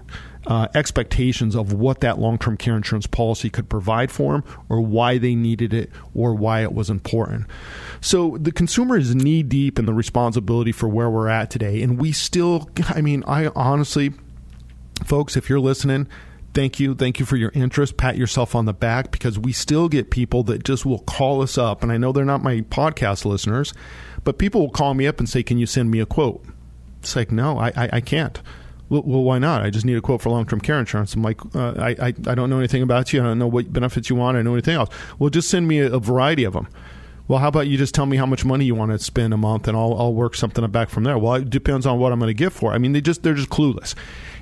uh, 0.47 0.67
expectations 0.73 1.55
of 1.55 1.73
what 1.73 1.99
that 2.01 2.19
long 2.19 2.37
term 2.37 2.57
care 2.57 2.75
insurance 2.75 3.07
policy 3.07 3.49
could 3.49 3.69
provide 3.69 4.11
for 4.11 4.33
them 4.33 4.43
or 4.69 4.81
why 4.81 5.17
they 5.17 5.35
needed 5.35 5.73
it 5.73 5.91
or 6.15 6.33
why 6.33 6.61
it 6.63 6.73
was 6.73 6.89
important. 6.89 7.45
So 7.99 8.37
the 8.39 8.51
consumer 8.51 8.97
is 8.97 9.13
knee 9.13 9.43
deep 9.43 9.77
in 9.77 9.85
the 9.85 9.93
responsibility 9.93 10.71
for 10.71 10.87
where 10.89 11.09
we're 11.09 11.27
at 11.27 11.51
today. 11.51 11.81
And 11.81 11.99
we 11.99 12.11
still, 12.11 12.69
I 12.89 13.01
mean, 13.01 13.23
I 13.27 13.47
honestly, 13.55 14.13
folks, 15.05 15.37
if 15.37 15.49
you're 15.49 15.59
listening, 15.59 16.07
thank 16.55 16.79
you. 16.79 16.95
Thank 16.95 17.19
you 17.19 17.25
for 17.25 17.35
your 17.35 17.51
interest. 17.53 17.97
Pat 17.97 18.17
yourself 18.17 18.55
on 18.55 18.65
the 18.65 18.73
back 18.73 19.11
because 19.11 19.37
we 19.37 19.53
still 19.53 19.89
get 19.89 20.09
people 20.09 20.41
that 20.43 20.63
just 20.63 20.85
will 20.85 20.99
call 20.99 21.43
us 21.43 21.57
up. 21.57 21.83
And 21.83 21.91
I 21.91 21.97
know 21.97 22.11
they're 22.11 22.25
not 22.25 22.41
my 22.41 22.61
podcast 22.61 23.25
listeners, 23.25 23.73
but 24.23 24.39
people 24.39 24.61
will 24.61 24.71
call 24.71 24.95
me 24.95 25.05
up 25.05 25.19
and 25.19 25.29
say, 25.29 25.43
Can 25.43 25.59
you 25.59 25.67
send 25.67 25.91
me 25.91 25.99
a 25.99 26.05
quote? 26.07 26.43
It's 26.99 27.15
like, 27.15 27.31
No, 27.31 27.59
I, 27.59 27.67
I, 27.75 27.89
I 27.93 28.01
can't. 28.01 28.41
Well, 28.91 29.03
well, 29.05 29.23
why 29.23 29.39
not? 29.39 29.61
I 29.61 29.69
just 29.69 29.85
need 29.85 29.95
a 29.95 30.01
quote 30.01 30.21
for 30.21 30.29
long 30.29 30.45
term 30.45 30.59
care 30.59 30.77
insurance. 30.77 31.13
I'm 31.13 31.23
like, 31.23 31.39
uh, 31.55 31.75
I, 31.77 31.89
I, 31.91 32.07
I 32.07 32.35
don't 32.35 32.49
know 32.49 32.57
anything 32.57 32.83
about 32.83 33.13
you. 33.13 33.21
I 33.21 33.23
don't 33.23 33.39
know 33.39 33.47
what 33.47 33.71
benefits 33.71 34.09
you 34.09 34.17
want. 34.17 34.35
I 34.35 34.41
know 34.41 34.51
anything 34.51 34.75
else. 34.75 34.89
Well, 35.17 35.29
just 35.29 35.49
send 35.49 35.65
me 35.65 35.79
a, 35.79 35.93
a 35.93 35.99
variety 35.99 36.43
of 36.43 36.51
them. 36.51 36.67
Well, 37.29 37.39
how 37.39 37.47
about 37.47 37.67
you 37.67 37.77
just 37.77 37.95
tell 37.95 38.05
me 38.05 38.17
how 38.17 38.25
much 38.25 38.43
money 38.43 38.65
you 38.65 38.75
want 38.75 38.91
to 38.91 38.99
spend 38.99 39.33
a 39.33 39.37
month, 39.37 39.69
and 39.69 39.77
I'll, 39.77 39.95
I'll 39.97 40.13
work 40.13 40.35
something 40.35 40.69
back 40.71 40.89
from 40.89 41.05
there. 41.05 41.17
Well, 41.17 41.35
it 41.35 41.49
depends 41.49 41.85
on 41.85 41.99
what 41.99 42.11
I'm 42.11 42.19
going 42.19 42.27
to 42.27 42.33
get 42.33 42.51
for. 42.51 42.73
I 42.73 42.79
mean, 42.79 42.91
they 42.91 42.99
just 42.99 43.23
they're 43.23 43.33
just 43.33 43.47
clueless. 43.49 43.95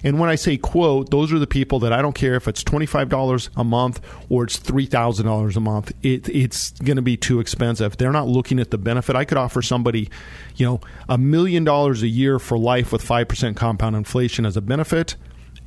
And 0.03 0.19
when 0.19 0.29
I 0.29 0.35
say 0.35 0.57
quote, 0.57 1.09
those 1.09 1.33
are 1.33 1.39
the 1.39 1.47
people 1.47 1.79
that 1.79 1.93
I 1.93 2.01
don't 2.01 2.15
care 2.15 2.35
if 2.35 2.47
it's 2.47 2.63
$25 2.63 3.49
a 3.55 3.63
month 3.63 4.01
or 4.29 4.43
it's 4.43 4.59
$3,000 4.59 5.55
a 5.55 5.59
month. 5.59 5.91
It, 6.01 6.29
it's 6.29 6.71
going 6.71 6.95
to 6.95 7.01
be 7.01 7.17
too 7.17 7.39
expensive. 7.39 7.97
They're 7.97 8.11
not 8.11 8.27
looking 8.27 8.59
at 8.59 8.71
the 8.71 8.77
benefit. 8.77 9.15
I 9.15 9.25
could 9.25 9.37
offer 9.37 9.61
somebody, 9.61 10.09
you 10.55 10.65
know, 10.65 10.81
a 11.07 11.17
million 11.17 11.63
dollars 11.63 12.03
a 12.03 12.07
year 12.07 12.39
for 12.39 12.57
life 12.57 12.91
with 12.91 13.05
5% 13.05 13.55
compound 13.55 13.95
inflation 13.95 14.45
as 14.45 14.55
a 14.57 14.61
benefit 14.61 15.15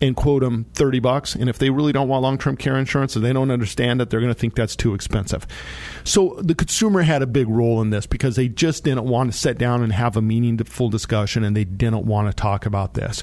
and 0.03 0.17
quote 0.17 0.43
them 0.43 0.67
30 0.75 0.99
bucks 0.99 1.35
and 1.35 1.49
if 1.49 1.59
they 1.59 1.71
really 1.71 1.93
don't 1.93 2.09
want 2.09 2.23
long-term 2.23 2.57
care 2.57 2.77
insurance 2.77 3.15
and 3.15 3.25
they 3.25 3.33
don't 3.33 3.51
understand 3.51 4.03
it 4.03 4.11
they're 4.11 4.21
going 4.21 4.35
to 4.35 4.39
think 4.39 4.55
that's 4.55 4.75
too 4.75 4.95
expensive 4.95 5.47
so 6.03 6.37
the 6.41 6.55
consumer 6.55 7.03
had 7.03 7.23
a 7.23 7.27
big 7.27 7.49
role 7.49 7.81
in 7.81 7.91
this 7.91 8.07
because 8.07 8.35
they 8.35 8.49
just 8.49 8.83
didn't 8.85 9.05
want 9.05 9.33
to 9.33 9.39
sit 9.39 9.57
down 9.59 9.83
and 9.83 9.93
have 9.93 10.17
a 10.17 10.23
meaningful 10.23 10.89
discussion 10.89 11.45
and 11.45 11.57
they 11.57 11.65
didn't 11.65 12.05
want 12.05 12.29
to 12.29 12.35
talk 12.35 12.67
about 12.67 12.95
this 12.95 13.23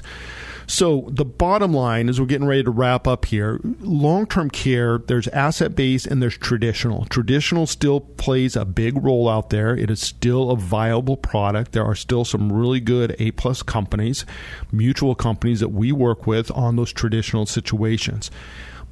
so 0.70 1.08
the 1.08 1.24
bottom 1.24 1.74
line 1.74 2.08
is 2.08 2.20
we're 2.20 2.26
getting 2.26 2.46
ready 2.46 2.62
to 2.62 2.70
wrap 2.70 3.08
up 3.08 3.24
here. 3.24 3.60
Long-term 3.80 4.50
care, 4.50 4.98
there's 4.98 5.26
asset-based 5.28 6.06
and 6.06 6.22
there's 6.22 6.38
traditional. 6.38 7.06
Traditional 7.06 7.66
still 7.66 8.00
plays 8.00 8.54
a 8.54 8.64
big 8.64 9.02
role 9.02 9.28
out 9.28 9.50
there. 9.50 9.76
It 9.76 9.90
is 9.90 10.00
still 10.00 10.52
a 10.52 10.56
viable 10.56 11.16
product. 11.16 11.72
There 11.72 11.84
are 11.84 11.96
still 11.96 12.24
some 12.24 12.52
really 12.52 12.78
good 12.78 13.16
A-plus 13.18 13.64
companies, 13.64 14.24
mutual 14.70 15.16
companies 15.16 15.58
that 15.58 15.70
we 15.70 15.90
work 15.90 16.28
with 16.28 16.52
on 16.52 16.76
those 16.76 16.92
traditional 16.92 17.46
situations. 17.46 18.30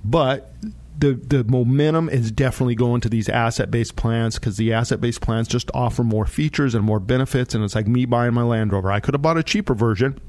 But 0.05 0.53
the 0.99 1.15
the 1.15 1.45
momentum 1.45 2.09
is 2.09 2.33
definitely 2.33 2.75
going 2.75 3.01
to 3.03 3.09
these 3.09 3.29
asset 3.29 3.71
based 3.71 3.95
plans 3.95 4.35
because 4.35 4.57
the 4.57 4.73
asset 4.73 5.01
based 5.01 5.21
plans 5.21 5.47
just 5.47 5.71
offer 5.73 6.03
more 6.03 6.27
features 6.27 6.75
and 6.75 6.85
more 6.85 6.99
benefits. 6.99 7.55
And 7.55 7.63
it's 7.63 7.77
like 7.77 7.87
me 7.87 8.05
buying 8.05 8.35
my 8.35 8.43
Land 8.43 8.73
Rover. 8.73 8.91
I 8.91 8.99
could 8.99 9.15
have 9.15 9.23
bought 9.23 9.39
a 9.39 9.45
cheaper 9.45 9.75
version, 9.75 10.21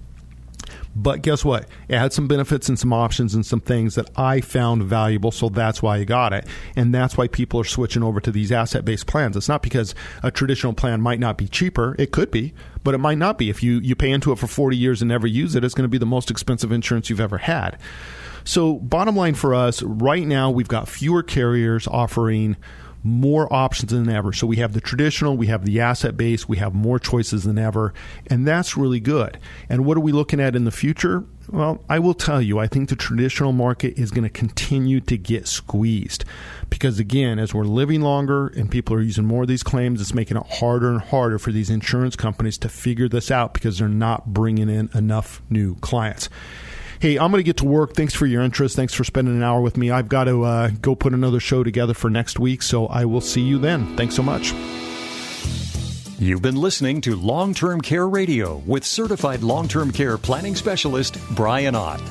but 1.02 1.22
guess 1.22 1.46
what? 1.46 1.66
It 1.88 1.98
had 1.98 2.12
some 2.12 2.28
benefits 2.28 2.68
and 2.68 2.78
some 2.78 2.92
options 2.92 3.34
and 3.34 3.46
some 3.46 3.62
things 3.62 3.96
that 3.96 4.10
I 4.18 4.42
found 4.42 4.84
valuable. 4.84 5.32
So 5.32 5.48
that's 5.48 5.82
why 5.82 5.98
I 5.98 6.04
got 6.04 6.34
it. 6.34 6.46
And 6.76 6.94
that's 6.94 7.18
why 7.18 7.28
people 7.30 7.60
are 7.62 7.66
switching 7.66 8.04
over 8.04 8.20
to 8.20 8.32
these 8.32 8.52
asset 8.52 8.84
based 8.84 9.08
plans. 9.08 9.38
It's 9.38 9.48
not 9.48 9.62
because 9.62 9.96
a 10.24 10.30
traditional 10.30 10.74
plan 10.74 11.00
might 11.00 11.20
not 11.20 11.38
be 11.38 11.48
cheaper. 11.48 11.96
It 11.98 12.12
could 12.12 12.32
be, 12.32 12.54
but 12.84 12.94
it 12.94 12.98
might 12.98 13.18
not 13.18 13.38
be. 13.38 13.50
If 13.50 13.64
you, 13.64 13.80
you 13.80 13.96
pay 13.96 14.12
into 14.12 14.34
it 14.34 14.40
for 14.40 14.48
40 14.48 14.76
years 14.76 15.02
and 15.02 15.08
never 15.08 15.26
use 15.26 15.56
it, 15.56 15.64
it's 15.64 15.74
going 15.74 15.86
to 15.86 15.90
be 15.90 15.98
the 15.98 16.06
most 16.06 16.30
expensive 16.30 16.72
insurance 16.74 17.10
you've 17.10 17.22
ever 17.22 17.38
had. 17.38 17.80
So, 18.44 18.76
bottom 18.76 19.16
line 19.16 19.36
for 19.36 19.54
us, 19.54 19.82
right 19.84 20.26
now, 20.26 20.50
we've 20.50 20.68
got 20.68 20.88
fewer 20.88 21.24
carriers 21.24 21.88
offering 21.88 22.58
more 23.04 23.52
options 23.52 23.92
than 23.92 24.10
ever. 24.10 24.34
So 24.34 24.48
we 24.48 24.58
have 24.58 24.74
the 24.74 24.82
traditional, 24.82 25.38
we 25.38 25.48
have 25.48 25.66
the 25.66 25.80
asset 25.80 26.18
base, 26.18 26.48
we 26.48 26.58
have 26.58 26.74
more 26.74 27.00
choices 27.00 27.44
than 27.44 27.58
ever, 27.58 27.94
and 28.28 28.48
that's 28.48 28.78
really 28.78 29.00
good. 29.00 29.40
And 29.70 29.86
what 29.86 29.98
are 29.98 30.02
we 30.02 30.12
looking 30.12 30.40
at 30.40 30.56
in 30.56 30.66
the 30.66 30.72
future? 30.72 31.24
Well, 31.52 31.84
I 31.90 31.98
will 31.98 32.14
tell 32.14 32.42
you, 32.42 32.60
I 32.60 32.68
think 32.68 32.90
the 32.90 32.96
traditional 32.96 33.54
market 33.54 33.98
is 33.98 34.12
going 34.12 34.24
to 34.24 34.30
continue 34.30 35.00
to 35.02 35.18
get 35.18 35.48
squeezed 35.48 36.24
because, 36.70 37.00
again, 37.00 37.40
as 37.40 37.56
we're 37.56 37.64
living 37.64 38.02
longer 38.02 38.48
and 38.48 38.70
people 38.70 38.96
are 38.96 39.02
using 39.02 39.26
more 39.26 39.42
of 39.42 39.48
these 39.48 39.64
claims, 39.64 40.00
it's 40.00 40.14
making 40.14 40.38
it 40.38 40.46
harder 40.46 40.92
and 40.92 41.02
harder 41.02 41.40
for 41.40 41.52
these 41.52 41.72
insurance 41.72 42.16
companies 42.16 42.60
to 42.60 42.70
figure 42.70 43.10
this 43.10 43.32
out 43.32 43.56
because 43.56 43.80
they're 43.80 43.88
not 43.88 44.32
bringing 44.32 44.70
in 44.70 44.90
enough 44.94 45.42
new 45.50 45.74
clients. 45.78 46.30
Hey, 47.00 47.18
I'm 47.18 47.32
going 47.32 47.40
to 47.40 47.44
get 47.44 47.58
to 47.58 47.66
work. 47.66 47.94
Thanks 47.94 48.14
for 48.14 48.26
your 48.26 48.42
interest. 48.42 48.76
Thanks 48.76 48.94
for 48.94 49.06
spending 49.06 49.34
an 49.34 49.42
hour 49.42 49.62
with 49.62 49.78
me. 49.78 49.90
I've 49.90 50.10
got 50.10 50.26
to 50.26 50.44
uh, 50.44 50.72
go 50.82 50.96
put 50.96 51.14
another 51.14 51.40
show 51.40 51.64
together 51.64 51.94
for 51.94 52.10
next 52.10 52.40
week, 52.40 52.62
so 52.62 52.88
I 52.88 53.06
will 53.06 53.22
see 53.22 53.40
you 53.40 53.58
then. 53.58 53.96
Thanks 53.96 54.16
so 54.16 54.22
much. 54.22 54.52
You've 56.20 56.42
been 56.42 56.58
listening 56.58 57.00
to 57.02 57.16
Long 57.16 57.54
Term 57.54 57.80
Care 57.80 58.10
Radio 58.10 58.58
with 58.66 58.84
certified 58.84 59.44
long 59.44 59.70
term 59.70 59.92
care 59.92 60.18
planning 60.18 60.56
specialist 60.56 61.18
Brian 61.32 61.76
Ott. 61.76 62.02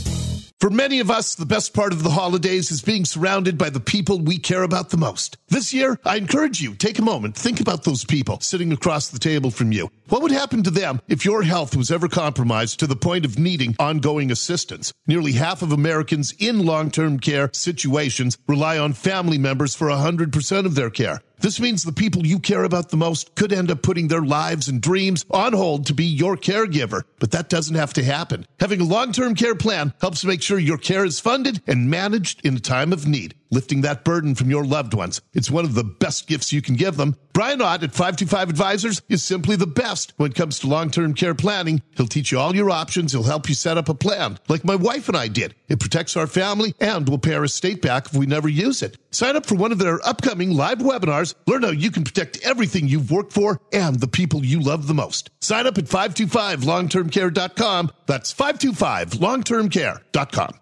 For 0.61 0.69
many 0.69 1.01
of 1.01 1.11
us, 1.11 1.37
the 1.37 1.47
best 1.47 1.73
part 1.73 1.91
of 1.91 2.03
the 2.03 2.11
holidays 2.11 2.71
is 2.71 2.83
being 2.83 3.07
surrounded 3.07 3.57
by 3.57 3.71
the 3.71 3.81
people 3.81 4.19
we 4.19 4.37
care 4.37 4.63
about 4.63 4.91
the 4.91 4.99
most. 4.99 5.39
This 5.49 5.73
year, 5.73 5.99
I 6.05 6.17
encourage 6.17 6.61
you, 6.61 6.75
take 6.75 6.99
a 6.99 7.03
moment, 7.03 7.35
think 7.35 7.61
about 7.61 7.85
those 7.85 8.05
people 8.05 8.41
sitting 8.41 8.71
across 8.71 9.09
the 9.09 9.19
table 9.19 9.51
from 9.51 9.73
you. 9.73 9.91
What 10.11 10.21
would 10.21 10.33
happen 10.33 10.63
to 10.65 10.71
them 10.71 11.01
if 11.09 11.25
your 11.25 11.45
health 11.45 11.75
was 11.75 11.91
ever 11.91 12.09
compromised 12.09 12.79
to 12.81 12.87
the 12.87 12.95
point 12.95 13.25
of 13.25 13.39
needing 13.39 13.75
ongoing 13.79 14.31
assistance? 14.31 14.93
Nearly 15.07 15.33
half 15.33 15.63
of 15.63 15.73
Americans 15.73 16.35
in 16.39 16.67
long-term 16.67 17.21
care 17.21 17.49
situations 17.55 18.37
rely 18.47 18.77
on 18.77 18.93
family 18.93 19.39
members 19.39 19.75
for 19.75 19.89
100% 19.89 20.67
of 20.67 20.75
their 20.75 20.91
care. 20.91 21.23
This 21.41 21.59
means 21.59 21.83
the 21.83 21.93
people 21.93 22.27
you 22.27 22.39
care 22.39 22.65
about 22.65 22.91
the 22.91 22.99
most 22.99 23.35
could 23.35 23.53
end 23.53 23.71
up 23.71 23.83
putting 23.83 24.09
their 24.09 24.21
lives 24.21 24.69
and 24.69 24.81
dreams 24.81 25.25
on 25.31 25.55
hold 25.55 25.87
to 25.87 25.95
be 25.95 26.05
your 26.05 26.37
caregiver. 26.37 27.03
But 27.19 27.31
that 27.31 27.49
doesn't 27.49 27.77
have 27.77 27.95
to 27.95 28.05
happen. 28.05 28.47
Having 28.59 28.83
a 28.83 28.85
long-term 28.85 29.35
care 29.37 29.55
plan 29.55 29.95
helps 30.03 30.25
make 30.25 30.43
sure 30.43 30.59
your 30.59 30.77
care 30.77 31.05
is 31.05 31.19
funded 31.19 31.63
and 31.67 31.89
managed 31.89 32.45
in 32.45 32.57
a 32.57 32.61
time 32.61 32.93
of 32.93 33.07
need 33.07 33.35
lifting 33.51 33.83
that 33.83 34.05
burden 34.05 34.35
from 34.35 34.51
your 34.51 34.65
loved 34.65 34.95
ones. 34.95 35.21
It's 35.33 35.51
one 35.51 35.65
of 35.65 35.75
the 35.75 35.85
best 35.85 36.27
gifts 36.27 36.53
you 36.53 36.63
can 36.63 36.77
give 36.77 36.97
them. 36.97 37.17
Brian 37.33 37.63
Ott 37.63 37.83
at 37.83 37.93
525 37.93 38.51
Advisors 38.51 39.03
is 39.09 39.23
simply 39.23 39.57
the 39.57 39.67
best 39.67 40.13
when 40.17 40.31
it 40.31 40.37
comes 40.37 40.59
to 40.59 40.67
long-term 40.67 41.15
care 41.15 41.35
planning. 41.35 41.83
He'll 41.97 42.07
teach 42.07 42.33
you 42.33 42.39
all 42.39 42.55
your 42.55 42.71
options. 42.71 43.13
He'll 43.13 43.23
help 43.23 43.49
you 43.49 43.55
set 43.55 43.79
up 43.79 43.89
a 43.89 43.95
plan 43.95 44.39
like 44.49 44.65
my 44.65 44.77
wife 44.77 45.09
and 45.09 45.17
I 45.17 45.29
did. 45.29 45.55
It 45.69 45.81
protects 45.81 46.17
our 46.17 46.27
family 46.27 46.75
and 46.81 47.09
will 47.09 47.19
pay 47.19 47.35
our 47.35 47.45
estate 47.45 47.81
back 47.83 48.07
if 48.07 48.15
we 48.15 48.27
never 48.27 48.49
use 48.49 48.83
it. 48.83 48.97
Sign 49.11 49.37
up 49.37 49.47
for 49.47 49.55
one 49.55 49.73
of 49.73 49.79
their 49.79 50.07
upcoming 50.07 50.53
live 50.53 50.79
webinars. 50.79 51.35
Learn 51.47 51.63
how 51.63 51.71
you 51.71 51.91
can 51.91 52.05
protect 52.05 52.39
everything 52.43 52.89
you've 52.89 53.11
worked 53.11 53.33
for 53.33 53.61
and 53.73 54.01
the 54.01 54.09
people 54.09 54.45
you 54.45 54.61
love 54.61 54.87
the 54.87 54.95
most. 54.95 55.31
Sign 55.41 55.67
up 55.67 55.79
at 55.79 55.85
525longtermcare.com. 55.85 57.91
That's 58.07 58.35
525longtermcare.com. 58.35 60.61